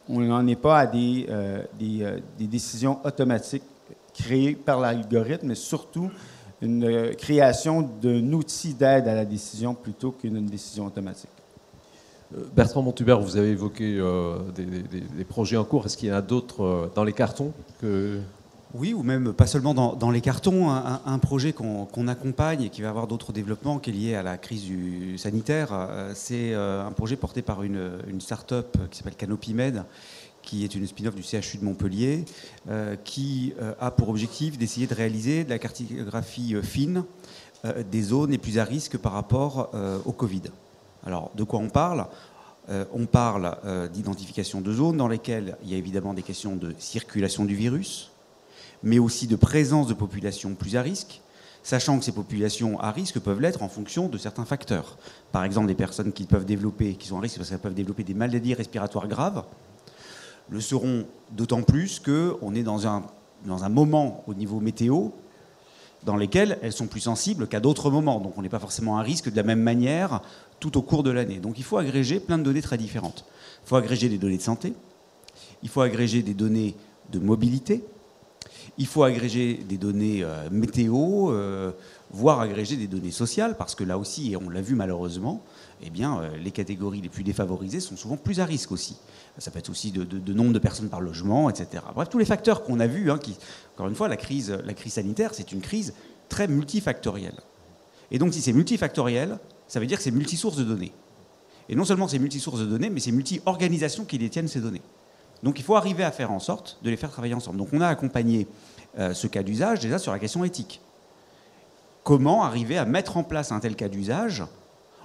on 0.08 0.20
n'en 0.20 0.46
est 0.46 0.56
pas 0.56 0.78
à 0.78 0.86
des, 0.86 1.26
euh, 1.28 1.62
euh, 1.82 2.18
des, 2.38 2.46
décisions 2.46 2.98
automatiques 3.04 3.62
créées 4.14 4.54
par 4.54 4.80
l'algorithme, 4.80 5.48
mais 5.48 5.54
surtout 5.54 6.10
une 6.62 7.14
création 7.16 7.82
d'un 7.82 8.32
outil 8.32 8.74
d'aide 8.74 9.08
à 9.08 9.14
la 9.14 9.24
décision 9.24 9.74
plutôt 9.74 10.12
qu'une 10.12 10.46
décision 10.46 10.86
automatique. 10.86 11.30
Bertrand 12.56 12.80
Montubert, 12.80 13.20
vous 13.20 13.36
avez 13.36 13.50
évoqué 13.50 14.00
des, 14.54 14.64
des, 14.64 15.24
projets 15.24 15.58
en 15.58 15.64
cours. 15.64 15.84
Est-ce 15.84 15.98
qu'il 15.98 16.08
y 16.08 16.12
en 16.12 16.16
a 16.16 16.22
d'autres 16.22 16.90
dans 16.94 17.04
les 17.04 17.12
cartons 17.12 17.52
que 17.78 18.20
oui, 18.74 18.94
ou 18.94 19.02
même 19.02 19.34
pas 19.34 19.46
seulement 19.46 19.74
dans, 19.74 20.10
les 20.10 20.22
cartons, 20.22 20.70
un, 20.70 21.18
projet 21.18 21.52
qu'on 21.52 22.08
accompagne 22.08 22.62
et 22.62 22.68
qui 22.70 22.80
va 22.80 22.88
avoir 22.88 23.06
d'autres 23.06 23.32
développements 23.32 23.78
qui 23.78 23.90
est 23.90 23.92
lié 23.92 24.14
à 24.14 24.22
la 24.22 24.38
crise 24.38 24.64
du 24.64 25.18
sanitaire. 25.18 25.68
Euh, 25.72 26.12
c'est 26.14 26.54
euh, 26.54 26.86
un 26.86 26.92
projet 26.92 27.16
porté 27.16 27.42
par 27.42 27.62
une, 27.62 28.00
start-up 28.20 28.78
qui 28.90 28.98
s'appelle 28.98 29.14
CanopyMed, 29.14 29.84
qui 30.42 30.64
est 30.64 30.74
une 30.74 30.86
spin-off 30.86 31.14
du 31.14 31.22
CHU 31.22 31.58
de 31.58 31.64
Montpellier, 31.64 32.24
euh, 32.68 32.96
qui 33.04 33.54
a 33.80 33.90
pour 33.90 34.08
objectif 34.08 34.58
d'essayer 34.58 34.86
de 34.86 34.94
réaliser 34.94 35.44
de 35.44 35.50
la 35.50 35.58
cartographie 35.58 36.54
fine 36.62 37.04
des 37.90 38.02
zones 38.02 38.32
les 38.32 38.38
plus 38.38 38.58
à 38.58 38.64
risque 38.64 38.98
par 38.98 39.12
rapport 39.12 39.70
au 40.04 40.10
Covid. 40.10 40.42
Alors, 41.06 41.30
de 41.36 41.44
quoi 41.44 41.60
on 41.60 41.68
parle? 41.68 42.06
On 42.92 43.06
parle 43.06 43.56
d'identification 43.92 44.60
de 44.60 44.72
zones 44.72 44.96
dans 44.96 45.06
lesquelles 45.06 45.56
il 45.62 45.70
y 45.70 45.74
a 45.74 45.76
évidemment 45.76 46.12
des 46.12 46.22
questions 46.22 46.56
de 46.56 46.74
circulation 46.78 47.44
du 47.44 47.54
virus, 47.54 48.10
mais 48.82 48.98
aussi 48.98 49.28
de 49.28 49.36
présence 49.36 49.86
de 49.86 49.94
populations 49.94 50.54
plus 50.54 50.74
à 50.74 50.82
risque, 50.82 51.20
sachant 51.62 51.98
que 51.98 52.04
ces 52.04 52.12
populations 52.12 52.80
à 52.80 52.90
risque 52.90 53.20
peuvent 53.20 53.40
l'être 53.40 53.62
en 53.62 53.68
fonction 53.68 54.08
de 54.08 54.18
certains 54.18 54.44
facteurs. 54.44 54.98
Par 55.30 55.44
exemple, 55.44 55.68
des 55.68 55.74
personnes 55.74 56.12
qui 56.12 56.24
peuvent 56.24 56.44
développer, 56.44 56.94
qui 56.94 57.06
sont 57.08 57.18
à 57.18 57.20
risque 57.20 57.36
parce 57.36 57.50
qu'elles 57.50 57.58
peuvent 57.58 57.74
développer 57.74 58.02
des 58.02 58.14
maladies 58.14 58.54
respiratoires 58.54 59.06
graves, 59.06 59.44
le 60.50 60.60
seront 60.60 61.04
d'autant 61.30 61.62
plus 61.62 62.00
qu'on 62.00 62.54
est 62.54 62.62
dans 62.62 62.86
un, 62.86 63.02
dans 63.46 63.64
un 63.64 63.68
moment 63.68 64.24
au 64.26 64.34
niveau 64.34 64.60
météo 64.60 65.08
dans 66.04 66.16
lesquels 66.16 66.58
elles 66.62 66.72
sont 66.72 66.86
plus 66.86 67.00
sensibles 67.00 67.46
qu'à 67.46 67.60
d'autres 67.60 67.90
moments. 67.90 68.20
Donc 68.20 68.36
on 68.36 68.42
n'est 68.42 68.48
pas 68.48 68.58
forcément 68.58 68.98
à 68.98 69.02
risque 69.02 69.30
de 69.30 69.36
la 69.36 69.42
même 69.42 69.60
manière 69.60 70.20
tout 70.60 70.76
au 70.76 70.82
cours 70.82 71.02
de 71.02 71.10
l'année. 71.10 71.38
Donc 71.38 71.58
il 71.58 71.64
faut 71.64 71.78
agréger 71.78 72.20
plein 72.20 72.38
de 72.38 72.42
données 72.42 72.62
très 72.62 72.78
différentes. 72.78 73.24
Il 73.64 73.68
faut 73.68 73.76
agréger 73.76 74.08
des 74.08 74.18
données 74.18 74.38
de 74.38 74.42
santé, 74.42 74.74
il 75.62 75.68
faut 75.68 75.82
agréger 75.82 76.22
des 76.22 76.34
données 76.34 76.74
de 77.12 77.18
mobilité, 77.18 77.84
il 78.78 78.86
faut 78.86 79.04
agréger 79.04 79.54
des 79.54 79.76
données 79.76 80.22
euh, 80.22 80.48
météo, 80.50 81.30
euh, 81.30 81.70
voire 82.10 82.40
agréger 82.40 82.76
des 82.76 82.86
données 82.86 83.10
sociales, 83.10 83.56
parce 83.56 83.74
que 83.74 83.84
là 83.84 83.98
aussi, 83.98 84.32
et 84.32 84.36
on 84.36 84.48
l'a 84.48 84.62
vu 84.62 84.74
malheureusement, 84.74 85.42
eh 85.84 85.90
bien, 85.90 86.20
euh, 86.20 86.36
les 86.42 86.50
catégories 86.50 87.00
les 87.00 87.08
plus 87.08 87.22
défavorisées 87.22 87.80
sont 87.80 87.96
souvent 87.96 88.16
plus 88.16 88.40
à 88.40 88.44
risque 88.44 88.72
aussi. 88.72 88.96
Ça 89.38 89.50
peut 89.50 89.58
être 89.58 89.70
aussi 89.70 89.90
de, 89.92 90.32
nombre 90.32 90.52
de 90.52 90.58
personnes 90.58 90.88
par 90.88 91.00
logement, 91.00 91.48
etc. 91.48 91.82
Bref, 91.94 92.08
tous 92.10 92.18
les 92.18 92.26
facteurs 92.26 92.64
qu'on 92.64 92.80
a 92.80 92.86
vus, 92.86 93.10
hein, 93.10 93.18
qui, 93.18 93.36
encore 93.74 93.88
une 93.88 93.94
fois, 93.94 94.08
la 94.08 94.16
crise, 94.16 94.58
sanitaire, 94.88 95.32
c'est 95.32 95.52
une 95.52 95.60
crise 95.60 95.94
très 96.28 96.48
multifactorielle. 96.48 97.40
Et 98.10 98.18
donc, 98.18 98.34
si 98.34 98.42
c'est 98.42 98.52
multifactoriel, 98.52 99.38
ça 99.68 99.80
veut 99.80 99.86
dire 99.86 99.96
que 99.96 100.04
c'est 100.04 100.10
multisource 100.10 100.56
de 100.56 100.64
données. 100.64 100.92
Et 101.68 101.74
non 101.74 101.84
seulement 101.86 102.08
c'est 102.08 102.18
multisource 102.18 102.60
de 102.60 102.66
données, 102.66 102.90
mais 102.90 103.00
c'est 103.00 103.12
multi-organisations 103.12 104.04
qui 104.04 104.18
détiennent 104.18 104.48
ces 104.48 104.60
données. 104.60 104.82
Donc 105.42 105.58
il 105.58 105.64
faut 105.64 105.76
arriver 105.76 106.04
à 106.04 106.12
faire 106.12 106.30
en 106.30 106.38
sorte 106.38 106.78
de 106.82 106.90
les 106.90 106.96
faire 106.96 107.10
travailler 107.10 107.34
ensemble. 107.34 107.58
Donc 107.58 107.68
on 107.72 107.80
a 107.80 107.88
accompagné 107.88 108.46
euh, 108.98 109.14
ce 109.14 109.26
cas 109.26 109.42
d'usage 109.42 109.80
déjà 109.80 109.98
sur 109.98 110.12
la 110.12 110.18
question 110.18 110.44
éthique. 110.44 110.80
Comment 112.04 112.44
arriver 112.44 112.78
à 112.78 112.84
mettre 112.84 113.16
en 113.16 113.24
place 113.24 113.52
un 113.52 113.60
tel 113.60 113.76
cas 113.76 113.88
d'usage 113.88 114.44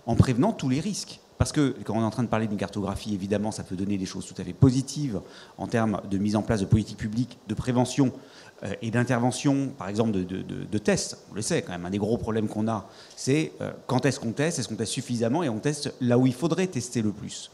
en 0.06 0.16
prévenant 0.16 0.52
tous 0.52 0.70
les 0.70 0.80
risques? 0.80 1.20
Parce 1.38 1.52
que 1.52 1.76
quand 1.84 1.96
on 1.96 2.02
est 2.02 2.06
en 2.06 2.10
train 2.10 2.24
de 2.24 2.30
parler 2.30 2.48
d'une 2.48 2.58
cartographie, 2.58 3.14
évidemment, 3.14 3.52
ça 3.52 3.64
peut 3.64 3.76
donner 3.76 3.98
des 3.98 4.06
choses 4.06 4.26
tout 4.26 4.40
à 4.42 4.44
fait 4.44 4.54
positives 4.54 5.22
en 5.58 5.68
termes 5.68 6.02
de 6.10 6.18
mise 6.18 6.36
en 6.36 6.42
place 6.42 6.62
de 6.62 6.66
politiques 6.66 6.98
publiques, 6.98 7.38
de 7.48 7.54
prévention 7.54 8.12
euh, 8.64 8.74
et 8.82 8.90
d'intervention, 8.90 9.70
par 9.78 9.88
exemple 9.88 10.12
de, 10.12 10.78
tests. 10.80 11.20
On 11.32 11.36
le 11.36 11.42
sait 11.42 11.62
quand 11.62 11.74
même, 11.74 11.86
un 11.86 11.90
des 11.92 12.00
gros 12.00 12.18
problèmes 12.18 12.48
qu'on 12.48 12.68
a, 12.68 12.90
c'est 13.16 13.52
euh, 13.62 13.72
quand 13.86 14.06
est-ce 14.06 14.20
qu'on 14.20 14.32
teste, 14.32 14.60
est-ce 14.60 14.68
qu'on 14.68 14.76
teste 14.76 14.94
suffisamment? 14.94 15.44
Et 15.44 15.50
on 15.50 15.60
teste 15.60 15.94
là 16.02 16.18
où 16.18 16.26
il 16.26 16.34
faudrait 16.34 16.68
tester 16.68 17.02
le 17.02 17.12
plus. 17.12 17.52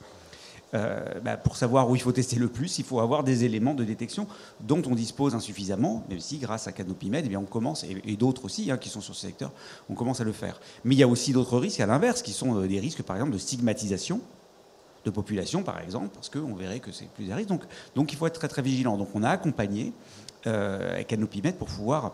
Euh, 0.73 1.03
bah, 1.23 1.37
pour 1.37 1.55
savoir 1.55 1.89
où 1.89 1.95
il 1.95 2.01
faut 2.01 2.11
tester 2.11 2.37
le 2.37 2.47
plus, 2.47 2.79
il 2.79 2.85
faut 2.85 2.99
avoir 2.99 3.23
des 3.23 3.43
éléments 3.43 3.75
de 3.75 3.83
détection 3.83 4.27
dont 4.59 4.81
on 4.87 4.95
dispose 4.95 5.35
insuffisamment, 5.35 6.03
même 6.09 6.19
si 6.19 6.39
grâce 6.39 6.67
à 6.67 6.71
CanopyMed, 6.71 7.23
eh 7.25 7.29
bien, 7.29 7.39
on 7.39 7.45
commence, 7.45 7.83
et, 7.83 8.15
d'autres 8.15 8.45
aussi 8.45 8.71
hein, 8.71 8.77
qui 8.77 8.89
sont 8.89 9.01
sur 9.01 9.13
ce 9.13 9.21
secteur, 9.21 9.51
on 9.89 9.93
commence 9.93 10.19
à 10.19 10.23
le 10.23 10.31
faire. 10.31 10.59
Mais 10.83 10.95
il 10.95 10.97
y 10.97 11.03
a 11.03 11.07
aussi 11.07 11.31
d'autres 11.31 11.59
risques 11.59 11.79
à 11.79 11.85
l'inverse, 11.85 12.21
qui 12.21 12.31
sont 12.31 12.61
des 12.61 12.79
risques 12.79 13.03
par 13.03 13.15
exemple 13.15 13.33
de 13.33 13.37
stigmatisation 13.37 14.21
de 15.05 15.11
population, 15.11 15.63
par 15.63 15.79
exemple, 15.81 16.09
parce 16.13 16.29
qu'on 16.29 16.55
verrait 16.55 16.79
que 16.79 16.91
c'est 16.91 17.09
plus 17.09 17.31
à 17.31 17.35
risque. 17.35 17.49
Donc, 17.49 17.63
donc 17.95 18.13
il 18.13 18.15
faut 18.15 18.25
être 18.25 18.39
très 18.39 18.47
très 18.47 18.61
vigilant. 18.61 18.97
Donc 18.97 19.09
on 19.13 19.23
a 19.23 19.29
accompagné 19.29 19.93
euh, 20.47 21.03
pour 21.57 21.67
pouvoir 21.67 22.13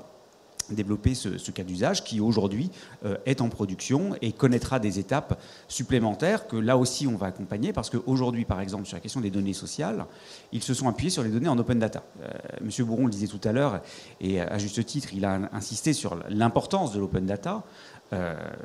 développer 0.76 1.16
ce, 1.16 1.52
cas 1.52 1.64
d'usage 1.64 2.04
qui 2.04 2.20
aujourd'hui 2.20 2.72
euh, 3.06 3.18
est 3.26 3.42
en 3.42 3.50
production 3.50 4.16
et 4.22 4.32
connaîtra 4.32 4.80
des 4.80 5.00
étapes 5.00 5.40
supplémentaires 5.68 6.48
que 6.48 6.56
là 6.56 6.78
aussi 6.78 7.08
on 7.08 7.16
va 7.16 7.28
accompagner 7.28 7.74
parce 7.74 7.90
qu'aujourd'hui 7.90 8.46
par 8.46 8.62
exemple 8.62 8.86
sur 8.86 8.96
la 8.96 9.02
question 9.02 9.22
des 9.22 9.32
données 9.32 9.54
sociales 9.54 10.06
ils 10.52 10.64
se 10.64 10.74
sont 10.74 10.88
appuyés 10.88 11.10
sur 11.10 11.24
les 11.24 11.30
données 11.30 11.50
en 11.50 11.58
open 11.58 11.80
data. 11.80 12.04
Euh, 12.22 12.30
Monsieur 12.62 12.86
Bourron 12.86 13.06
le 13.06 13.12
disait 13.12 13.28
tout 13.28 13.42
à 13.44 13.52
l'heure 13.52 13.82
et 14.22 14.42
à 14.42 14.58
juste 14.58 14.84
titre 14.86 15.10
il 15.14 15.26
a 15.26 15.50
insisté 15.54 15.94
sur 15.94 16.18
l'importance 16.30 16.94
de 16.94 17.00
l'open 17.00 17.26
data. 17.26 17.64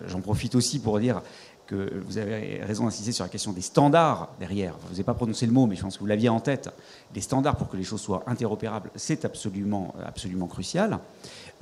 J'en 0.07 0.23
profite 0.23 0.55
aussi 0.55 0.79
pour 0.79 0.99
dire 0.99 1.21
que 1.67 2.03
vous 2.07 2.19
avez 2.19 2.63
raison 2.63 2.85
d'insister 2.85 3.13
sur 3.13 3.25
la 3.25 3.31
question 3.31 3.53
des 3.53 3.61
standards 3.61 4.29
derrière. 4.39 4.75
Vous 4.83 4.91
n'avez 4.91 5.03
pas 5.03 5.15
prononcé 5.15 5.47
le 5.47 5.53
mot, 5.53 5.67
mais 5.67 5.77
je 5.77 5.83
pense 5.83 5.95
que 5.95 6.01
vous 6.01 6.07
l'aviez 6.07 6.29
en 6.29 6.41
tête. 6.41 6.71
Des 7.13 7.21
standards 7.21 7.57
pour 7.57 7.69
que 7.69 7.77
les 7.77 7.85
choses 7.85 8.01
soient 8.01 8.23
interopérables, 8.27 8.91
c'est 8.97 9.25
absolument, 9.25 9.95
absolument 10.05 10.47
crucial. 10.47 10.99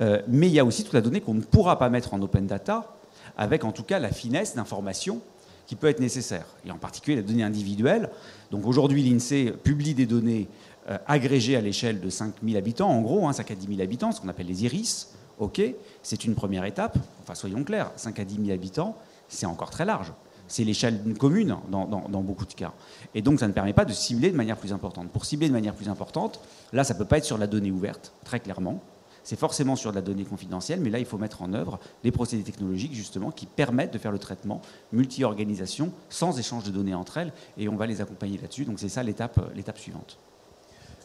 Euh, 0.01 0.21
mais 0.27 0.47
il 0.47 0.53
y 0.53 0.59
a 0.59 0.65
aussi 0.65 0.83
toute 0.83 0.93
la 0.93 1.01
donnée 1.01 1.21
qu'on 1.21 1.33
ne 1.33 1.41
pourra 1.41 1.79
pas 1.79 1.89
mettre 1.89 2.13
en 2.13 2.21
open 2.21 2.47
data, 2.47 2.95
avec 3.37 3.63
en 3.63 3.71
tout 3.71 3.83
cas 3.83 3.99
la 3.99 4.11
finesse 4.11 4.55
d'information 4.55 5.21
qui 5.67 5.75
peut 5.75 5.87
être 5.87 6.01
nécessaire, 6.01 6.45
et 6.65 6.71
en 6.71 6.77
particulier 6.77 7.15
la 7.15 7.23
donnée 7.23 7.43
individuelle. 7.43 8.09
Donc 8.51 8.67
aujourd'hui, 8.67 9.01
l'INSEE 9.01 9.51
publie 9.51 9.93
des 9.93 10.05
données 10.05 10.47
euh, 10.89 10.97
agrégées 11.07 11.55
à 11.55 11.61
l'échelle 11.61 12.01
de 12.01 12.09
5000 12.09 12.57
habitants, 12.57 12.89
en 12.89 13.01
gros, 13.01 13.27
hein, 13.27 13.33
5 13.33 13.51
à 13.51 13.55
10 13.55 13.67
000 13.67 13.81
habitants, 13.81 14.11
ce 14.11 14.19
qu'on 14.19 14.27
appelle 14.27 14.47
les 14.47 14.65
iris. 14.65 15.13
OK, 15.39 15.61
c'est 16.03 16.25
une 16.25 16.35
première 16.35 16.65
étape. 16.65 16.97
Enfin, 17.21 17.35
soyons 17.35 17.63
clairs, 17.63 17.91
5 17.95 18.19
à 18.19 18.25
10 18.25 18.35
000 18.35 18.51
habitants, 18.51 18.97
c'est 19.27 19.45
encore 19.45 19.69
très 19.69 19.85
large. 19.85 20.13
C'est 20.47 20.63
l'échelle 20.63 21.01
d'une 21.03 21.17
commune 21.17 21.57
dans, 21.69 22.21
beaucoup 22.21 22.45
de 22.45 22.53
cas. 22.53 22.73
Et 23.15 23.21
donc 23.21 23.39
ça 23.39 23.47
ne 23.47 23.53
permet 23.53 23.73
pas 23.73 23.85
de 23.85 23.93
cibler 23.93 24.29
de 24.29 24.35
manière 24.35 24.57
plus 24.57 24.73
importante. 24.73 25.09
Pour 25.09 25.25
cibler 25.25 25.47
de 25.47 25.53
manière 25.53 25.73
plus 25.73 25.89
importante, 25.89 26.39
là, 26.73 26.83
ça 26.83 26.93
ne 26.93 26.99
peut 26.99 27.05
pas 27.05 27.17
être 27.17 27.25
sur 27.25 27.37
la 27.37 27.47
donnée 27.47 27.71
ouverte, 27.71 28.13
très 28.23 28.39
clairement. 28.39 28.81
C'est 29.23 29.39
forcément 29.39 29.77
sur 29.77 29.91
de 29.91 29.95
la 29.95 30.01
donnée 30.01 30.25
confidentielle, 30.25 30.81
mais 30.81 30.89
là, 30.89 30.99
il 30.99 31.05
faut 31.05 31.17
mettre 31.17 31.41
en 31.41 31.53
œuvre 31.53 31.79
les 32.03 32.11
procédés 32.11 32.43
technologiques, 32.43 32.93
justement, 32.93 33.31
qui 33.31 33.45
permettent 33.45 33.93
de 33.93 33.97
faire 33.97 34.11
le 34.11 34.19
traitement 34.19 34.61
multi-organisation, 34.91 35.93
sans 36.09 36.37
échange 36.37 36.65
de 36.65 36.71
données 36.71 36.93
entre 36.93 37.17
elles, 37.17 37.31
et 37.57 37.69
on 37.69 37.77
va 37.77 37.87
les 37.87 38.01
accompagner 38.01 38.37
là-dessus. 38.37 38.65
Donc 38.65 38.79
c'est 38.79 38.89
ça 38.89 39.01
l'étape 39.01 39.39
suivante. 39.77 40.17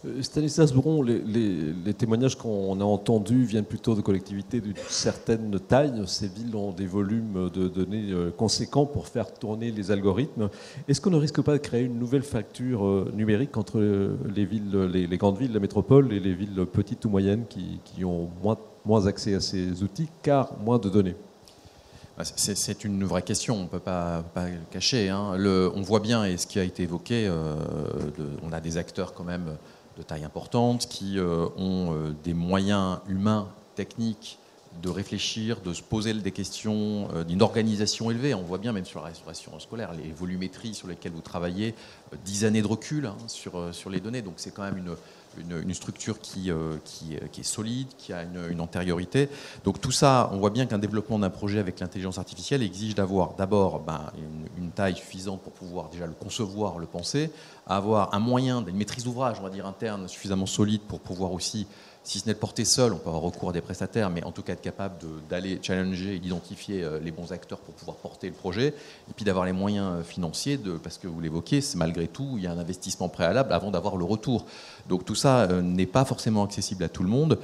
Euh, 0.04 0.22
Stanislas 0.22 0.72
Bouron, 0.72 1.02
les, 1.02 1.94
témoignages 1.94 2.36
qu'on 2.36 2.80
a 2.80 2.84
entendus 2.84 3.44
viennent 3.44 3.64
plutôt 3.64 3.94
de 3.94 4.00
collectivités 4.00 4.60
d'une 4.60 4.76
certaine 4.88 5.58
taille. 5.58 6.02
Ces 6.06 6.28
villes 6.28 6.54
ont 6.54 6.72
des 6.72 6.86
volumes 6.86 7.50
de 7.52 7.68
données 7.68 8.12
euh, 8.12 8.30
conséquents 8.30 8.86
pour 8.86 9.08
faire 9.08 9.32
tourner 9.32 9.70
les 9.70 9.90
algorithmes. 9.90 10.50
Est-ce 10.86 11.00
qu'on 11.00 11.10
ne 11.10 11.16
risque 11.16 11.40
pas 11.42 11.52
de 11.52 11.58
créer 11.58 11.84
une 11.84 11.98
nouvelle 11.98 12.22
facture 12.22 12.86
euh, 12.86 13.12
numérique 13.14 13.56
entre 13.56 13.80
les, 13.80 15.16
grandes 15.16 15.38
villes, 15.38 15.52
la 15.52 15.60
métropole 15.60 16.12
et 16.12 16.20
les 16.20 16.34
villes 16.34 16.64
petites 16.72 17.04
ou 17.04 17.08
moyennes 17.08 17.44
qui, 17.48 18.04
ont 18.04 18.28
moins, 18.84 19.06
accès 19.06 19.34
à 19.34 19.40
ces 19.40 19.82
outils 19.82 20.08
car 20.22 20.52
moins 20.64 20.78
de 20.78 20.88
données? 20.88 21.16
Bah, 22.16 22.24
c'est 22.24 22.84
une 22.84 23.04
vraie 23.04 23.22
question, 23.22 23.56
on 23.56 23.62
ne 23.62 23.68
peut 23.68 23.78
pas, 23.78 24.24
le 24.34 24.58
cacher. 24.72 25.08
Hein. 25.08 25.36
on 25.38 25.82
voit 25.82 26.00
bien, 26.00 26.24
et 26.24 26.36
ce 26.36 26.48
qui 26.48 26.58
a 26.58 26.64
été 26.64 26.82
évoqué, 26.82 27.30
on 28.42 28.52
a 28.52 28.60
des 28.60 28.76
acteurs 28.76 29.14
quand 29.14 29.22
même 29.22 29.56
de 29.98 30.02
taille 30.02 30.24
importante, 30.24 30.88
qui 30.88 31.18
euh, 31.18 31.46
ont 31.56 31.92
euh, 31.92 32.14
des 32.24 32.34
moyens 32.34 32.98
humains, 33.08 33.48
techniques, 33.74 34.38
de 34.82 34.88
réfléchir, 34.88 35.60
de 35.60 35.72
se 35.72 35.82
poser 35.82 36.14
des 36.14 36.30
questions, 36.30 37.08
euh, 37.12 37.24
d'une 37.24 37.42
organisation 37.42 38.10
élevée. 38.10 38.32
On 38.34 38.42
voit 38.42 38.58
bien 38.58 38.72
même 38.72 38.84
sur 38.84 39.00
la 39.00 39.06
restauration 39.06 39.58
scolaire, 39.58 39.92
les 39.92 40.12
volumétries 40.12 40.74
sur 40.74 40.86
lesquelles 40.86 41.12
vous 41.12 41.20
travaillez, 41.20 41.74
dix 42.24 42.44
années 42.44 42.62
de 42.62 42.66
recul 42.66 43.06
hein, 43.06 43.16
sur, 43.26 43.74
sur 43.74 43.90
les 43.90 44.00
données. 44.00 44.22
Donc 44.22 44.34
c'est 44.36 44.52
quand 44.54 44.62
même 44.62 44.78
une, 44.78 44.94
une, 45.36 45.74
structure 45.74 46.20
qui, 46.20 46.50
qui, 46.84 47.16
qui, 47.32 47.40
est 47.40 47.44
solide, 47.44 47.88
qui 47.96 48.12
a 48.12 48.22
une, 48.22 48.60
antériorité. 48.60 49.28
Donc 49.64 49.80
tout 49.80 49.92
ça, 49.92 50.30
on 50.32 50.38
voit 50.38 50.50
bien 50.50 50.66
qu'un 50.66 50.78
développement 50.78 51.18
d'un 51.18 51.30
projet 51.30 51.58
avec 51.58 51.80
l'intelligence 51.80 52.18
artificielle 52.18 52.62
exige 52.62 52.94
d'avoir 52.94 53.34
d'abord 53.34 53.80
ben, 53.80 54.10
une, 54.16 54.64
une, 54.64 54.70
taille 54.70 54.96
suffisante 54.96 55.42
pour 55.42 55.52
pouvoir 55.52 55.88
déjà 55.90 56.06
le 56.06 56.12
concevoir, 56.12 56.78
le 56.78 56.86
penser, 56.86 57.30
avoir 57.66 58.14
un 58.14 58.18
moyen, 58.18 58.64
une 58.66 58.76
maîtrise 58.76 59.04
d'ouvrage, 59.04 59.36
on 59.40 59.42
va 59.42 59.50
dire 59.50 59.66
interne, 59.66 60.08
suffisamment 60.08 60.46
solide 60.46 60.80
pour 60.82 61.00
pouvoir 61.00 61.32
aussi, 61.32 61.66
si 62.08 62.20
ce 62.20 62.26
n'est 62.26 62.32
de 62.32 62.38
porter 62.38 62.64
seul, 62.64 62.94
on 62.94 62.96
peut 62.96 63.10
avoir 63.10 63.22
recours 63.22 63.50
à 63.50 63.52
des 63.52 63.60
prestataires, 63.60 64.08
mais 64.08 64.24
en 64.24 64.32
tout 64.32 64.40
cas 64.40 64.54
être 64.54 64.62
capable 64.62 64.94
d'aller 65.28 65.58
challenger 65.60 66.14
et 66.14 66.18
d'identifier 66.18 66.82
euh, 66.82 66.98
les 67.00 67.10
bons 67.10 67.32
acteurs 67.32 67.58
pour 67.58 67.74
pouvoir 67.74 67.98
porter 67.98 68.28
le 68.28 68.32
projet, 68.32 68.68
et 68.68 69.12
puis 69.14 69.26
d'avoir 69.26 69.44
les 69.44 69.52
moyens 69.52 69.98
euh, 69.98 70.02
financiers, 70.02 70.58
parce 70.82 70.96
que 70.96 71.06
vous 71.06 71.20
l'évoquez, 71.20 71.60
malgré 71.76 72.08
tout, 72.08 72.36
il 72.38 72.44
y 72.44 72.46
a 72.46 72.52
un 72.52 72.58
investissement 72.58 73.10
préalable 73.10 73.52
avant 73.52 73.70
d'avoir 73.70 73.98
le 73.98 74.06
retour. 74.06 74.46
Donc 74.88 75.04
tout 75.04 75.14
ça 75.14 75.42
euh, 75.42 75.60
n'est 75.60 75.84
pas 75.84 76.06
forcément 76.06 76.44
accessible 76.44 76.82
à 76.82 76.88
tout 76.88 77.02
le 77.02 77.10
monde. 77.10 77.38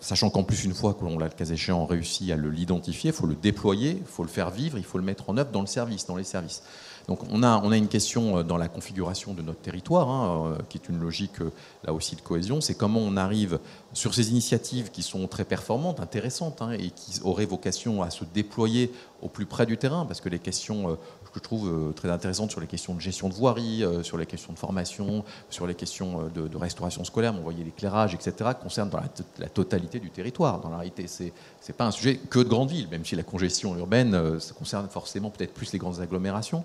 sachant 0.00 0.30
qu'en 0.30 0.44
plus, 0.44 0.64
une 0.64 0.74
fois 0.74 0.94
que 0.94 1.04
l'on 1.04 1.18
l'a, 1.18 1.26
le 1.26 1.32
cas 1.32 1.44
échéant, 1.44 1.84
réussi 1.84 2.32
à 2.32 2.36
l'identifier, 2.36 3.10
il 3.10 3.14
faut 3.14 3.26
le 3.26 3.34
déployer, 3.34 3.98
il 4.00 4.06
faut 4.06 4.22
le 4.22 4.30
faire 4.30 4.48
vivre, 4.50 4.78
il 4.78 4.84
faut 4.84 4.96
le 4.96 5.04
mettre 5.04 5.28
en 5.28 5.36
œuvre 5.36 5.50
dans 5.50 5.60
le 5.60 5.66
service, 5.66 6.06
dans 6.06 6.16
les 6.16 6.24
services. 6.24 6.62
Donc 7.08 7.20
on 7.30 7.42
a, 7.42 7.76
une 7.76 7.88
question 7.88 8.38
euh, 8.38 8.42
dans 8.42 8.58
la 8.58 8.68
configuration 8.68 9.32
de 9.32 9.40
notre 9.40 9.60
territoire, 9.60 10.10
hein, 10.10 10.52
euh, 10.52 10.62
qui 10.68 10.76
est 10.76 10.88
une 10.90 11.00
logique 11.00 11.40
euh, 11.40 11.50
là 11.84 11.94
aussi 11.94 12.14
de 12.14 12.20
cohésion, 12.20 12.60
c'est 12.60 12.74
comment 12.74 13.00
on 13.00 13.16
arrive 13.16 13.58
sur 13.94 14.14
ces 14.14 14.30
initiatives 14.30 14.90
qui 14.90 15.02
sont 15.02 15.26
très 15.26 15.46
performantes, 15.46 16.00
intéressantes, 16.00 16.60
hein, 16.60 16.72
et 16.72 16.90
qui 16.90 17.20
auraient 17.22 17.46
vocation 17.46 18.02
à 18.02 18.10
se 18.10 18.24
déployer 18.24 18.92
au 19.22 19.28
plus 19.28 19.46
près 19.46 19.64
du 19.64 19.78
terrain, 19.78 20.04
parce 20.04 20.20
que 20.20 20.28
les 20.28 20.38
questions 20.38 20.96
que 21.24 21.34
je 21.34 21.40
trouve 21.40 21.92
très 21.96 22.08
intéressantes 22.08 22.52
sur 22.52 22.60
les 22.60 22.68
questions 22.68 22.94
de 22.94 23.00
gestion 23.00 23.28
de 23.28 23.34
voirie, 23.34 23.82
sur 24.02 24.16
les 24.16 24.26
questions 24.26 24.52
de 24.52 24.58
formation, 24.58 25.24
sur 25.50 25.66
les 25.66 25.74
questions 25.74 26.30
de, 26.32 26.56
restauration 26.56 27.02
scolaire, 27.02 27.34
on 27.36 27.42
voyait 27.42 27.64
l'éclairage, 27.64 28.14
etc., 28.14 28.50
concernent 28.62 28.92
la, 29.38 29.48
totalité 29.48 29.98
du 29.98 30.10
territoire. 30.10 30.60
Dans 30.60 30.70
la 30.70 30.76
réalité, 30.76 31.08
c'est 31.08 31.32
n'est 31.66 31.74
pas 31.74 31.86
un 31.86 31.90
sujet 31.90 32.16
que 32.30 32.38
de 32.38 32.48
grandes 32.48 32.70
villes, 32.70 32.88
même 32.92 33.04
si 33.04 33.16
la 33.16 33.24
congestion 33.24 33.76
urbaine, 33.76 34.38
ça 34.38 34.54
concerne 34.54 34.88
forcément 34.88 35.30
peut-être 35.30 35.52
plus 35.52 35.72
les 35.72 35.80
grandes 35.80 36.00
agglomérations. 36.00 36.62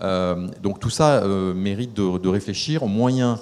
Euh, 0.00 0.48
donc 0.62 0.80
tout 0.80 0.90
ça 0.90 1.22
euh, 1.22 1.54
mérite 1.54 1.94
de, 1.94 2.28
réfléchir 2.28 2.82
aux 2.82 2.88
moyens 2.88 3.38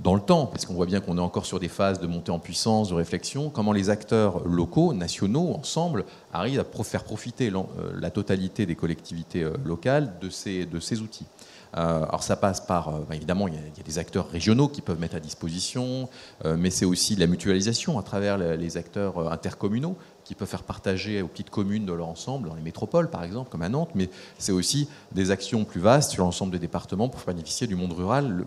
dans 0.00 0.14
le 0.14 0.20
temps, 0.20 0.46
parce 0.46 0.64
qu'on 0.64 0.74
voit 0.74 0.86
bien 0.86 1.00
qu'on 1.00 1.16
est 1.16 1.22
encore 1.22 1.46
sur 1.46 1.60
des 1.60 1.68
phases 1.68 2.00
de 2.00 2.06
montée 2.06 2.32
en 2.32 2.40
puissance, 2.40 2.88
de 2.88 2.94
réflexion, 2.94 3.50
comment 3.50 3.72
les 3.72 3.88
acteurs 3.88 4.46
locaux, 4.46 4.92
nationaux, 4.94 5.54
ensemble, 5.54 6.04
arrivent 6.32 6.60
à 6.60 6.82
faire 6.82 7.04
profiter 7.04 7.50
euh, 7.50 7.62
la 8.00 8.10
totalité 8.10 8.66
des 8.66 8.74
collectivités 8.74 9.46
locales 9.64 10.14
de 10.20 10.28
ces, 10.28 10.66
de 10.66 10.78
outils. 11.00 11.26
alors 11.72 12.22
ça 12.22 12.36
passe 12.36 12.60
par, 12.60 12.90
bah, 12.90 13.14
évidemment, 13.14 13.46
il 13.46 13.54
y, 13.54 13.56
a, 13.56 13.82
des 13.84 13.98
acteurs 13.98 14.28
régionaux 14.28 14.66
qui 14.68 14.82
peuvent 14.82 14.98
mettre 14.98 15.16
à 15.16 15.20
disposition, 15.20 16.08
mais 16.44 16.70
c'est 16.70 16.84
aussi 16.84 17.14
la 17.14 17.26
mutualisation 17.26 17.98
à 17.98 18.02
travers 18.02 18.38
les 18.38 18.76
acteurs 18.76 19.32
intercommunaux 19.32 19.96
qui 20.24 20.34
peuvent 20.34 20.48
faire 20.48 20.62
partager 20.62 21.22
aux 21.22 21.28
petites 21.28 21.50
communes 21.50 21.86
de 21.86 21.92
leur 21.92 22.08
ensemble, 22.08 22.48
dans 22.48 22.54
les 22.54 22.62
métropoles 22.62 23.10
par 23.10 23.24
exemple, 23.24 23.50
comme 23.50 23.62
à 23.62 23.68
Nantes, 23.68 23.90
mais 23.94 24.08
c'est 24.38 24.52
aussi 24.52 24.88
des 25.12 25.30
actions 25.30 25.64
plus 25.64 25.80
vastes 25.80 26.10
sur 26.12 26.24
l'ensemble 26.24 26.52
des 26.52 26.58
départements 26.58 27.08
pour 27.08 27.20
bénéficier 27.26 27.66
du 27.66 27.74
monde 27.74 27.92
rural, 27.92 28.44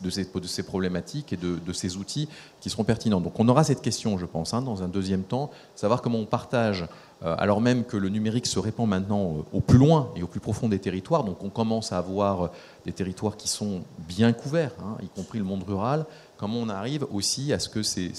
de 0.00 0.10
ces, 0.10 0.62
problématiques 0.62 1.32
et 1.32 1.36
de, 1.36 1.72
ces 1.72 1.96
outils 1.96 2.28
qui 2.60 2.70
seront 2.70 2.84
pertinents. 2.84 3.20
Donc 3.20 3.38
on 3.38 3.48
aura 3.48 3.64
cette 3.64 3.82
question, 3.82 4.18
je 4.18 4.26
pense, 4.26 4.54
hein, 4.54 4.62
dans 4.62 4.82
un 4.82 4.88
deuxième 4.88 5.22
temps, 5.22 5.50
savoir 5.74 6.02
comment 6.02 6.18
on 6.18 6.26
partage 6.26 6.86
alors 7.22 7.60
même 7.60 7.84
que 7.84 7.96
le 7.96 8.08
numérique 8.08 8.46
se 8.46 8.58
répand 8.58 8.88
maintenant 8.88 9.38
euh, 9.38 9.56
au 9.56 9.60
plus 9.60 9.78
loin 9.78 10.10
et 10.14 10.22
au 10.22 10.28
plus 10.28 10.40
profond 10.40 10.68
des 10.68 10.78
territoires. 10.78 11.24
Donc 11.24 11.42
on 11.42 11.50
commence 11.50 11.92
à 11.92 11.98
avoir 11.98 12.42
euh, 12.42 12.48
des 12.86 12.92
territoires 12.92 13.36
qui 13.36 13.48
sont 13.48 13.82
bien 13.98 14.32
couverts, 14.32 14.72
hein, 14.80 14.96
y 15.02 15.08
compris 15.08 15.38
le 15.38 15.44
monde 15.44 15.64
rural, 15.64 16.06
comment 16.38 16.58
on 16.60 16.68
arrive 16.68 17.04
aussi 17.12 17.52
à 17.52 17.58
ce 17.58 17.68
que 17.68 17.82
ces, 17.82 18.12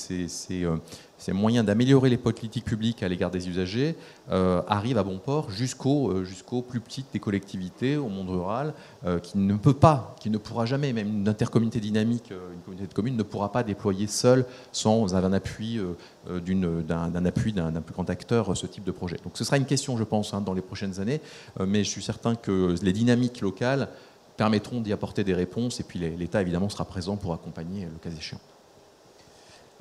euh, 0.51 0.77
moyens 1.33 1.65
d'améliorer 1.65 2.09
les 2.09 2.17
politiques 2.17 2.65
publiques 2.65 3.01
à 3.01 3.07
l'égard 3.07 3.31
des 3.31 3.47
usagers 3.47 3.95
euh, 4.29 4.61
arrivent 4.67 4.97
à 4.97 5.03
bon 5.03 5.17
port 5.17 5.49
jusqu'aux 5.49 6.11
euh, 6.11 6.61
plus 6.67 6.81
petites 6.81 7.07
des 7.13 7.19
collectivités, 7.19 7.97
au 7.97 8.09
monde 8.09 8.29
rural, 8.29 8.73
qui 9.23 9.37
ne 9.37 9.55
peut 9.55 9.73
pas, 9.73 10.15
qui 10.19 10.29
ne 10.29 10.37
pourra 10.37 10.65
jamais, 10.65 10.91
même 10.91 11.07
une 11.07 11.27
intercommunauté 11.29 11.79
dynamique, 11.79 12.31
une 12.31 12.61
communauté 12.61 12.87
de 12.87 12.93
communes 12.93 13.15
ne 13.15 13.23
pourra 13.23 13.51
pas 13.51 13.63
déployer 13.63 14.07
seule 14.07 14.45
sans 14.73 15.15
un 15.15 15.31
appui 15.31 15.79
d'un 16.27 17.25
appui 17.25 17.53
d'un 17.53 17.71
plus 17.81 17.93
grand 17.93 18.09
acteur 18.09 18.57
ce 18.57 18.67
type 18.67 18.83
de 18.83 18.88
projet. 18.91 19.17
Donc 19.23 19.33
ce 19.35 19.43
sera 19.43 19.57
une 19.57 19.65
question, 19.65 19.97
je 19.97 20.03
pense, 20.03 20.33
hein, 20.33 20.41
dans 20.41 20.53
les 20.53 20.61
prochaines 20.61 20.99
années, 20.99 21.21
mais 21.65 21.83
je 21.83 21.89
suis 21.89 22.03
certain 22.03 22.35
que 22.35 22.75
les 22.81 22.93
dynamiques 22.93 23.41
locales 23.41 23.89
permettront 24.37 24.79
d'y 24.79 24.93
apporter 24.93 25.23
des 25.23 25.33
réponses. 25.33 25.79
Et 25.79 25.83
puis 25.83 25.99
l'État, 25.99 26.41
évidemment, 26.41 26.69
sera 26.69 26.85
présent 26.85 27.17
pour 27.17 27.33
accompagner 27.33 27.85
le 27.85 27.97
cas 28.01 28.15
échéant. 28.15 28.39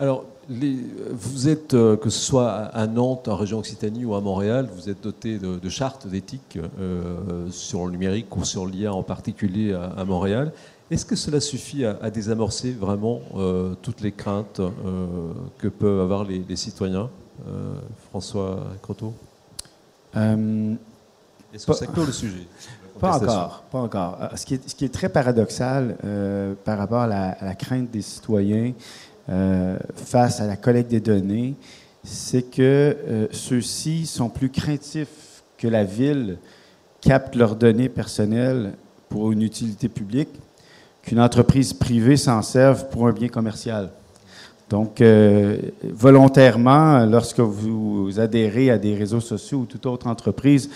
Alors, 0.01 0.27
vous 0.49 1.49
êtes, 1.49 1.75
euh, 1.75 1.97
que 1.97 2.09
ce 2.09 2.21
soit 2.21 2.51
à 2.51 2.87
Nantes, 2.87 3.27
en 3.27 3.35
région 3.35 3.59
Occitanie 3.59 4.05
ou 4.05 4.15
à 4.15 4.21
Montréal, 4.21 4.69
vous 4.73 4.89
êtes 4.89 5.03
doté 5.03 5.39
de, 5.39 5.69
chartes 5.69 6.07
d'éthique 6.07 6.57
euh, 6.79 7.51
sur 7.51 7.85
le 7.85 7.91
numérique 7.91 8.37
ou 8.37 8.45
sur 8.45 8.65
l'IA 8.65 8.95
en 8.95 9.03
particulier 9.03 9.73
à, 9.73 10.05
Montréal. 10.05 10.53
Est-ce 10.93 11.05
que 11.05 11.17
cela 11.17 11.41
suffit 11.41 11.85
à, 11.85 12.11
désamorcer 12.11 12.71
vraiment 12.71 13.21
euh, 13.35 13.75
toutes 13.83 14.01
les 14.01 14.13
craintes 14.13 14.61
que 15.59 15.67
peuvent 15.67 16.01
avoir 16.01 16.25
les, 16.25 16.57
citoyens? 16.57 17.11
François 18.11 18.65
Croteau 18.83 19.15
Est-ce 20.15 21.67
que 21.67 21.73
ça 21.73 21.87
clôt 21.87 22.05
le 22.05 22.13
sujet 22.13 22.47
pas 22.99 23.17
encore, 23.17 23.65
pas 23.71 23.79
encore. 23.79 24.19
Euh, 24.21 24.37
ce 24.37 24.45
qui 24.45 24.55
est, 24.55 24.69
ce 24.69 24.75
qui 24.75 24.85
est 24.85 24.93
très 24.93 25.09
paradoxal 25.09 25.97
euh, 26.05 26.55
par 26.65 26.79
rapport 26.79 27.03
à 27.03 27.07
la, 27.07 27.55
crainte 27.55 27.91
des 27.91 28.03
citoyens 28.03 28.73
euh, 29.29 29.79
face 29.95 30.41
à 30.41 30.47
la 30.47 30.57
collecte 30.57 30.91
des 30.91 31.01
données, 31.01 31.55
c'est 32.05 32.43
que 32.43 33.29
ceux-ci 33.33 34.07
sont 34.07 34.31
plus 34.31 34.49
craintifs 34.49 35.43
que 35.59 35.69
la 35.69 35.85
ville 35.85 36.39
capte 37.01 37.35
leurs 37.35 37.57
données 37.57 37.89
personnelles 37.89 38.73
pour 39.09 39.33
une 39.33 39.43
utilité 39.43 39.89
publique 39.89 40.31
qu'une 41.03 41.21
entreprise 41.21 41.73
privée 41.73 42.17
s'en 42.17 42.41
serve 42.41 42.89
pour 42.89 43.09
un 43.09 43.13
bien 43.13 43.29
commercial. 43.29 43.91
Donc, 44.71 45.03
volontairement, 45.83 47.07
lorsque 47.07 47.41
vous 47.41 48.21
adhérez 48.21 48.71
à 48.71 48.79
des 48.79 48.95
réseaux 48.95 49.21
sociaux 49.21 49.61
ou 49.61 49.65
toute 49.65 49.87
autre 49.87 50.07
entreprise, 50.07 50.69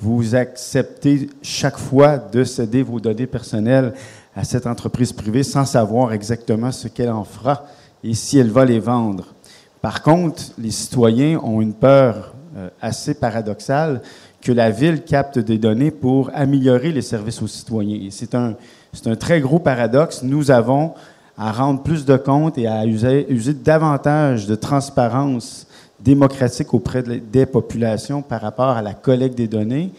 vous 0.00 0.34
acceptez 0.34 1.28
chaque 1.42 1.78
fois 1.78 2.16
de 2.16 2.42
céder 2.42 2.82
vos 2.82 3.00
données 3.00 3.26
personnelles 3.26 3.92
à 4.34 4.44
cette 4.44 4.66
entreprise 4.66 5.12
privée 5.12 5.42
sans 5.42 5.66
savoir 5.66 6.12
exactement 6.12 6.72
ce 6.72 6.88
qu'elle 6.88 7.10
en 7.10 7.24
fera 7.24 7.66
et 8.02 8.14
si 8.14 8.38
elle 8.38 8.50
va 8.50 8.64
les 8.64 8.80
vendre. 8.80 9.34
Par 9.82 10.02
contre, 10.02 10.42
les 10.58 10.70
citoyens 10.70 11.38
ont 11.42 11.60
une 11.60 11.74
peur 11.74 12.34
euh, 12.56 12.68
assez 12.80 13.14
paradoxale 13.14 14.00
que 14.40 14.52
la 14.52 14.70
ville 14.70 15.02
capte 15.02 15.38
des 15.38 15.58
données 15.58 15.90
pour 15.90 16.30
améliorer 16.34 16.92
les 16.92 17.02
services 17.02 17.42
aux 17.42 17.46
citoyens. 17.46 18.08
C'est 18.10 18.34
un, 18.34 18.54
c'est 18.94 19.08
un 19.08 19.16
très 19.16 19.40
gros 19.40 19.58
paradoxe. 19.58 20.22
Nous 20.22 20.50
avons 20.50 20.94
à 21.36 21.52
rendre 21.52 21.82
plus 21.82 22.04
de 22.04 22.16
comptes 22.16 22.58
et 22.58 22.66
à 22.66 22.84
user, 22.84 23.26
davantage 23.54 24.46
de 24.46 24.54
transparence 24.54 25.66
démocratique 25.98 26.72
auprès 26.74 27.02
des 27.02 27.46
populations 27.46 28.22
par 28.22 28.40
rapport 28.40 28.70
à 28.70 28.82
la 28.82 28.94
collecte 28.94 29.36
des 29.36 29.48
données 29.48 29.90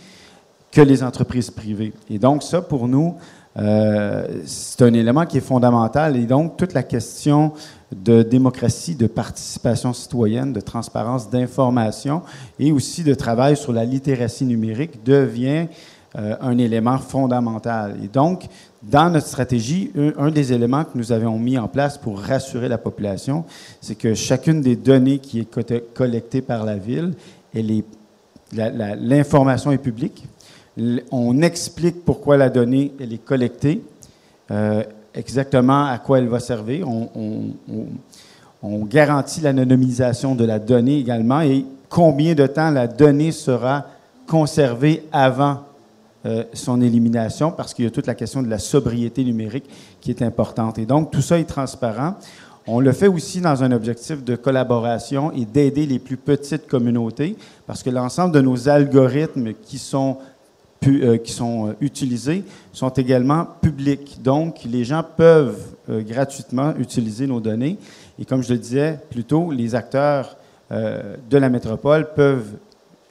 que 0.72 0.82
les 0.82 1.04
entreprises 1.04 1.52
privées. 1.52 1.94
Et 2.10 2.18
donc, 2.18 2.44
ça, 2.44 2.62
pour 2.62 2.88
nous, 2.88 3.16
euh, 3.58 4.26
c'est 4.46 4.82
un 4.84 4.94
élément 4.94 5.26
qui 5.26 5.38
est 5.38 5.42
fondamental. 5.42 6.16
Et 6.16 6.26
donc, 6.26 6.58
toute 6.58 6.74
la 6.74 6.84
question 6.84 7.52
de 7.92 8.24
démocratie, 8.24 8.96
de 8.96 9.08
participation 9.08 9.94
citoyenne, 9.94 10.54
de 10.54 10.62
transparence, 10.62 11.30
d'information 11.30 12.22
et 12.58 12.72
aussi 12.72 13.04
de 13.04 13.14
travail 13.14 13.58
sur 13.58 13.74
la 13.74 13.84
littératie 13.84 14.46
numérique 14.46 15.04
devient 15.04 15.68
euh, 16.18 16.36
un 16.40 16.58
élément 16.58 16.98
fondamental. 16.98 17.98
Et 18.04 18.08
donc, 18.08 18.46
dans 18.84 19.10
notre 19.12 19.28
stratégie, 19.28 19.92
un, 20.18 20.32
des 20.32 20.54
éléments 20.54 20.84
que 20.84 20.96
nous 20.98 21.12
avons 21.12 21.38
mis 21.38 21.58
en 21.58 21.68
place 21.68 21.98
pour 21.98 22.20
rassurer 22.20 22.68
la 22.68 22.78
population, 22.78 23.46
c'est 23.80 23.96
que 23.96 24.14
chacune 24.14 24.62
des 24.62 24.76
données 24.76 25.20
qui 25.20 25.40
est 25.40 25.94
collectée 25.94 26.42
par 26.42 26.66
la 26.66 26.78
ville, 26.78 27.14
l'information 28.54 29.72
est 29.72 29.78
publique. 29.78 30.24
On 31.12 31.42
explique 31.42 32.04
pourquoi 32.04 32.38
la 32.38 32.50
donnée 32.50 32.92
est 33.00 33.24
collectée, 33.24 33.84
euh, 34.50 34.84
exactement 35.14 35.86
à 35.86 36.00
quoi 36.00 36.18
elle 36.18 36.28
va 36.28 36.40
servir. 36.40 36.88
On 38.64 38.86
garantit 38.86 39.42
l'anonymisation 39.42 40.34
de 40.34 40.46
la 40.46 40.58
donnée 40.60 40.98
également 40.98 41.42
et 41.42 41.66
combien 41.90 42.34
de 42.34 42.48
temps 42.48 42.72
la 42.72 42.88
donnée 42.88 43.32
sera 43.32 43.86
conservée 44.26 45.04
avant 45.12 45.60
euh, 46.24 46.44
son 46.54 46.82
élimination 46.82 47.52
parce 47.52 47.74
qu'il 47.74 47.84
y 47.84 47.88
a 47.88 47.92
toute 47.92 48.06
la 48.06 48.14
question 48.14 48.44
de 48.44 48.48
la 48.48 48.60
sobriété 48.60 49.24
numérique 49.24 49.66
qui 50.00 50.12
est 50.12 50.22
importante. 50.22 50.78
Et 50.78 50.86
donc, 50.86 51.10
tout 51.10 51.22
ça 51.24 51.40
est 51.40 51.50
transparent. 51.50 52.14
On 52.68 52.80
le 52.80 52.92
fait 52.92 53.08
aussi 53.08 53.42
dans 53.42 53.64
un 53.64 53.72
objectif 53.72 54.24
de 54.24 54.36
collaboration 54.36 55.32
et 55.32 55.46
d'aider 55.46 55.88
les 55.88 55.98
plus 55.98 56.18
petites 56.18 56.68
communautés 56.68 57.36
parce 57.66 57.82
que 57.82 57.90
l'ensemble 57.90 58.36
de 58.36 58.42
nos 58.42 58.70
algorithmes 58.70 59.54
qui 59.64 59.80
sont, 59.80 60.20
euh, 60.86 61.18
qui 61.18 61.32
sont 61.32 61.70
euh, 61.70 61.74
utilisés 61.82 62.44
sont 62.72 62.90
également 62.90 63.48
publics. 63.60 64.22
Donc, 64.22 64.60
les 64.64 64.84
gens 64.84 65.04
peuvent 65.18 65.58
gratuitement 65.90 66.76
utiliser 66.78 67.26
nos 67.26 67.40
données. 67.40 67.80
Et 68.20 68.26
comme 68.26 68.44
je 68.44 68.54
le 68.54 68.60
disais 68.60 69.00
plus 69.10 69.24
tôt, 69.24 69.50
les 69.52 69.74
acteurs 69.74 70.38
de 70.70 71.38
la 71.38 71.50
métropole 71.50 72.14
peuvent 72.14 72.54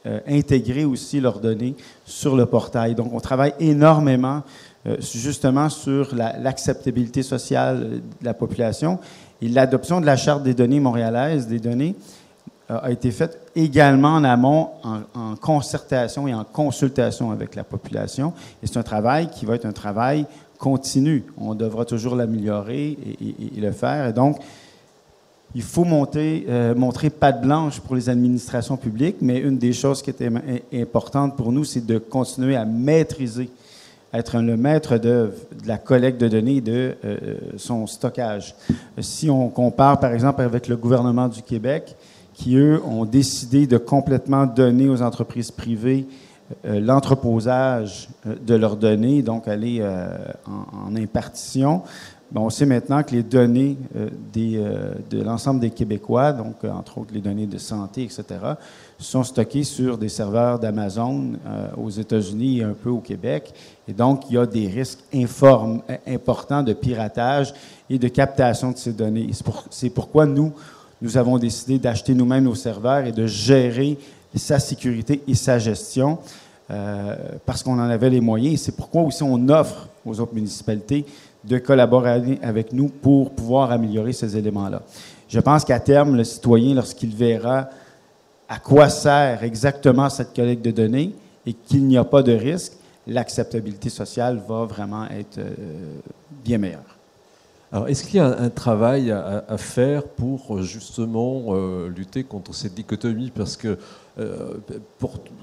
euh, 0.06 0.20
intégrer 0.26 0.86
aussi 0.86 1.20
leurs 1.20 1.40
données 1.40 1.74
sur 2.06 2.34
le 2.34 2.46
portail. 2.46 2.94
Donc, 2.94 3.12
on 3.12 3.20
travaille 3.20 3.52
énormément 3.60 4.42
euh, 4.86 4.96
justement 4.98 5.68
sur 5.68 6.14
l'acceptabilité 6.14 7.22
sociale 7.22 8.00
de 8.20 8.24
la 8.24 8.32
population. 8.32 8.98
Et 9.42 9.48
l'adoption 9.48 10.00
de 10.00 10.06
la 10.06 10.16
Charte 10.16 10.42
des 10.42 10.54
données 10.54 10.80
montréalaises, 10.80 11.46
des 11.48 11.58
données, 11.58 11.96
euh, 12.70 12.78
a 12.82 12.90
été 12.90 13.10
faite 13.10 13.40
également 13.54 14.14
en 14.14 14.24
amont, 14.24 14.70
en, 14.84 15.36
concertation 15.36 16.26
et 16.26 16.32
en 16.32 16.44
consultation 16.44 17.30
avec 17.30 17.54
la 17.54 17.64
population. 17.64 18.32
Et 18.62 18.66
c'est 18.66 18.78
un 18.78 18.82
travail 18.82 19.28
qui 19.28 19.44
va 19.44 19.56
être 19.56 19.66
un 19.66 19.72
travail 19.72 20.24
continu. 20.58 21.24
On 21.36 21.54
devra 21.54 21.84
toujours 21.84 22.16
l'améliorer 22.16 22.96
et, 23.20 23.34
et, 23.56 23.60
le 23.60 23.72
faire. 23.72 24.08
Et 24.08 24.12
donc, 24.14 24.38
il 25.54 25.62
faut 25.62 25.84
monter, 25.84 26.46
euh, 26.48 26.74
montrer 26.74 27.10
patte 27.10 27.42
blanche 27.42 27.80
pour 27.80 27.96
les 27.96 28.08
administrations 28.08 28.76
publiques, 28.76 29.16
mais 29.20 29.38
une 29.38 29.58
des 29.58 29.72
choses 29.72 30.00
qui 30.00 30.10
était 30.10 30.30
importante 30.72 31.36
pour 31.36 31.50
nous, 31.50 31.64
c'est 31.64 31.84
de 31.84 31.98
continuer 31.98 32.54
à 32.54 32.64
maîtriser, 32.64 33.50
être 34.12 34.38
le 34.38 34.56
maître 34.56 34.96
de, 34.96 35.32
la 35.66 35.78
collecte 35.78 36.20
de 36.20 36.28
données 36.28 36.56
et 36.56 36.60
de 36.60 36.94
euh, 37.04 37.36
son 37.56 37.86
stockage. 37.86 38.54
Si 39.00 39.28
on 39.28 39.48
compare, 39.48 39.98
par 39.98 40.12
exemple, 40.12 40.42
avec 40.42 40.68
le 40.68 40.76
gouvernement 40.76 41.28
du 41.28 41.42
Québec, 41.42 41.96
qui, 42.32 42.56
eux, 42.56 42.80
ont 42.84 43.04
décidé 43.04 43.66
de 43.66 43.76
complètement 43.76 44.46
donner 44.46 44.88
aux 44.88 45.02
entreprises 45.02 45.50
privées 45.50 46.06
euh, 46.64 46.80
l'entreposage 46.80 48.08
de 48.24 48.54
leurs 48.54 48.76
données, 48.76 49.22
donc 49.22 49.48
aller 49.48 49.84
en, 50.46 50.94
impartition, 50.94 51.82
on 52.38 52.50
sait 52.50 52.66
maintenant 52.66 53.02
que 53.02 53.12
les 53.12 53.22
données 53.22 53.76
euh, 53.96 54.08
euh, 54.36 54.94
de 55.10 55.22
l'ensemble 55.22 55.60
des 55.60 55.70
Québécois, 55.70 56.32
donc 56.32 56.56
euh, 56.62 56.70
entre 56.70 56.98
autres 56.98 57.12
les 57.12 57.20
données 57.20 57.46
de 57.46 57.58
santé, 57.58 58.04
etc., 58.04 58.24
sont 58.98 59.24
stockées 59.24 59.64
sur 59.64 59.98
des 59.98 60.08
serveurs 60.08 60.58
d'Amazon 60.58 61.32
aux 61.78 61.88
États-Unis 61.88 62.58
et 62.58 62.64
un 62.64 62.74
peu 62.74 62.90
au 62.90 62.98
Québec. 62.98 63.50
Et 63.88 63.94
donc, 63.94 64.24
il 64.28 64.34
y 64.34 64.38
a 64.38 64.44
des 64.44 64.68
risques 64.68 64.98
importants 66.06 66.62
de 66.62 66.74
piratage 66.74 67.54
et 67.88 67.98
de 67.98 68.08
captation 68.08 68.72
de 68.72 68.76
ces 68.76 68.92
données. 68.92 69.30
C'est 69.70 69.88
pourquoi 69.88 70.26
nous, 70.26 70.52
nous 71.00 71.16
avons 71.16 71.38
décidé 71.38 71.78
d'acheter 71.78 72.12
nous-mêmes 72.12 72.44
nos 72.44 72.54
serveurs 72.54 73.06
et 73.06 73.12
de 73.12 73.26
gérer 73.26 73.96
sa 74.34 74.58
sécurité 74.58 75.22
et 75.26 75.34
sa 75.34 75.58
gestion. 75.58 76.18
parce 77.46 77.62
qu'on 77.62 77.78
en 77.80 77.88
avait 77.88 78.10
les 78.10 78.20
moyens. 78.20 78.60
C'est 78.60 78.76
pourquoi 78.76 79.00
aussi 79.00 79.22
on 79.22 79.48
offre 79.48 79.88
aux 80.04 80.20
autres 80.20 80.34
municipalités 80.34 81.06
de 81.50 81.58
collaborer 81.58 82.38
avec 82.42 82.72
nous 82.72 82.88
pour 82.88 83.32
pouvoir 83.32 83.72
améliorer 83.72 84.12
ces 84.12 84.36
éléments-là. 84.36 84.82
Je 85.28 85.40
pense 85.40 85.64
qu'à 85.64 85.80
terme, 85.80 86.16
le 86.16 86.22
citoyen, 86.22 86.74
lorsqu'il 86.74 87.14
verra 87.14 87.68
à 88.48 88.58
quoi 88.60 88.88
sert 88.88 89.42
exactement 89.42 90.08
cette 90.08 90.34
collecte 90.34 90.64
de 90.64 90.70
données 90.70 91.12
et 91.44 91.52
qu'il 91.52 91.86
n'y 91.86 91.98
a 91.98 92.04
pas 92.04 92.22
de 92.22 92.32
risque, 92.32 92.74
l'acceptabilité 93.06 93.90
sociale 93.90 94.40
va 94.48 94.64
vraiment 94.64 95.06
être 95.08 95.38
euh, 95.38 95.54
bien 96.44 96.58
meilleure. 96.58 96.96
Alors, 97.72 97.88
est-ce 97.88 98.04
qu'il 98.04 98.16
y 98.16 98.20
a 98.20 98.26
un, 98.26 98.50
travail 98.50 99.10
à, 99.12 99.56
faire 99.56 100.02
pour 100.04 100.62
justement 100.62 101.46
euh, 101.48 101.88
lutter 101.88 102.24
contre 102.24 102.52
cette 102.52 102.74
dichotomie? 102.74 103.30
Parce 103.30 103.56
que 103.56 103.78
euh, 104.18 104.58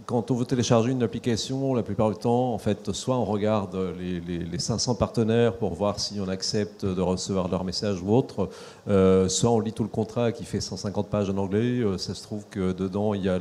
quand 0.05 0.31
on 0.31 0.35
veut 0.35 0.45
télécharger 0.45 0.91
une 0.91 1.03
application, 1.03 1.73
la 1.73 1.83
plupart 1.83 2.09
du 2.09 2.17
temps, 2.17 2.53
en 2.53 2.57
fait, 2.57 2.91
soit 2.91 3.17
on 3.17 3.25
regarde 3.25 3.77
les, 3.97 4.59
500 4.59 4.95
partenaires 4.95 5.53
pour 5.57 5.73
voir 5.73 5.99
si 5.99 6.19
on 6.19 6.27
accepte 6.27 6.85
de 6.85 7.01
recevoir 7.01 7.47
leur 7.47 7.63
message 7.63 8.01
ou 8.01 8.13
autre, 8.13 8.49
euh, 8.87 9.29
soit 9.29 9.51
on 9.51 9.59
lit 9.59 9.71
tout 9.71 9.83
le 9.83 9.89
contrat 9.89 10.31
qui 10.31 10.43
fait 10.43 10.59
150 10.59 11.07
pages 11.09 11.29
en 11.29 11.37
anglais. 11.37 11.79
Euh, 11.79 11.97
ça 11.97 12.13
se 12.13 12.23
trouve 12.23 12.45
que 12.49 12.71
dedans, 12.73 13.13
il 13.13 13.23
y 13.23 13.29
a 13.29 13.39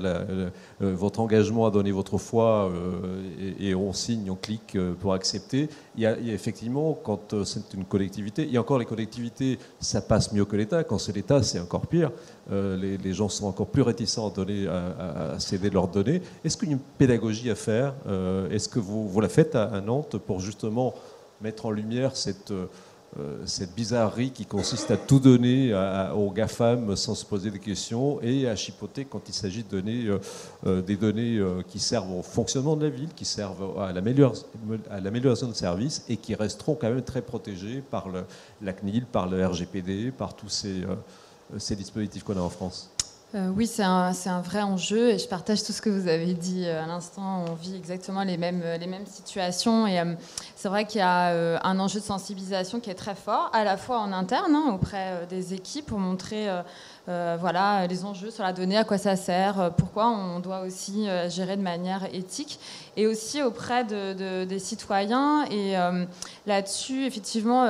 votre 0.80 1.20
engagement 1.20 1.66
à 1.66 1.70
donner 1.70 1.90
votre 1.90 2.18
foi 2.18 2.70
et, 3.60 3.74
on 3.74 3.92
signe, 3.92 4.30
on 4.30 4.36
clique 4.36 4.76
pour 5.00 5.14
accepter. 5.14 5.68
Il 5.96 6.02
y, 6.02 6.06
a, 6.06 6.18
effectivement, 6.18 6.98
quand 7.02 7.44
c'est 7.44 7.74
une 7.74 7.84
collectivité, 7.84 8.44
il 8.44 8.52
y 8.52 8.56
a 8.56 8.60
encore 8.60 8.78
les 8.78 8.84
collectivités, 8.84 9.58
ça 9.80 10.00
passe 10.00 10.32
mieux 10.32 10.44
que 10.44 10.56
l'État. 10.56 10.84
Quand 10.84 10.98
c'est 10.98 11.14
l'État, 11.14 11.42
c'est 11.42 11.60
encore 11.60 11.86
pire. 11.86 12.10
Les, 12.50 13.12
gens 13.12 13.28
sont 13.28 13.46
encore 13.46 13.66
plus 13.66 13.82
réticents 13.82 14.32
à 14.68 15.38
céder 15.40 15.70
leurs 15.70 15.88
données. 15.88 16.22
Est-ce 16.44 16.56
qu'il 16.56 16.68
y 16.68 16.72
a 16.72 16.74
une 16.74 16.80
pédagogie 16.98 17.50
à 17.50 17.54
faire 17.54 17.94
euh, 18.06 18.48
Est-ce 18.50 18.68
que 18.68 18.78
vous, 18.78 19.20
la 19.20 19.28
faites 19.28 19.54
à, 19.54 19.80
Nantes 19.80 20.16
pour 20.18 20.40
justement 20.40 20.94
mettre 21.40 21.66
en 21.66 21.70
lumière 21.70 22.16
cette, 22.16 22.52
euh, 22.52 23.66
bizarrerie 23.74 24.30
qui 24.30 24.44
consiste 24.44 24.90
à 24.90 24.96
tout 24.96 25.18
donner 25.18 25.72
aux 26.14 26.30
GAFAM 26.30 26.96
sans 26.96 27.14
se 27.14 27.24
poser 27.24 27.50
des 27.50 27.58
questions 27.58 28.20
et 28.22 28.46
à 28.46 28.54
chipoter 28.56 29.06
quand 29.06 29.28
il 29.28 29.32
s'agit 29.34 29.62
de 29.62 29.68
donner 29.68 30.06
euh, 30.66 30.82
des 30.82 30.96
données 30.96 31.40
qui 31.66 31.78
servent 31.78 32.12
au 32.12 32.22
fonctionnement 32.22 32.76
de 32.76 32.84
la 32.84 32.90
ville, 32.90 33.08
qui 33.16 33.24
servent 33.24 33.80
à 33.80 33.92
l'amélioration 33.92 35.48
de 35.48 35.54
services 35.54 36.04
et 36.08 36.16
qui 36.16 36.34
resteront 36.34 36.74
quand 36.74 36.90
même 36.90 37.02
très 37.02 37.22
protégés 37.22 37.82
par 37.90 38.08
la 38.60 38.72
CNIL, 38.72 39.06
par 39.06 39.28
le 39.28 39.44
RGPD, 39.46 40.10
par 40.10 40.36
tous 40.36 40.48
ces, 40.48 40.82
ces 41.58 41.76
dispositifs 41.76 42.24
qu'on 42.24 42.36
a 42.36 42.40
en 42.40 42.50
France 42.50 42.90
euh, 43.34 43.48
oui, 43.54 43.66
c'est 43.66 43.82
un, 43.82 44.12
vrai 44.40 44.62
enjeu 44.62 45.10
et 45.10 45.18
je 45.18 45.28
partage 45.28 45.64
tout 45.64 45.72
ce 45.72 45.82
que 45.82 45.90
vous 45.90 46.06
avez 46.06 46.32
dit 46.32 46.64
euh, 46.64 46.84
à 46.84 46.86
l'instant. 46.86 47.44
On 47.48 47.54
vit 47.54 47.74
exactement 47.74 48.22
les 48.22 48.36
mêmes, 48.36 48.62
euh, 48.64 48.78
les 48.78 48.86
mêmes 48.86 49.06
situations 49.06 49.86
et 49.86 50.00
c'est 50.54 50.68
vrai 50.68 50.86
qu'il 50.86 51.00
y 51.00 51.04
a 51.04 51.60
un 51.64 51.80
enjeu 51.80 51.98
de 51.98 52.04
sensibilisation 52.04 52.78
qui 52.78 52.88
est 52.88 52.94
très 52.94 53.16
fort, 53.16 53.50
à 53.52 53.64
la 53.64 53.76
fois 53.76 53.98
en 53.98 54.12
interne 54.12 54.54
hein, 54.54 54.72
auprès 54.72 55.26
des 55.28 55.54
équipes 55.54 55.86
pour 55.86 55.98
montrer 55.98 56.48
euh, 57.08 57.36
voilà, 57.38 57.86
les 57.86 58.04
enjeux 58.04 58.32
sur 58.32 58.42
la 58.42 58.52
donnée, 58.52 58.76
à 58.76 58.82
quoi 58.82 58.98
ça 58.98 59.14
sert, 59.14 59.60
euh, 59.60 59.70
pourquoi 59.70 60.08
on 60.08 60.40
doit 60.40 60.62
aussi 60.62 61.08
euh, 61.08 61.30
gérer 61.30 61.56
de 61.56 61.62
manière 61.62 62.12
éthique, 62.12 62.58
et 62.96 63.06
aussi 63.06 63.42
auprès 63.42 63.84
de, 63.84 64.44
des 64.44 64.58
citoyens. 64.58 65.44
Et 65.50 65.74
là-dessus, 66.46 67.04
effectivement, 67.04 67.66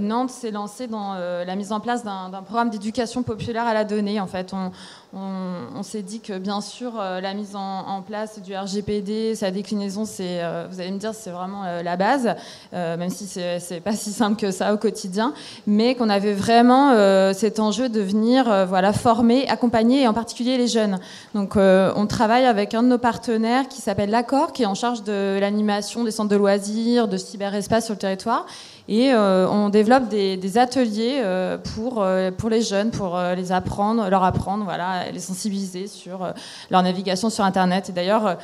Nantes 0.00 0.30
s'est 0.30 0.52
lancée 0.52 0.86
dans 0.86 1.14
la 1.14 1.56
mise 1.56 1.72
en 1.72 1.80
place 1.80 2.04
d'un 2.04 2.30
programme 2.44 2.70
d'éducation 2.70 3.24
populaire 3.24 3.66
à 3.66 3.74
la 3.74 3.82
donnée. 3.82 4.20
En 4.20 4.28
fait, 4.28 4.54
on, 4.54 4.70
on, 5.14 5.82
s'est 5.82 6.02
dit 6.02 6.20
que 6.20 6.38
bien 6.38 6.60
sûr, 6.60 6.94
la 6.96 7.34
mise 7.34 7.56
en, 7.56 8.02
place 8.02 8.40
du 8.40 8.54
RGPD, 8.54 9.34
sa 9.34 9.50
déclinaison, 9.50 10.04
c'est, 10.04 10.40
vous 10.70 10.80
allez 10.80 10.90
me 10.90 10.98
dire, 10.98 11.14
c'est 11.14 11.30
vraiment 11.30 11.64
la 11.82 11.96
base, 11.96 12.34
même 12.72 13.10
si 13.10 13.26
c'est 13.26 13.80
pas 13.80 13.92
si 13.92 14.10
simple 14.10 14.36
que 14.36 14.50
ça 14.50 14.74
au 14.74 14.76
quotidien, 14.76 15.32
mais 15.66 15.94
qu'on 15.94 16.10
avait 16.10 16.34
vraiment 16.34 16.92
cet 17.32 17.58
enjeu 17.58 17.88
de 17.88 18.00
venir 18.00 18.66
voilà, 18.66 18.92
former, 18.92 19.48
accompagner, 19.48 20.02
et 20.02 20.08
en 20.08 20.14
particulier 20.14 20.58
les 20.58 20.68
jeunes. 20.68 20.98
Donc, 21.34 21.56
euh, 21.56 21.92
on 21.96 22.06
travaille 22.06 22.44
avec 22.44 22.74
un 22.74 22.82
de 22.82 22.88
nos 22.88 22.98
partenaires 22.98 23.68
qui 23.68 23.80
s'appelle 23.80 24.10
l'Accord, 24.10 24.52
qui 24.52 24.62
est 24.62 24.66
en 24.66 24.74
charge 24.74 25.02
de 25.04 25.38
l'animation 25.40 26.04
des 26.04 26.10
centres 26.10 26.30
de 26.30 26.36
loisirs, 26.36 27.08
de 27.08 27.16
cyberespace 27.16 27.86
sur 27.86 27.94
le 27.94 27.98
territoire. 27.98 28.46
Et 28.90 29.12
euh, 29.12 29.46
on 29.50 29.68
développe 29.68 30.08
des, 30.08 30.56
ateliers 30.56 31.20
euh, 31.22 31.58
pour, 31.58 32.02
euh, 32.02 32.30
pour 32.30 32.48
les 32.48 32.62
jeunes, 32.62 32.90
pour 32.90 33.20
les 33.36 33.52
apprendre, 33.52 34.08
leur 34.08 34.24
apprendre, 34.24 34.64
voilà, 34.64 35.10
les 35.12 35.20
sensibiliser 35.20 35.86
sur 35.86 36.32
leur 36.70 36.82
navigation 36.82 37.28
sur 37.28 37.44
Internet. 37.44 37.90
Et 37.90 37.92
d'ailleurs, 37.92 38.38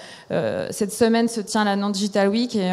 cette 0.70 0.92
semaine 0.92 1.28
se 1.28 1.40
tient 1.40 1.64
la 1.64 1.76
Nantes 1.76 1.92
Digital 1.92 2.28
Week 2.28 2.54
et 2.56 2.72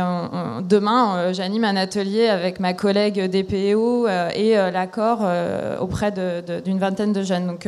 demain, 0.64 1.32
j'anime 1.32 1.64
un 1.64 1.78
atelier 1.78 2.28
avec 2.28 2.60
ma 2.60 2.74
collègue 2.74 3.30
DPO 3.30 4.08
et 4.08 4.56
l'accord 4.72 5.20
auprès 5.80 6.12
d'une 6.12 6.80
vingtaine 6.80 7.14
de 7.14 7.24
jeunes. 7.24 7.48
Donc, 7.48 7.68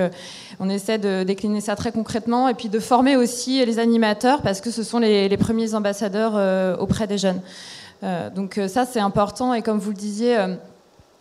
on 0.60 0.70
essaie 0.70 0.97
de 0.97 1.24
décliner 1.24 1.62
ça 1.62 1.76
très 1.76 1.91
concrètement 1.91 2.49
et 2.49 2.54
puis 2.54 2.70
de 2.70 2.80
former 2.80 3.16
aussi 3.16 3.66
les 3.66 3.80
animateurs 3.80 4.41
parce 4.41 4.60
que 4.60 4.72
ce 4.72 4.84
sont 4.84 4.99
les 4.99 5.38
premiers 5.38 5.76
ambassadeurs 5.76 6.80
auprès 6.80 7.08
des 7.08 7.18
jeunes. 7.18 7.41
Euh, 8.04 8.30
donc 8.30 8.58
euh, 8.58 8.68
ça, 8.68 8.86
c'est 8.86 9.00
important. 9.00 9.54
Et 9.54 9.62
comme 9.62 9.80
vous 9.80 9.91
le 9.91 9.96
disiez, 9.96 10.38
euh, 10.38 10.56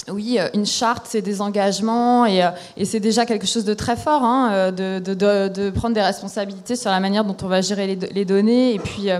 oui, 0.08 0.38
une 0.54 0.66
charte, 0.66 1.06
c'est 1.08 1.22
des 1.22 1.40
engagements 1.40 2.26
et, 2.26 2.42
c'est 2.84 2.98
déjà 2.98 3.24
quelque 3.24 3.46
chose 3.46 3.64
de 3.64 3.74
très 3.74 3.96
fort, 3.96 4.24
hein, 4.24 4.72
de, 4.72 5.70
prendre 5.70 5.94
des 5.94 6.02
responsabilités 6.02 6.74
sur 6.74 6.90
la 6.90 6.98
manière 6.98 7.24
dont 7.24 7.36
on 7.40 7.46
va 7.46 7.60
gérer 7.60 7.86
les, 7.86 8.24
données 8.24 8.74
et 8.74 8.78
puis 8.80 9.10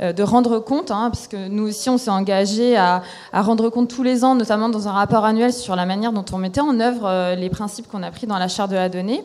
de 0.00 0.22
rendre 0.22 0.58
compte, 0.58 0.90
hein, 0.90 1.10
parce 1.10 1.28
que 1.28 1.48
nous 1.48 1.68
aussi, 1.68 1.90
on 1.90 1.98
s'est 1.98 2.10
engagé 2.10 2.76
à, 2.76 3.02
rendre 3.32 3.68
compte 3.70 3.88
tous 3.88 4.02
les 4.02 4.24
ans, 4.24 4.34
notamment 4.34 4.68
dans 4.68 4.88
un 4.88 4.92
rapport 4.92 5.24
annuel 5.24 5.52
sur 5.52 5.76
la 5.76 5.86
manière 5.86 6.12
dont 6.12 6.24
on 6.32 6.38
mettait 6.38 6.60
en 6.60 6.78
œuvre 6.80 7.34
les 7.34 7.50
principes 7.50 7.88
qu'on 7.88 8.02
a 8.02 8.10
pris 8.10 8.26
dans 8.26 8.38
la 8.38 8.48
charte 8.48 8.70
de 8.70 8.76
la 8.76 8.88
donnée. 8.88 9.22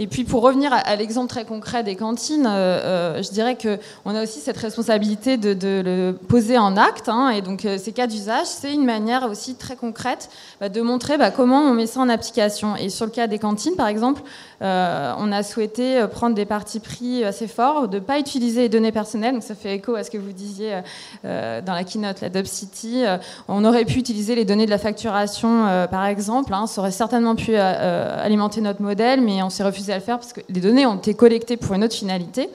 Et 0.00 0.06
puis 0.06 0.24
pour 0.24 0.40
revenir 0.40 0.72
à, 0.72 0.96
l'exemple 0.96 1.28
très 1.28 1.44
concret 1.44 1.82
des 1.82 1.94
cantines, 1.94 2.46
euh, 2.46 3.18
euh, 3.18 3.22
je 3.22 3.30
dirais 3.32 3.56
qu'on 3.56 4.14
a 4.14 4.22
aussi 4.22 4.40
cette 4.40 4.56
responsabilité 4.56 5.36
de, 5.36 5.54
le 5.62 6.12
poser 6.12 6.56
en 6.56 6.76
acte. 6.78 7.10
Hein. 7.10 7.28
et 7.28 7.42
donc 7.42 7.64
euh, 7.64 7.76
ces 7.76 7.92
cas 7.92 8.06
d'usage, 8.06 8.46
c'est 8.46 8.72
une 8.72 8.86
manière 8.86 9.28
aussi 9.28 9.56
très 9.56 9.76
concrète 9.76 10.30
bah, 10.58 10.70
de 10.70 10.80
montrer 10.80 11.18
bah, 11.18 11.30
comment 11.30 11.60
on 11.60 11.74
met 11.74 11.86
ça 11.86 12.00
en 12.00 12.08
application. 12.08 12.76
Et 12.76 12.88
sur 12.88 13.04
le 13.04 13.10
cas 13.10 13.26
des 13.26 13.38
cantines, 13.38 13.76
par 13.76 13.88
exemple, 13.88 14.22
on 14.62 15.32
a 15.32 15.42
souhaité 15.42 16.04
prendre 16.10 16.34
des 16.34 16.44
partis 16.44 16.80
pris 16.80 17.24
assez 17.24 17.46
forts, 17.46 17.88
de 17.88 17.98
ne 17.98 18.04
pas 18.04 18.18
utiliser 18.18 18.62
les 18.62 18.68
données 18.68 18.92
personnelles. 18.92 19.32
Donc 19.32 19.42
ça 19.42 19.54
fait 19.54 19.76
écho 19.76 19.94
à 19.94 20.04
ce 20.04 20.09
que 20.10 20.18
vous 20.18 20.32
disiez 20.32 20.80
dans 21.24 21.74
la 21.74 21.84
keynote, 21.84 22.20
la 22.20 22.44
City. 22.44 23.04
on 23.48 23.64
aurait 23.64 23.84
pu 23.84 23.98
utiliser 23.98 24.34
les 24.34 24.44
données 24.44 24.66
de 24.66 24.70
la 24.70 24.78
facturation, 24.78 25.86
par 25.90 26.06
exemple. 26.06 26.52
Hein. 26.54 26.66
ça 26.66 26.80
aurait 26.80 26.90
certainement 26.90 27.36
pu 27.36 27.54
alimenter 27.56 28.60
notre 28.60 28.82
modèle, 28.82 29.20
mais 29.20 29.42
on 29.42 29.50
s'est 29.50 29.64
refusé 29.64 29.92
à 29.92 29.96
le 29.96 30.02
faire 30.02 30.18
parce 30.18 30.32
que 30.32 30.40
les 30.48 30.60
données 30.60 30.86
ont 30.86 30.96
été 30.96 31.14
collectées 31.14 31.56
pour 31.56 31.74
une 31.74 31.84
autre 31.84 31.94
finalité. 31.94 32.48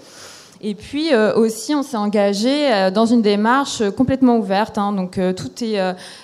Et 0.68 0.74
puis 0.74 1.14
euh, 1.14 1.36
aussi, 1.36 1.76
on 1.76 1.84
s'est 1.84 1.96
engagé 1.96 2.74
euh, 2.74 2.90
dans 2.90 3.06
une 3.06 3.22
démarche 3.22 3.88
complètement 3.92 4.38
ouverte. 4.38 4.80
Hein. 4.80 4.94
donc, 4.94 5.20
euh, 5.20 5.32
tout 5.32 5.52
est, 5.64 5.80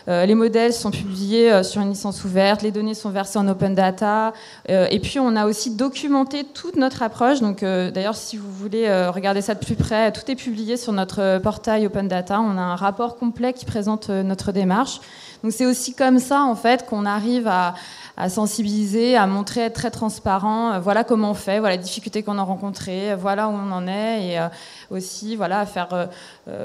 les 0.07 0.33
modèles 0.33 0.73
sont 0.73 0.89
publiés 0.89 1.63
sur 1.63 1.79
une 1.81 1.89
licence 1.89 2.23
ouverte, 2.23 2.63
les 2.63 2.71
données 2.71 2.95
sont 2.95 3.11
versées 3.11 3.37
en 3.37 3.47
open 3.47 3.75
data. 3.75 4.33
et 4.67 4.99
puis, 4.99 5.19
on 5.19 5.35
a 5.35 5.45
aussi 5.45 5.75
documenté 5.75 6.43
toute 6.43 6.75
notre 6.75 7.03
approche. 7.03 7.39
Donc, 7.39 7.61
d'ailleurs, 7.61 8.15
si 8.15 8.37
vous 8.37 8.51
voulez 8.51 8.89
regarder 9.09 9.41
ça 9.41 9.53
de 9.53 9.59
plus 9.59 9.75
près, 9.75 10.11
tout 10.11 10.29
est 10.29 10.35
publié 10.35 10.77
sur 10.77 10.93
notre 10.93 11.39
portail 11.39 11.85
open 11.85 12.07
data. 12.07 12.41
On 12.41 12.57
a 12.57 12.61
un 12.61 12.75
rapport 12.75 13.17
complet 13.17 13.53
qui 13.53 13.65
présente 13.65 14.09
notre 14.09 14.51
démarche. 14.51 15.01
Donc, 15.43 15.51
c'est 15.51 15.65
aussi 15.65 15.93
comme 15.93 16.19
ça, 16.19 16.41
en 16.41 16.55
fait, 16.55 16.85
qu'on 16.87 17.05
arrive 17.05 17.47
à 17.47 17.75
à 18.17 18.29
sensibiliser, 18.29 19.15
à 19.15 19.27
montrer, 19.27 19.61
être 19.61 19.73
très 19.73 19.91
transparent. 19.91 20.73
Euh, 20.73 20.79
voilà 20.79 21.03
comment 21.03 21.31
on 21.31 21.33
fait, 21.33 21.59
voilà 21.59 21.75
les 21.75 21.81
difficultés 21.81 22.23
qu'on 22.23 22.37
a 22.37 22.43
rencontrées, 22.43 23.11
euh, 23.11 23.15
voilà 23.15 23.47
où 23.47 23.51
on 23.51 23.71
en 23.71 23.87
est, 23.87 24.27
et 24.27 24.39
euh, 24.39 24.47
aussi 24.89 25.35
voilà 25.35 25.61
à 25.61 25.65
faire 25.65 26.09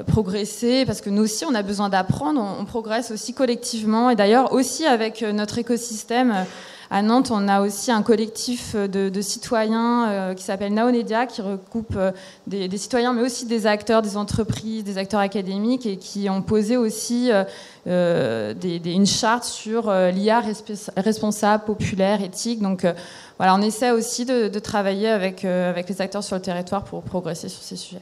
progresser, 0.07 0.85
parce 0.85 1.01
que 1.01 1.09
nous 1.09 1.23
aussi 1.23 1.45
on 1.45 1.55
a 1.55 1.61
besoin 1.61 1.89
d'apprendre, 1.89 2.41
on, 2.59 2.65
progresse 2.65 3.11
aussi 3.11 3.33
collectivement, 3.33 4.09
et 4.09 4.15
d'ailleurs 4.15 4.51
aussi 4.51 4.85
avec 4.85 5.21
notre 5.21 5.57
écosystème. 5.57 6.45
À 6.89 7.01
Nantes, 7.01 7.31
on 7.31 7.47
a 7.47 7.61
aussi 7.61 7.91
un 7.91 8.01
collectif 8.01 8.75
de, 8.75 9.21
citoyens 9.21 10.09
euh, 10.09 10.33
qui 10.33 10.43
s'appelle 10.43 10.73
Naonedia, 10.73 11.25
qui 11.25 11.41
recoupe 11.41 11.95
euh, 11.97 12.11
des, 12.45 12.77
citoyens, 12.77 13.13
mais 13.13 13.23
aussi 13.23 13.45
des 13.45 13.67
acteurs, 13.67 14.01
des 14.01 14.15
entreprises, 14.15 14.83
des 14.83 14.97
acteurs 14.97 15.19
académiques, 15.19 15.85
et 15.85 15.97
qui 15.97 16.29
ont 16.29 16.41
posé 16.41 16.77
aussi 16.77 17.29
euh, 17.87 18.53
une 18.63 19.05
charte 19.05 19.43
sur 19.43 19.91
l'IA 19.91 20.41
responsable, 20.95 21.65
populaire, 21.65 22.21
éthique. 22.21 22.61
Donc 22.61 22.85
voilà, 23.37 23.55
on 23.55 23.61
essaie 23.61 23.91
aussi 23.91 24.25
de, 24.25 24.59
travailler 24.59 25.09
avec, 25.09 25.43
les 25.43 26.01
acteurs 26.01 26.23
sur 26.23 26.35
le 26.35 26.41
territoire 26.41 26.83
pour 26.83 27.03
progresser 27.03 27.49
sur 27.49 27.61
ces 27.61 27.75
sujets. 27.75 28.01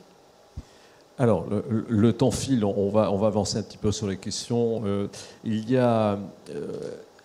Alors, 1.17 1.45
le, 1.69 2.13
temps 2.13 2.31
file, 2.31 2.65
on 2.65 2.89
va, 2.89 3.05
avancer 3.05 3.57
un 3.57 3.63
petit 3.63 3.77
peu 3.77 3.91
sur 3.91 4.07
les 4.07 4.17
questions. 4.17 4.83
il 5.43 5.69
y 5.69 5.77
a 5.77 6.19
euh, 6.49 6.71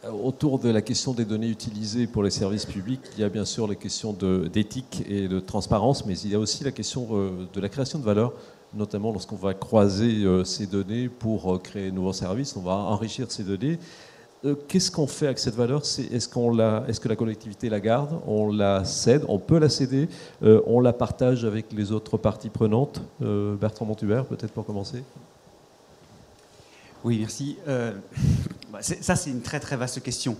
autour 0.08 0.58
de 0.58 0.70
la 0.70 0.80
question 0.80 1.12
des 1.12 1.24
données 1.24 1.48
utilisées 1.48 2.06
pour 2.06 2.22
les 2.22 2.30
services 2.30 2.64
publics, 2.64 3.00
il 3.16 3.20
y 3.20 3.24
a 3.24 3.28
bien 3.28 3.44
sûr 3.44 3.66
les 3.68 3.76
questions 3.76 4.12
d'éthique 4.12 5.04
et 5.08 5.28
de 5.28 5.40
transparence, 5.40 6.06
mais 6.06 6.18
il 6.18 6.30
y 6.30 6.34
a 6.34 6.38
aussi 6.38 6.64
la 6.64 6.70
question 6.70 7.08
euh, 7.12 7.30
de 7.52 7.60
la 7.60 7.68
création 7.68 7.98
de 7.98 8.04
valeur, 8.04 8.32
notamment 8.72 9.12
lorsqu'on 9.12 9.36
va 9.36 9.52
croiser 9.52 10.24
euh, 10.24 10.44
ces 10.44 10.66
données 10.66 11.08
pour 11.08 11.60
créer 11.62 11.90
de 11.90 11.94
nouveaux 11.94 12.12
services, 12.12 12.56
on 12.56 12.62
va 12.62 12.72
enrichir 12.72 13.30
ces 13.30 13.44
données. 13.44 13.78
Qu'est-ce 14.68 14.90
qu'on 14.90 15.06
fait 15.06 15.26
avec 15.26 15.38
cette 15.38 15.54
valeur? 15.54 15.82
Est-ce 15.82 16.28
que 16.98 17.08
la 17.08 17.16
collectivité 17.16 17.68
la 17.68 17.78
garde? 17.78 18.18
On 18.26 18.50
la 18.50 18.86
cède? 18.86 19.22
On 19.28 19.38
peut 19.38 19.58
la 19.58 19.68
céder? 19.68 20.08
On 20.40 20.80
la 20.80 20.94
partage 20.94 21.44
avec 21.44 21.70
les 21.74 21.92
autres 21.92 22.16
parties 22.16 22.48
prenantes? 22.48 23.02
Bertrand 23.20 23.84
Montubert, 23.84 24.24
peut-être 24.24 24.52
pour 24.52 24.64
commencer. 24.64 25.04
Oui, 27.04 27.18
merci. 27.18 27.58
Ça, 28.80 29.16
c'est 29.16 29.30
une 29.30 29.42
très 29.42 29.60
très 29.60 29.76
vaste 29.76 30.02
question. 30.02 30.36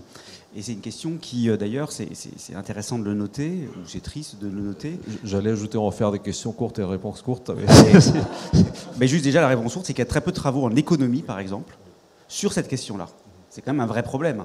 Et 0.55 0.61
c'est 0.61 0.73
une 0.73 0.81
question 0.81 1.17
qui, 1.19 1.49
euh, 1.49 1.55
d'ailleurs, 1.55 1.91
c'est 1.91 2.09
intéressant 2.55 2.99
de 2.99 3.05
le 3.05 3.13
noter, 3.13 3.69
ou 3.69 3.87
c'est 3.87 4.03
triste 4.03 4.39
de 4.39 4.47
le 4.47 4.61
noter. 4.61 4.99
J'allais 5.23 5.51
ajouter 5.51 5.77
en 5.77 5.91
faire 5.91 6.11
des 6.11 6.19
questions 6.19 6.51
courtes 6.51 6.79
et 6.79 6.83
réponses 6.83 7.21
courtes. 7.21 7.51
Mais, 8.99 9.07
juste 9.07 9.23
déjà, 9.23 9.39
la 9.39 9.47
réponse 9.47 9.73
courte, 9.73 9.85
c'est 9.85 9.93
qu'il 9.93 10.03
y 10.03 10.07
a 10.07 10.09
très 10.09 10.21
peu 10.21 10.31
de 10.31 10.35
travaux 10.35 10.65
en 10.65 10.75
économie, 10.75 11.21
par 11.21 11.39
exemple, 11.39 11.77
sur 12.27 12.51
cette 12.51 12.67
question-là. 12.67 13.07
C'est 13.49 13.61
quand 13.61 13.71
même 13.71 13.81
un 13.81 13.85
vrai 13.85 14.03
problème. 14.03 14.43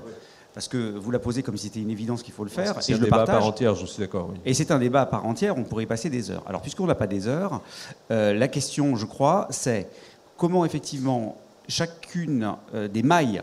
Parce 0.54 0.68
que 0.68 0.96
vous 0.96 1.10
la 1.10 1.18
posez 1.18 1.42
comme 1.42 1.56
si 1.56 1.64
c'était 1.64 1.80
une 1.80 1.90
évidence 1.90 2.22
qu'il 2.22 2.32
faut 2.32 2.44
le 2.44 2.50
faire. 2.50 2.80
C'est 2.80 2.94
un 2.94 2.98
débat 2.98 3.22
à 3.22 3.26
part 3.26 3.44
entière, 3.44 3.74
je 3.74 3.84
suis 3.84 4.00
d'accord. 4.00 4.32
Et 4.44 4.54
c'est 4.54 4.70
un 4.70 4.78
débat 4.78 5.02
à 5.02 5.06
part 5.06 5.26
entière, 5.26 5.58
on 5.58 5.64
pourrait 5.64 5.84
y 5.84 5.86
passer 5.86 6.08
des 6.08 6.30
heures. 6.30 6.44
Alors, 6.46 6.62
puisqu'on 6.62 6.86
n'a 6.86 6.94
pas 6.94 7.06
des 7.06 7.26
heures, 7.28 7.60
euh, 8.10 8.32
la 8.32 8.48
question, 8.48 8.96
je 8.96 9.04
crois, 9.04 9.48
c'est 9.50 9.88
comment 10.36 10.64
effectivement 10.64 11.36
chacune 11.68 12.54
euh, 12.74 12.88
des 12.88 13.02
mailles 13.02 13.42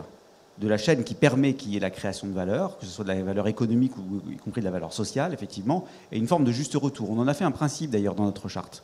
de 0.59 0.67
la 0.67 0.77
chaîne 0.77 1.03
qui 1.03 1.15
permet 1.15 1.53
qu'il 1.53 1.71
y 1.71 1.77
ait 1.77 1.79
la 1.79 1.89
création 1.89 2.27
de 2.27 2.33
valeur, 2.33 2.77
que 2.77 2.85
ce 2.85 2.91
soit 2.91 3.03
de 3.03 3.09
la 3.09 3.21
valeur 3.23 3.47
économique 3.47 3.97
ou 3.97 4.21
y 4.31 4.37
compris 4.37 4.61
de 4.61 4.65
la 4.65 4.71
valeur 4.71 4.93
sociale, 4.93 5.33
effectivement, 5.33 5.85
et 6.11 6.17
une 6.17 6.27
forme 6.27 6.43
de 6.43 6.51
juste 6.51 6.75
retour. 6.75 7.09
On 7.09 7.19
en 7.19 7.27
a 7.27 7.33
fait 7.33 7.43
un 7.43 7.51
principe 7.51 7.89
d'ailleurs 7.89 8.15
dans 8.15 8.25
notre 8.25 8.47
charte. 8.47 8.83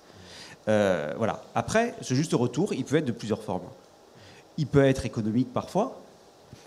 Euh, 0.67 1.13
voilà. 1.17 1.43
Après, 1.55 1.95
ce 2.01 2.13
juste 2.13 2.34
retour, 2.34 2.74
il 2.74 2.86
peut 2.86 2.97
être 2.97 3.05
de 3.05 3.11
plusieurs 3.11 3.43
formes. 3.43 3.67
Il 4.57 4.67
peut 4.67 4.84
être 4.84 5.05
économique 5.05 5.53
parfois, 5.53 6.01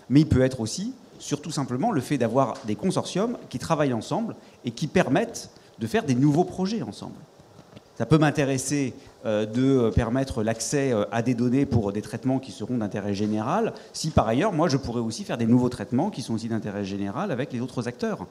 mais 0.09 0.21
il 0.21 0.27
peut 0.27 0.41
être 0.41 0.61
aussi, 0.61 0.93
surtout 1.19 1.51
simplement, 1.51 1.91
le 1.91 2.01
fait 2.01 2.17
d'avoir 2.17 2.55
des 2.65 2.75
consortiums 2.75 3.37
qui 3.49 3.59
travaillent 3.59 3.93
ensemble 3.93 4.35
et 4.65 4.71
qui 4.71 4.87
permettent 4.87 5.49
de 5.79 5.87
faire 5.87 6.03
des 6.03 6.15
nouveaux 6.15 6.45
projets 6.45 6.81
ensemble. 6.81 7.15
Ça 7.97 8.05
peut 8.05 8.17
m'intéresser 8.17 8.93
de 9.25 9.89
permettre 9.89 10.43
l'accès 10.43 10.91
euh, 10.91 11.05
à 11.11 11.21
des 11.21 11.33
données 11.33 11.65
pour 11.65 11.93
des 11.93 12.01
traitements 12.01 12.39
qui 12.39 12.51
seront 12.51 12.77
d'intérêt 12.77 13.13
général, 13.13 13.73
si 13.93 14.09
par 14.09 14.27
ailleurs, 14.27 14.51
moi, 14.51 14.67
je 14.67 14.77
pourrais 14.77 14.99
aussi 14.99 15.23
faire 15.23 15.37
des 15.37 15.45
nouveaux 15.45 15.69
traitements 15.69 16.09
qui 16.09 16.21
sont 16.21 16.33
aussi 16.33 16.49
d'intérêt 16.49 16.83
général 16.83 17.31
avec 17.31 17.53
les 17.53 17.61
autres 17.61 17.87
acteurs. 17.87 18.27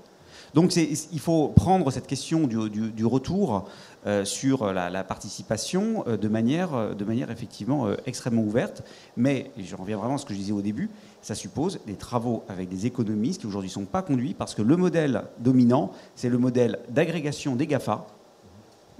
Donc 0.55 0.76
il 0.76 1.20
faut 1.20 1.49
prendre 1.49 1.90
cette 1.90 2.07
question 2.07 2.47
du, 2.47 3.07
retour 3.07 3.70
euh, 4.07 4.26
sur 4.26 4.70
la, 4.70 5.03
participation 5.03 6.05
de, 6.07 6.28
manière, 6.28 6.95
de 6.95 7.05
manière 7.07 7.30
effectivement 7.30 7.86
extrêmement 8.05 8.43
ouverte. 8.43 8.82
Mais, 9.16 9.51
je 9.57 9.74
reviens 9.74 9.97
vraiment 9.97 10.16
à 10.16 10.18
ce 10.18 10.26
que 10.26 10.34
je 10.34 10.38
disais 10.38 10.53
au 10.53 10.61
début, 10.61 10.90
ça 11.22 11.34
suppose 11.34 11.80
des 11.86 11.95
travaux 11.95 12.45
avec 12.51 12.68
des 12.68 12.84
économistes 12.84 13.40
qui 13.40 13.47
aujourd'hui 13.47 13.70
ne 13.70 13.74
sont 13.74 13.84
pas 13.86 14.03
conduits 14.03 14.34
parce 14.34 14.55
que 14.55 14.61
le 14.61 14.76
modèle 14.76 15.22
dominant, 15.38 15.93
c'est 16.16 16.28
le 16.28 16.36
modèle 16.36 16.80
d'agrégation 16.90 17.57
des 17.57 17.66
GAFA, 17.66 18.07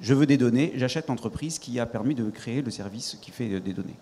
je 0.01 0.15
veux 0.15 0.27
des 0.27 0.37
données, 0.37 0.73
j'achète 0.77 1.09
l'entreprise 1.09 1.59
qui 1.59 1.79
a 1.79 1.87
permis 1.87 2.15
de 2.15 2.29
créer 2.31 2.63
le 2.63 2.71
service 2.71 3.19
qui 3.21 3.31
fait 3.31 3.61
des 3.61 3.73
données. 3.73 3.97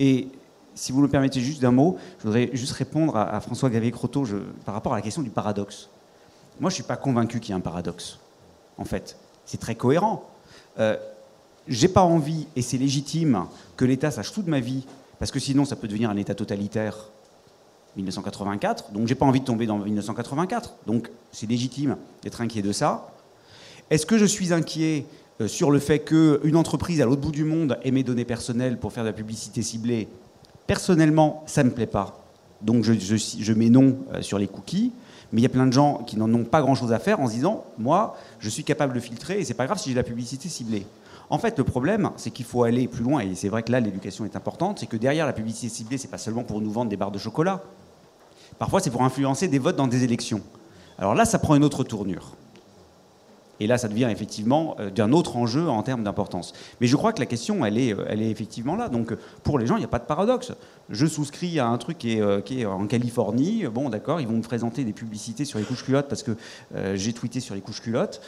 Et 0.00 0.28
si 0.74 0.92
vous 0.92 1.00
me 1.00 1.08
permettez 1.08 1.40
juste 1.40 1.62
d'un 1.62 1.70
mot, 1.70 1.98
je 2.18 2.24
voudrais 2.24 2.50
juste 2.52 2.72
répondre 2.72 3.16
à, 3.16 3.40
François 3.40 3.70
Gavier-Croteau 3.70 4.24
par 4.64 4.74
rapport 4.74 4.92
à 4.92 4.96
la 4.96 5.02
question 5.02 5.22
du 5.22 5.30
paradoxe. 5.30 5.88
Moi, 6.60 6.70
je 6.70 6.74
ne 6.74 6.76
suis 6.76 6.82
pas 6.84 6.96
convaincu 6.96 7.40
qu'il 7.40 7.50
y 7.50 7.52
ait 7.52 7.58
un 7.58 7.60
paradoxe, 7.60 8.18
en 8.78 8.84
fait. 8.84 9.16
C'est 9.44 9.58
très 9.58 9.74
cohérent. 9.74 10.28
Euh, 10.78 10.96
j'ai 11.68 11.88
pas 11.88 12.02
envie, 12.02 12.46
et 12.56 12.62
c'est 12.62 12.78
légitime, 12.78 13.46
que 13.76 13.84
l'État 13.84 14.10
sache 14.10 14.32
tout 14.32 14.42
de 14.42 14.50
ma 14.50 14.60
vie, 14.60 14.84
parce 15.18 15.30
que 15.30 15.38
sinon 15.38 15.64
ça 15.64 15.76
peut 15.76 15.88
devenir 15.88 16.10
un 16.10 16.16
État 16.16 16.34
totalitaire. 16.34 17.10
1984, 17.96 18.90
donc 18.90 19.06
j'ai 19.06 19.14
pas 19.14 19.24
envie 19.24 19.38
de 19.38 19.44
tomber 19.44 19.66
dans 19.66 19.78
1984, 19.78 20.74
donc 20.84 21.10
c'est 21.30 21.48
légitime 21.48 21.96
d'être 22.22 22.40
inquiet 22.40 22.60
de 22.60 22.72
ça. 22.72 23.12
Est-ce 23.88 24.04
que 24.04 24.18
je 24.18 24.24
suis 24.24 24.52
inquiet 24.52 25.06
sur 25.46 25.70
le 25.70 25.78
fait 25.78 26.00
qu'une 26.00 26.56
entreprise 26.56 27.00
à 27.00 27.06
l'autre 27.06 27.20
bout 27.20 27.32
du 27.32 27.44
monde 27.44 27.78
ait 27.82 27.90
mes 27.90 28.02
données 28.02 28.24
personnelles 28.24 28.78
pour 28.78 28.92
faire 28.92 29.02
de 29.02 29.08
la 29.08 29.14
publicité 29.14 29.62
ciblée, 29.62 30.08
personnellement, 30.66 31.42
ça 31.46 31.62
ne 31.62 31.70
me 31.70 31.74
plaît 31.74 31.86
pas. 31.86 32.24
Donc 32.62 32.84
je, 32.84 33.52
mets 33.52 33.68
non 33.68 33.96
euh, 34.12 34.22
sur 34.22 34.38
les 34.38 34.48
cookies. 34.48 34.92
Mais 35.32 35.40
il 35.40 35.42
y 35.42 35.46
a 35.46 35.50
plein 35.50 35.66
de 35.66 35.72
gens 35.72 36.04
qui 36.06 36.16
n'en 36.16 36.32
ont 36.32 36.44
pas 36.44 36.62
grand-chose 36.62 36.92
à 36.92 36.98
faire 36.98 37.18
en 37.18 37.26
se 37.26 37.32
disant, 37.32 37.64
moi, 37.76 38.16
je 38.38 38.48
suis 38.48 38.62
capable 38.62 38.94
de 38.94 39.00
filtrer 39.00 39.40
et 39.40 39.44
c'est 39.44 39.54
pas 39.54 39.66
grave 39.66 39.78
si 39.78 39.88
j'ai 39.88 39.94
de 39.94 39.98
la 39.98 40.04
publicité 40.04 40.48
ciblée. 40.48 40.86
En 41.28 41.38
fait, 41.38 41.58
le 41.58 41.64
problème, 41.64 42.10
c'est 42.16 42.30
qu'il 42.30 42.44
faut 42.44 42.62
aller 42.62 42.86
plus 42.86 43.02
loin, 43.02 43.20
et 43.20 43.34
c'est 43.34 43.48
vrai 43.48 43.62
que 43.62 43.72
là, 43.72 43.80
l'éducation 43.80 44.24
est 44.26 44.36
importante, 44.36 44.78
c'est 44.78 44.86
que 44.86 44.96
derrière 44.96 45.26
la 45.26 45.32
publicité 45.32 45.68
ciblée, 45.68 45.98
c'est 45.98 46.08
pas 46.08 46.18
seulement 46.18 46.44
pour 46.44 46.60
nous 46.60 46.70
vendre 46.70 46.90
des 46.90 46.96
barres 46.96 47.10
de 47.10 47.18
chocolat. 47.18 47.62
Parfois, 48.58 48.80
c'est 48.80 48.90
pour 48.90 49.02
influencer 49.02 49.48
des 49.48 49.58
votes 49.58 49.74
dans 49.74 49.88
des 49.88 50.04
élections. 50.04 50.42
Alors 50.98 51.14
là, 51.14 51.24
ça 51.24 51.38
prend 51.38 51.56
une 51.56 51.64
autre 51.64 51.82
tournure. 51.82 52.36
Et 53.60 53.66
là, 53.66 53.78
ça 53.78 53.88
devient 53.88 54.08
effectivement 54.10 54.76
euh, 54.80 54.90
d'un 54.90 55.12
autre 55.12 55.36
enjeu 55.36 55.68
en 55.68 55.82
termes 55.82 56.02
d'importance. 56.02 56.52
Mais 56.80 56.86
je 56.86 56.96
crois 56.96 57.12
que 57.12 57.20
la 57.20 57.26
question, 57.26 57.64
elle 57.64 57.78
est, 57.78 57.94
euh, 57.94 58.04
elle 58.08 58.22
est 58.22 58.30
effectivement 58.30 58.76
là. 58.76 58.88
Donc, 58.88 59.14
pour 59.42 59.58
les 59.58 59.66
gens, 59.66 59.76
il 59.76 59.80
n'y 59.80 59.84
a 59.84 59.88
pas 59.88 59.98
de 59.98 60.06
paradoxe. 60.06 60.52
Je 60.90 61.06
souscris 61.06 61.58
à 61.58 61.66
un 61.68 61.78
truc 61.78 61.98
qui 61.98 62.14
est, 62.14 62.20
euh, 62.20 62.40
qui 62.40 62.62
est 62.62 62.66
en 62.66 62.86
Californie. 62.86 63.64
Bon, 63.66 63.88
d'accord, 63.88 64.20
ils 64.20 64.26
vont 64.26 64.36
me 64.36 64.42
présenter 64.42 64.84
des 64.84 64.92
publicités 64.92 65.44
sur 65.44 65.58
les 65.58 65.64
couches 65.64 65.84
culottes 65.84 66.08
parce 66.08 66.22
que 66.22 66.36
j'ai 66.94 67.12
tweeté 67.12 67.40
sur 67.40 67.54
les 67.54 67.60
couches 67.60 67.80
culottes. 67.80 68.20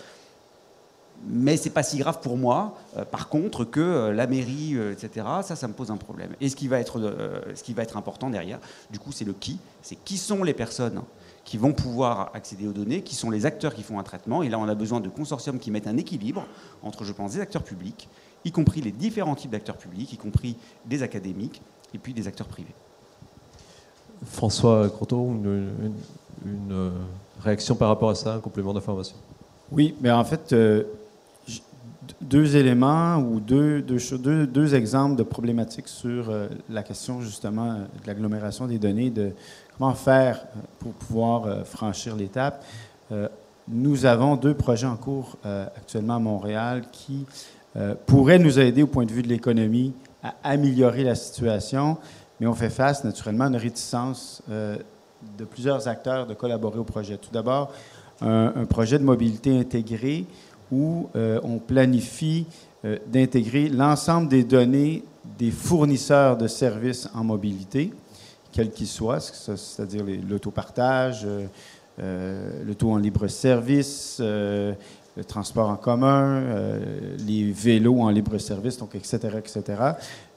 Mais 1.26 1.56
c'est 1.56 1.70
pas 1.70 1.82
si 1.82 1.96
grave 1.98 2.20
pour 2.20 2.36
moi. 2.36 2.76
par 3.10 3.28
contre, 3.28 3.64
que 3.64 4.10
la 4.10 4.26
mairie, 4.26 4.76
etc., 4.92 5.26
ça, 5.42 5.56
ça 5.56 5.66
me 5.66 5.72
pose 5.72 5.90
un 5.90 5.96
problème. 5.96 6.30
Et 6.40 6.48
ce 6.48 6.56
qui 6.56 6.68
va 6.68 6.78
être, 6.78 7.00
ce 7.54 7.62
qui 7.62 7.72
va 7.72 7.82
être 7.82 7.96
important 7.96 8.30
derrière, 8.30 8.58
du 8.90 8.98
coup, 8.98 9.12
c'est 9.12 9.24
le 9.24 9.32
qui. 9.32 9.58
C'est 9.82 9.96
qui 9.96 10.18
sont 10.18 10.44
les 10.44 10.54
personnes 10.54 11.02
qui 11.46 11.56
vont 11.56 11.72
pouvoir 11.72 12.32
accéder 12.34 12.66
aux 12.66 12.72
données, 12.72 13.02
qui 13.02 13.14
sont 13.14 13.30
les 13.30 13.46
acteurs 13.46 13.72
qui 13.72 13.84
font 13.84 13.98
un 13.98 14.02
traitement. 14.02 14.42
Et 14.42 14.50
là, 14.50 14.58
on 14.58 14.68
a 14.68 14.74
besoin 14.74 15.00
de 15.00 15.08
consortiums 15.08 15.58
qui 15.58 15.70
mettent 15.70 15.86
un 15.86 15.96
équilibre 15.96 16.44
entre, 16.82 17.04
je 17.04 17.12
pense, 17.12 17.32
des 17.32 17.40
acteurs 17.40 17.62
publics, 17.62 18.08
y 18.44 18.50
compris 18.50 18.82
les 18.82 18.90
différents 18.90 19.36
types 19.36 19.52
d'acteurs 19.52 19.78
publics, 19.78 20.12
y 20.12 20.16
compris 20.16 20.56
des 20.84 21.02
académiques, 21.02 21.62
et 21.94 21.98
puis 21.98 22.12
des 22.12 22.26
acteurs 22.26 22.48
privés. 22.48 22.74
François 24.24 24.88
Croteau, 24.90 25.24
une, 25.24 26.72
euh, 26.72 26.90
réaction 27.40 27.76
par 27.76 27.88
rapport 27.88 28.10
à 28.10 28.14
ça, 28.16 28.34
un 28.34 28.40
complément 28.40 28.74
d'information? 28.74 29.16
Oui, 29.70 29.94
mais 30.00 30.10
en 30.10 30.24
fait, 30.24 30.52
euh, 30.52 30.82
deux 32.20 32.56
éléments 32.56 33.18
ou 33.18 33.40
deux, 33.40 33.82
deux, 33.82 34.46
deux, 34.46 34.74
exemples 34.74 35.16
de 35.16 35.22
problématiques 35.22 35.88
sur 35.88 36.30
euh, 36.30 36.48
la 36.68 36.82
question 36.82 37.20
justement 37.20 37.74
de 37.74 38.06
l'agglomération 38.06 38.66
des 38.66 38.78
données, 38.78 39.10
de 39.10 39.32
comment 39.76 39.94
faire 39.94 40.46
pour 40.78 40.92
pouvoir 40.92 41.46
euh, 41.46 41.64
franchir 41.64 42.16
l'étape. 42.16 42.64
Euh, 43.12 43.28
nous 43.68 44.06
avons 44.06 44.36
deux 44.36 44.54
projets 44.54 44.86
en 44.86 44.96
cours 44.96 45.36
actuellement 45.44 46.16
à 46.16 46.18
Montréal 46.20 46.84
qui 46.92 47.26
pourraient 48.06 48.38
nous 48.38 48.60
aider 48.60 48.84
au 48.84 48.86
point 48.86 49.04
de 49.04 49.10
vue 49.10 49.22
de 49.24 49.28
l'économie 49.28 49.92
à 50.22 50.34
améliorer 50.44 51.02
la 51.02 51.16
situation, 51.16 51.96
mais 52.38 52.46
on 52.46 52.54
fait 52.54 52.70
face 52.70 53.02
naturellement 53.02 53.46
à 53.46 53.48
une 53.48 53.56
réticence 53.56 54.40
de 54.48 55.44
plusieurs 55.44 55.88
acteurs 55.88 56.28
de 56.28 56.34
collaborer 56.34 56.78
au 56.78 56.84
projet. 56.84 57.16
Tout 57.16 57.32
d'abord, 57.32 57.72
un, 58.20 58.64
projet 58.66 58.98
de 58.98 59.04
mobilité 59.04 59.58
intégrée 59.58 60.26
où 60.72 61.08
euh, 61.14 61.38
on 61.42 61.58
planifie 61.58 62.46
euh, 62.84 62.98
d'intégrer 63.06 63.68
l'ensemble 63.68 64.28
des 64.28 64.44
données 64.44 65.02
des 65.38 65.50
fournisseurs 65.50 66.36
de 66.36 66.46
services 66.46 67.08
en 67.14 67.24
mobilité, 67.24 67.92
quels 68.56 68.70
qu'ils 68.70 68.86
soient, 68.86 69.20
c'est-à-dire 69.20 70.02
l'autopartage, 70.26 71.26
euh, 71.98 72.64
le 72.64 72.74
taux 72.74 72.90
en 72.90 72.96
libre 72.96 73.28
service, 73.28 74.16
le 74.18 75.24
transport 75.28 75.68
en 75.68 75.76
commun, 75.76 76.42
les 77.26 77.52
vélos 77.52 78.00
en 78.00 78.08
libre 78.08 78.38
service, 78.38 78.78
donc 78.78 78.94
etc., 78.94 79.18
etc. 79.38 79.62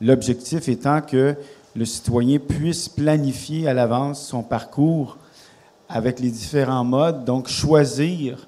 L'objectif 0.01 0.67
étant 0.67 1.01
que 1.01 1.36
le 1.76 1.86
citoyen 1.86 2.39
puisse 2.39 2.89
planifier 2.89 3.67
à 3.67 3.74
l'avance 3.74 4.26
son 4.26 4.43
parcours 4.43 5.17
avec 5.88 6.20
les 6.20 6.30
différents 6.30 6.84
modes, 6.84 7.26
donc 7.26 7.47
choisir 7.47 8.47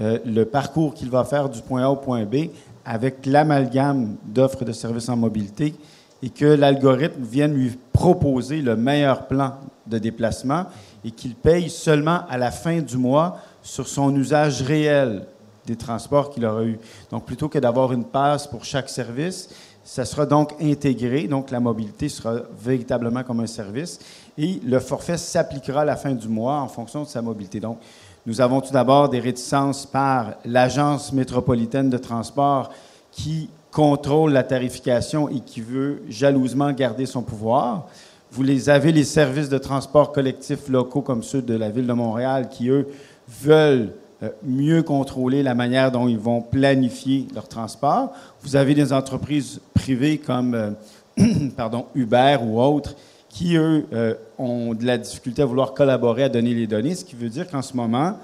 euh, 0.00 0.18
le 0.24 0.44
parcours 0.44 0.94
qu'il 0.94 1.10
va 1.10 1.24
faire 1.24 1.48
du 1.48 1.60
point 1.62 1.82
A 1.82 1.88
au 1.88 1.96
point 1.96 2.24
B 2.24 2.50
avec 2.84 3.26
l'amalgame 3.26 4.16
d'offres 4.24 4.64
de 4.64 4.72
services 4.72 5.08
en 5.08 5.16
mobilité 5.16 5.74
et 6.22 6.30
que 6.30 6.44
l'algorithme 6.44 7.22
vienne 7.22 7.54
lui 7.54 7.78
proposer 7.92 8.60
le 8.60 8.76
meilleur 8.76 9.26
plan 9.26 9.54
de 9.86 9.98
déplacement 9.98 10.66
et 11.04 11.10
qu'il 11.10 11.34
paye 11.34 11.70
seulement 11.70 12.20
à 12.28 12.38
la 12.38 12.50
fin 12.50 12.80
du 12.80 12.96
mois 12.96 13.38
sur 13.62 13.86
son 13.86 14.14
usage 14.14 14.62
réel 14.62 15.24
des 15.66 15.76
transports 15.76 16.30
qu'il 16.30 16.44
aura 16.44 16.64
eu. 16.64 16.78
Donc, 17.10 17.24
plutôt 17.24 17.48
que 17.48 17.58
d'avoir 17.58 17.92
une 17.92 18.04
passe 18.04 18.46
pour 18.46 18.64
chaque 18.64 18.88
service, 18.88 19.50
ça 19.84 20.04
sera 20.04 20.26
donc 20.26 20.54
intégré. 20.60 21.28
Donc, 21.28 21.50
la 21.50 21.60
mobilité 21.60 22.08
sera 22.08 22.36
véritablement 22.60 23.22
comme 23.22 23.40
un 23.40 23.46
service 23.46 23.98
et 24.36 24.60
le 24.64 24.80
forfait 24.80 25.16
s'appliquera 25.18 25.82
à 25.82 25.84
la 25.84 25.96
fin 25.96 26.12
du 26.12 26.28
mois 26.28 26.56
en 26.56 26.68
fonction 26.68 27.02
de 27.02 27.08
sa 27.08 27.22
mobilité. 27.22 27.60
Donc, 27.60 27.78
nous 28.26 28.40
avons 28.40 28.60
tout 28.60 28.72
d'abord 28.72 29.08
des 29.08 29.20
réticences 29.20 29.86
par 29.86 30.34
l'Agence 30.44 31.12
métropolitaine 31.12 31.88
de 31.88 31.98
transport 31.98 32.70
qui 33.10 33.48
contrôle 33.70 34.32
la 34.32 34.42
tarification 34.42 35.28
et 35.28 35.40
qui 35.40 35.60
veut 35.60 36.02
jalousement 36.08 36.72
garder 36.72 37.06
son 37.06 37.22
pouvoir. 37.22 37.86
Vous 38.30 38.42
les 38.42 38.68
avez 38.68 38.92
les 38.92 39.04
services 39.04 39.48
de 39.48 39.58
transport 39.58 40.12
collectifs 40.12 40.68
locaux 40.68 41.02
comme 41.02 41.22
ceux 41.22 41.42
de 41.42 41.54
la 41.54 41.70
ville 41.70 41.86
de 41.86 41.92
Montréal 41.92 42.48
qui, 42.50 42.68
eux, 42.68 42.88
veulent 43.28 43.92
euh, 44.22 44.30
mieux 44.42 44.82
contrôler 44.82 45.42
la 45.42 45.54
manière 45.54 45.92
dont 45.92 46.08
ils 46.08 46.18
vont 46.18 46.42
planifier 46.42 47.26
leur 47.34 47.48
transport. 47.48 48.12
Vous 48.42 48.56
avez 48.56 48.74
des 48.74 48.92
entreprises 48.92 49.60
privées 49.74 50.18
comme 50.18 50.54
euh, 50.54 50.70
pardon, 51.56 51.86
Uber 51.94 52.38
ou 52.42 52.60
autres 52.60 52.96
qui, 53.28 53.56
eux, 53.56 53.86
euh, 53.92 54.14
ont 54.38 54.74
de 54.74 54.84
la 54.84 54.98
difficulté 54.98 55.42
à 55.42 55.46
vouloir 55.46 55.74
collaborer, 55.74 56.24
à 56.24 56.28
donner 56.28 56.54
les 56.54 56.66
données, 56.66 56.94
ce 56.94 57.04
qui 57.04 57.14
veut 57.14 57.28
dire 57.28 57.48
qu'en 57.48 57.62
ce 57.62 57.76
moment, 57.76 58.18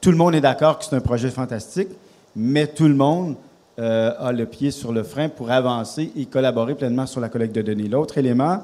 tout 0.00 0.10
le 0.10 0.16
monde 0.16 0.34
est 0.34 0.40
d'accord 0.40 0.78
que 0.78 0.84
c'est 0.84 0.96
un 0.96 1.00
projet 1.00 1.30
fantastique, 1.30 1.88
mais 2.34 2.66
tout 2.66 2.88
le 2.88 2.94
monde 2.94 3.36
euh, 3.78 4.12
a 4.18 4.32
le 4.32 4.46
pied 4.46 4.70
sur 4.70 4.92
le 4.92 5.02
frein 5.02 5.28
pour 5.28 5.50
avancer 5.50 6.12
et 6.16 6.26
collaborer 6.26 6.74
pleinement 6.74 7.06
sur 7.06 7.20
la 7.20 7.28
collecte 7.28 7.54
de 7.54 7.62
données. 7.62 7.88
L'autre 7.88 8.18
élément, 8.18 8.62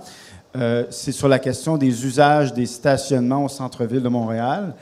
euh, 0.56 0.84
c'est 0.90 1.12
sur 1.12 1.28
la 1.28 1.38
question 1.38 1.76
des 1.76 2.06
usages 2.06 2.54
des 2.54 2.66
stationnements 2.66 3.44
au 3.44 3.48
centre-ville 3.48 4.02
de 4.02 4.08
Montréal. 4.08 4.74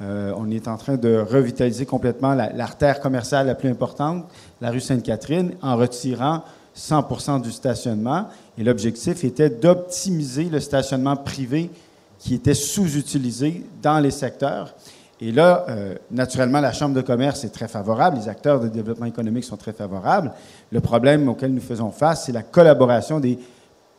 on 0.00 0.50
est 0.50 0.68
en 0.68 0.76
train 0.76 0.96
de 0.96 1.16
revitaliser 1.18 1.86
complètement 1.86 2.34
l'artère 2.34 3.00
commerciale 3.00 3.46
la 3.46 3.54
plus 3.54 3.68
importante, 3.70 4.26
la 4.60 4.70
rue 4.70 4.80
Sainte-Catherine, 4.80 5.52
en 5.62 5.76
retirant 5.76 6.42
100% 6.76 7.40
du 7.40 7.52
stationnement. 7.52 8.28
Et 8.58 8.64
l'objectif 8.64 9.24
était 9.24 9.50
d'optimiser 9.50 10.44
le 10.44 10.60
stationnement 10.60 11.16
privé 11.16 11.70
qui 12.18 12.34
était 12.34 12.54
sous-utilisé 12.54 13.64
dans 13.82 14.00
les 14.00 14.10
secteurs. 14.10 14.74
Et 15.20 15.32
là, 15.32 15.64
euh, 15.68 15.94
naturellement, 16.10 16.60
la 16.60 16.72
Chambre 16.72 16.94
de 16.94 17.00
commerce 17.00 17.44
est 17.44 17.50
très 17.50 17.68
favorable, 17.68 18.18
les 18.18 18.28
acteurs 18.28 18.60
de 18.60 18.68
développement 18.68 19.06
économique 19.06 19.44
sont 19.44 19.56
très 19.56 19.72
favorables. 19.72 20.32
Le 20.72 20.80
problème 20.80 21.28
auquel 21.28 21.54
nous 21.54 21.60
faisons 21.60 21.90
face, 21.90 22.24
c'est 22.26 22.32
la 22.32 22.42
collaboration 22.42 23.20
des 23.20 23.38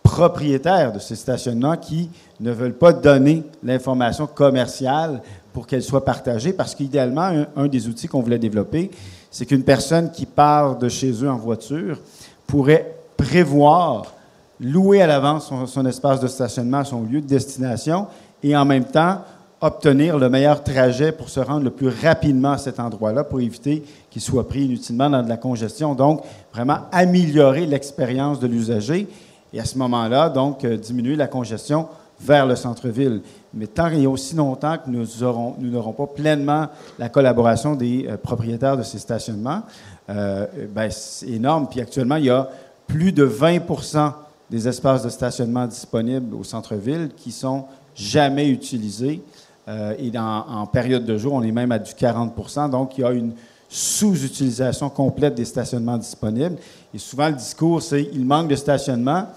propriétaires 0.04 0.92
de 0.92 1.00
ces 1.00 1.16
stationnements 1.16 1.78
qui 1.78 2.10
ne 2.40 2.52
veulent 2.52 2.78
pas 2.78 2.94
donner 2.94 3.44
l'information 3.64 4.28
commerciale 4.28 5.22
pour 5.52 5.66
qu'elle 5.66 5.84
soit 5.84 6.06
partagée, 6.06 6.54
parce 6.54 6.76
qu'idéalement, 6.76 7.22
un, 7.22 7.46
un, 7.56 7.68
des 7.68 7.88
outils 7.88 8.08
qu'on 8.08 8.22
voulait 8.22 8.38
développer, 8.38 8.92
c'est 9.32 9.46
qu'une 9.46 9.64
personne 9.64 10.12
qui 10.12 10.26
part 10.26 10.78
de 10.78 10.90
chez 10.90 11.12
eux 11.24 11.30
en 11.30 11.38
voiture 11.38 12.00
pourrait 12.46 12.96
prévoir 13.18 14.16
louer 14.60 15.02
à 15.02 15.08
l'avance 15.08 15.52
son, 15.66 15.86
espace 15.86 16.20
de 16.20 16.28
stationnement, 16.28 16.84
son 16.84 17.04
lieu 17.04 17.22
de 17.22 17.28
destination, 17.28 18.08
et 18.44 18.56
en 18.56 18.66
même 18.66 18.86
temps 18.86 19.22
obtenir 19.66 20.18
le 20.18 20.30
meilleur 20.30 20.64
trajet 20.64 21.12
pour 21.12 21.30
se 21.30 21.40
rendre 21.40 21.64
le 21.64 21.72
plus 21.72 21.90
rapidement 21.90 22.52
à 22.52 22.58
cet 22.58 22.80
endroit-là 22.80 23.24
pour 23.24 23.42
éviter 23.42 23.84
qu'il 24.10 24.22
soit 24.22 24.48
pris 24.48 24.66
inutilement 24.66 25.10
dans 25.10 25.24
de 25.24 25.30
la 25.30 25.38
congestion. 25.38 25.96
Donc, 25.96 26.22
vraiment 26.54 26.80
améliorer 26.92 27.66
l'expérience 27.66 28.40
de 28.40 28.48
l'usager 28.48 29.08
et 29.56 29.60
à 29.60 29.66
ce 29.66 29.78
moment-là, 29.78 30.30
donc, 30.30 30.66
euh, 30.66 30.76
diminuer 30.76 31.16
la 31.16 31.28
congestion 31.28 31.88
vers 32.20 32.46
le 32.46 32.58
centre-ville. 32.58 33.22
Mais 33.54 33.68
tant 33.68 33.88
et 33.88 34.06
aussi 34.06 34.36
longtemps 34.36 34.78
que 34.78 34.90
nous 34.90 35.70
n'aurons 35.72 35.94
pas 35.94 36.08
pleinement 36.08 36.68
la 37.00 37.08
collaboration 37.08 37.76
des 37.76 38.06
euh, 38.08 38.18
propriétaires 38.18 38.76
de 38.76 38.84
ces 38.84 39.00
stationnements, 39.00 39.64
euh, 40.10 40.46
ben, 40.74 40.90
c'est 40.92 41.30
énorme. 41.30 41.68
Puis 41.70 41.80
actuellement, 41.80 42.18
il 42.18 42.26
y 42.26 42.30
a 42.30 42.50
plus 42.86 43.14
de 43.14 43.26
20% 43.26 44.12
des 44.52 44.68
espaces 44.68 45.04
de 45.04 45.10
stationnement 45.10 45.66
disponibles 45.66 46.36
au 46.36 46.44
centre-ville 46.44 47.10
qui 47.16 47.32
sont 47.32 47.64
jamais 47.96 48.50
utilisés. 48.50 49.22
Euh, 49.68 49.96
et 49.98 50.12
en 50.18 50.66
période 50.68 51.06
de 51.06 51.18
jour, 51.18 51.34
on 51.34 51.42
est 51.42 51.52
même 51.52 51.72
à 51.72 51.80
du 51.80 51.92
40% 51.92 52.70
Donc, 52.70 52.98
il 52.98 53.02
y 53.02 53.04
a 53.04 53.12
une 53.12 53.34
sous-utilisation 53.68 54.90
complète 54.90 55.36
des 55.36 55.46
stationnements 55.46 55.98
disponibles. 55.98 56.58
Et 56.94 56.98
souvent, 56.98 57.28
le 57.28 57.36
discours, 57.36 57.82
c'est 57.82 58.04
il 58.14 58.26
manque 58.26 58.48
de 58.48 58.56
stationnement. 58.56 59.28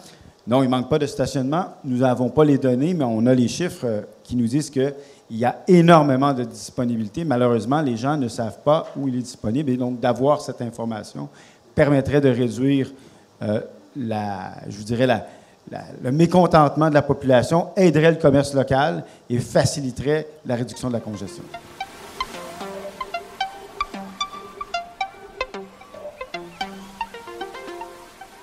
Non, 0.47 0.63
il 0.63 0.67
ne 0.67 0.71
manque 0.71 0.89
pas 0.89 0.99
de 0.99 1.07
stationnement. 1.07 1.67
Nous 1.85 1.99
n'avons 1.99 2.29
pas 2.29 2.45
les 2.45 2.59
données, 2.59 2.95
mais 2.95 3.05
on 3.05 3.27
a 3.27 3.35
les 3.35 3.49
chiffres 3.49 3.85
euh, 3.85 4.03
qui 4.23 4.37
nous 4.37 4.47
disent 4.47 4.71
qu'il 4.71 4.95
y 5.31 5.45
a 5.45 5.63
énormément 5.67 6.33
de 6.33 6.45
disponibilité. 6.45 7.25
Malheureusement, 7.25 7.81
les 7.81 7.97
gens 7.97 8.17
ne 8.17 8.29
savent 8.29 8.59
pas 8.65 8.87
où 8.97 9.09
il 9.09 9.17
est 9.17 9.23
disponible. 9.23 9.71
Et 9.71 9.77
donc, 9.77 9.99
d'avoir 10.01 10.41
cette 10.41 10.63
information 10.63 11.29
permettrait 11.75 12.21
de 12.21 12.29
réduire 12.29 12.91
euh, 13.43 13.61
la, 13.97 14.53
je 14.69 14.77
vous 14.77 14.85
dirais, 14.85 15.07
le 16.03 16.13
mécontentement 16.13 16.89
de 16.89 16.95
la 16.95 17.03
population, 17.03 17.69
aiderait 17.77 18.13
le 18.13 18.17
commerce 18.17 18.55
local 18.55 19.05
et 19.29 19.39
faciliterait 19.39 20.27
la 20.47 20.57
réduction 20.57 20.89
de 20.89 20.95
la 20.95 21.01
congestion. 21.01 21.43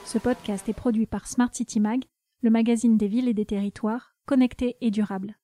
Ce 0.06 0.18
podcast 0.18 0.70
est 0.70 0.74
produit 0.74 1.08
par 1.08 1.28
Smart 1.28 1.50
City 1.52 1.80
Mag, 1.80 2.04
le 2.42 2.50
magazine 2.50 2.98
des 2.98 3.08
villes 3.08 3.28
et 3.28 3.34
des 3.34 3.46
territoires, 3.46 4.16
connectés 4.26 4.78
et 4.80 4.92
durables. 4.92 5.36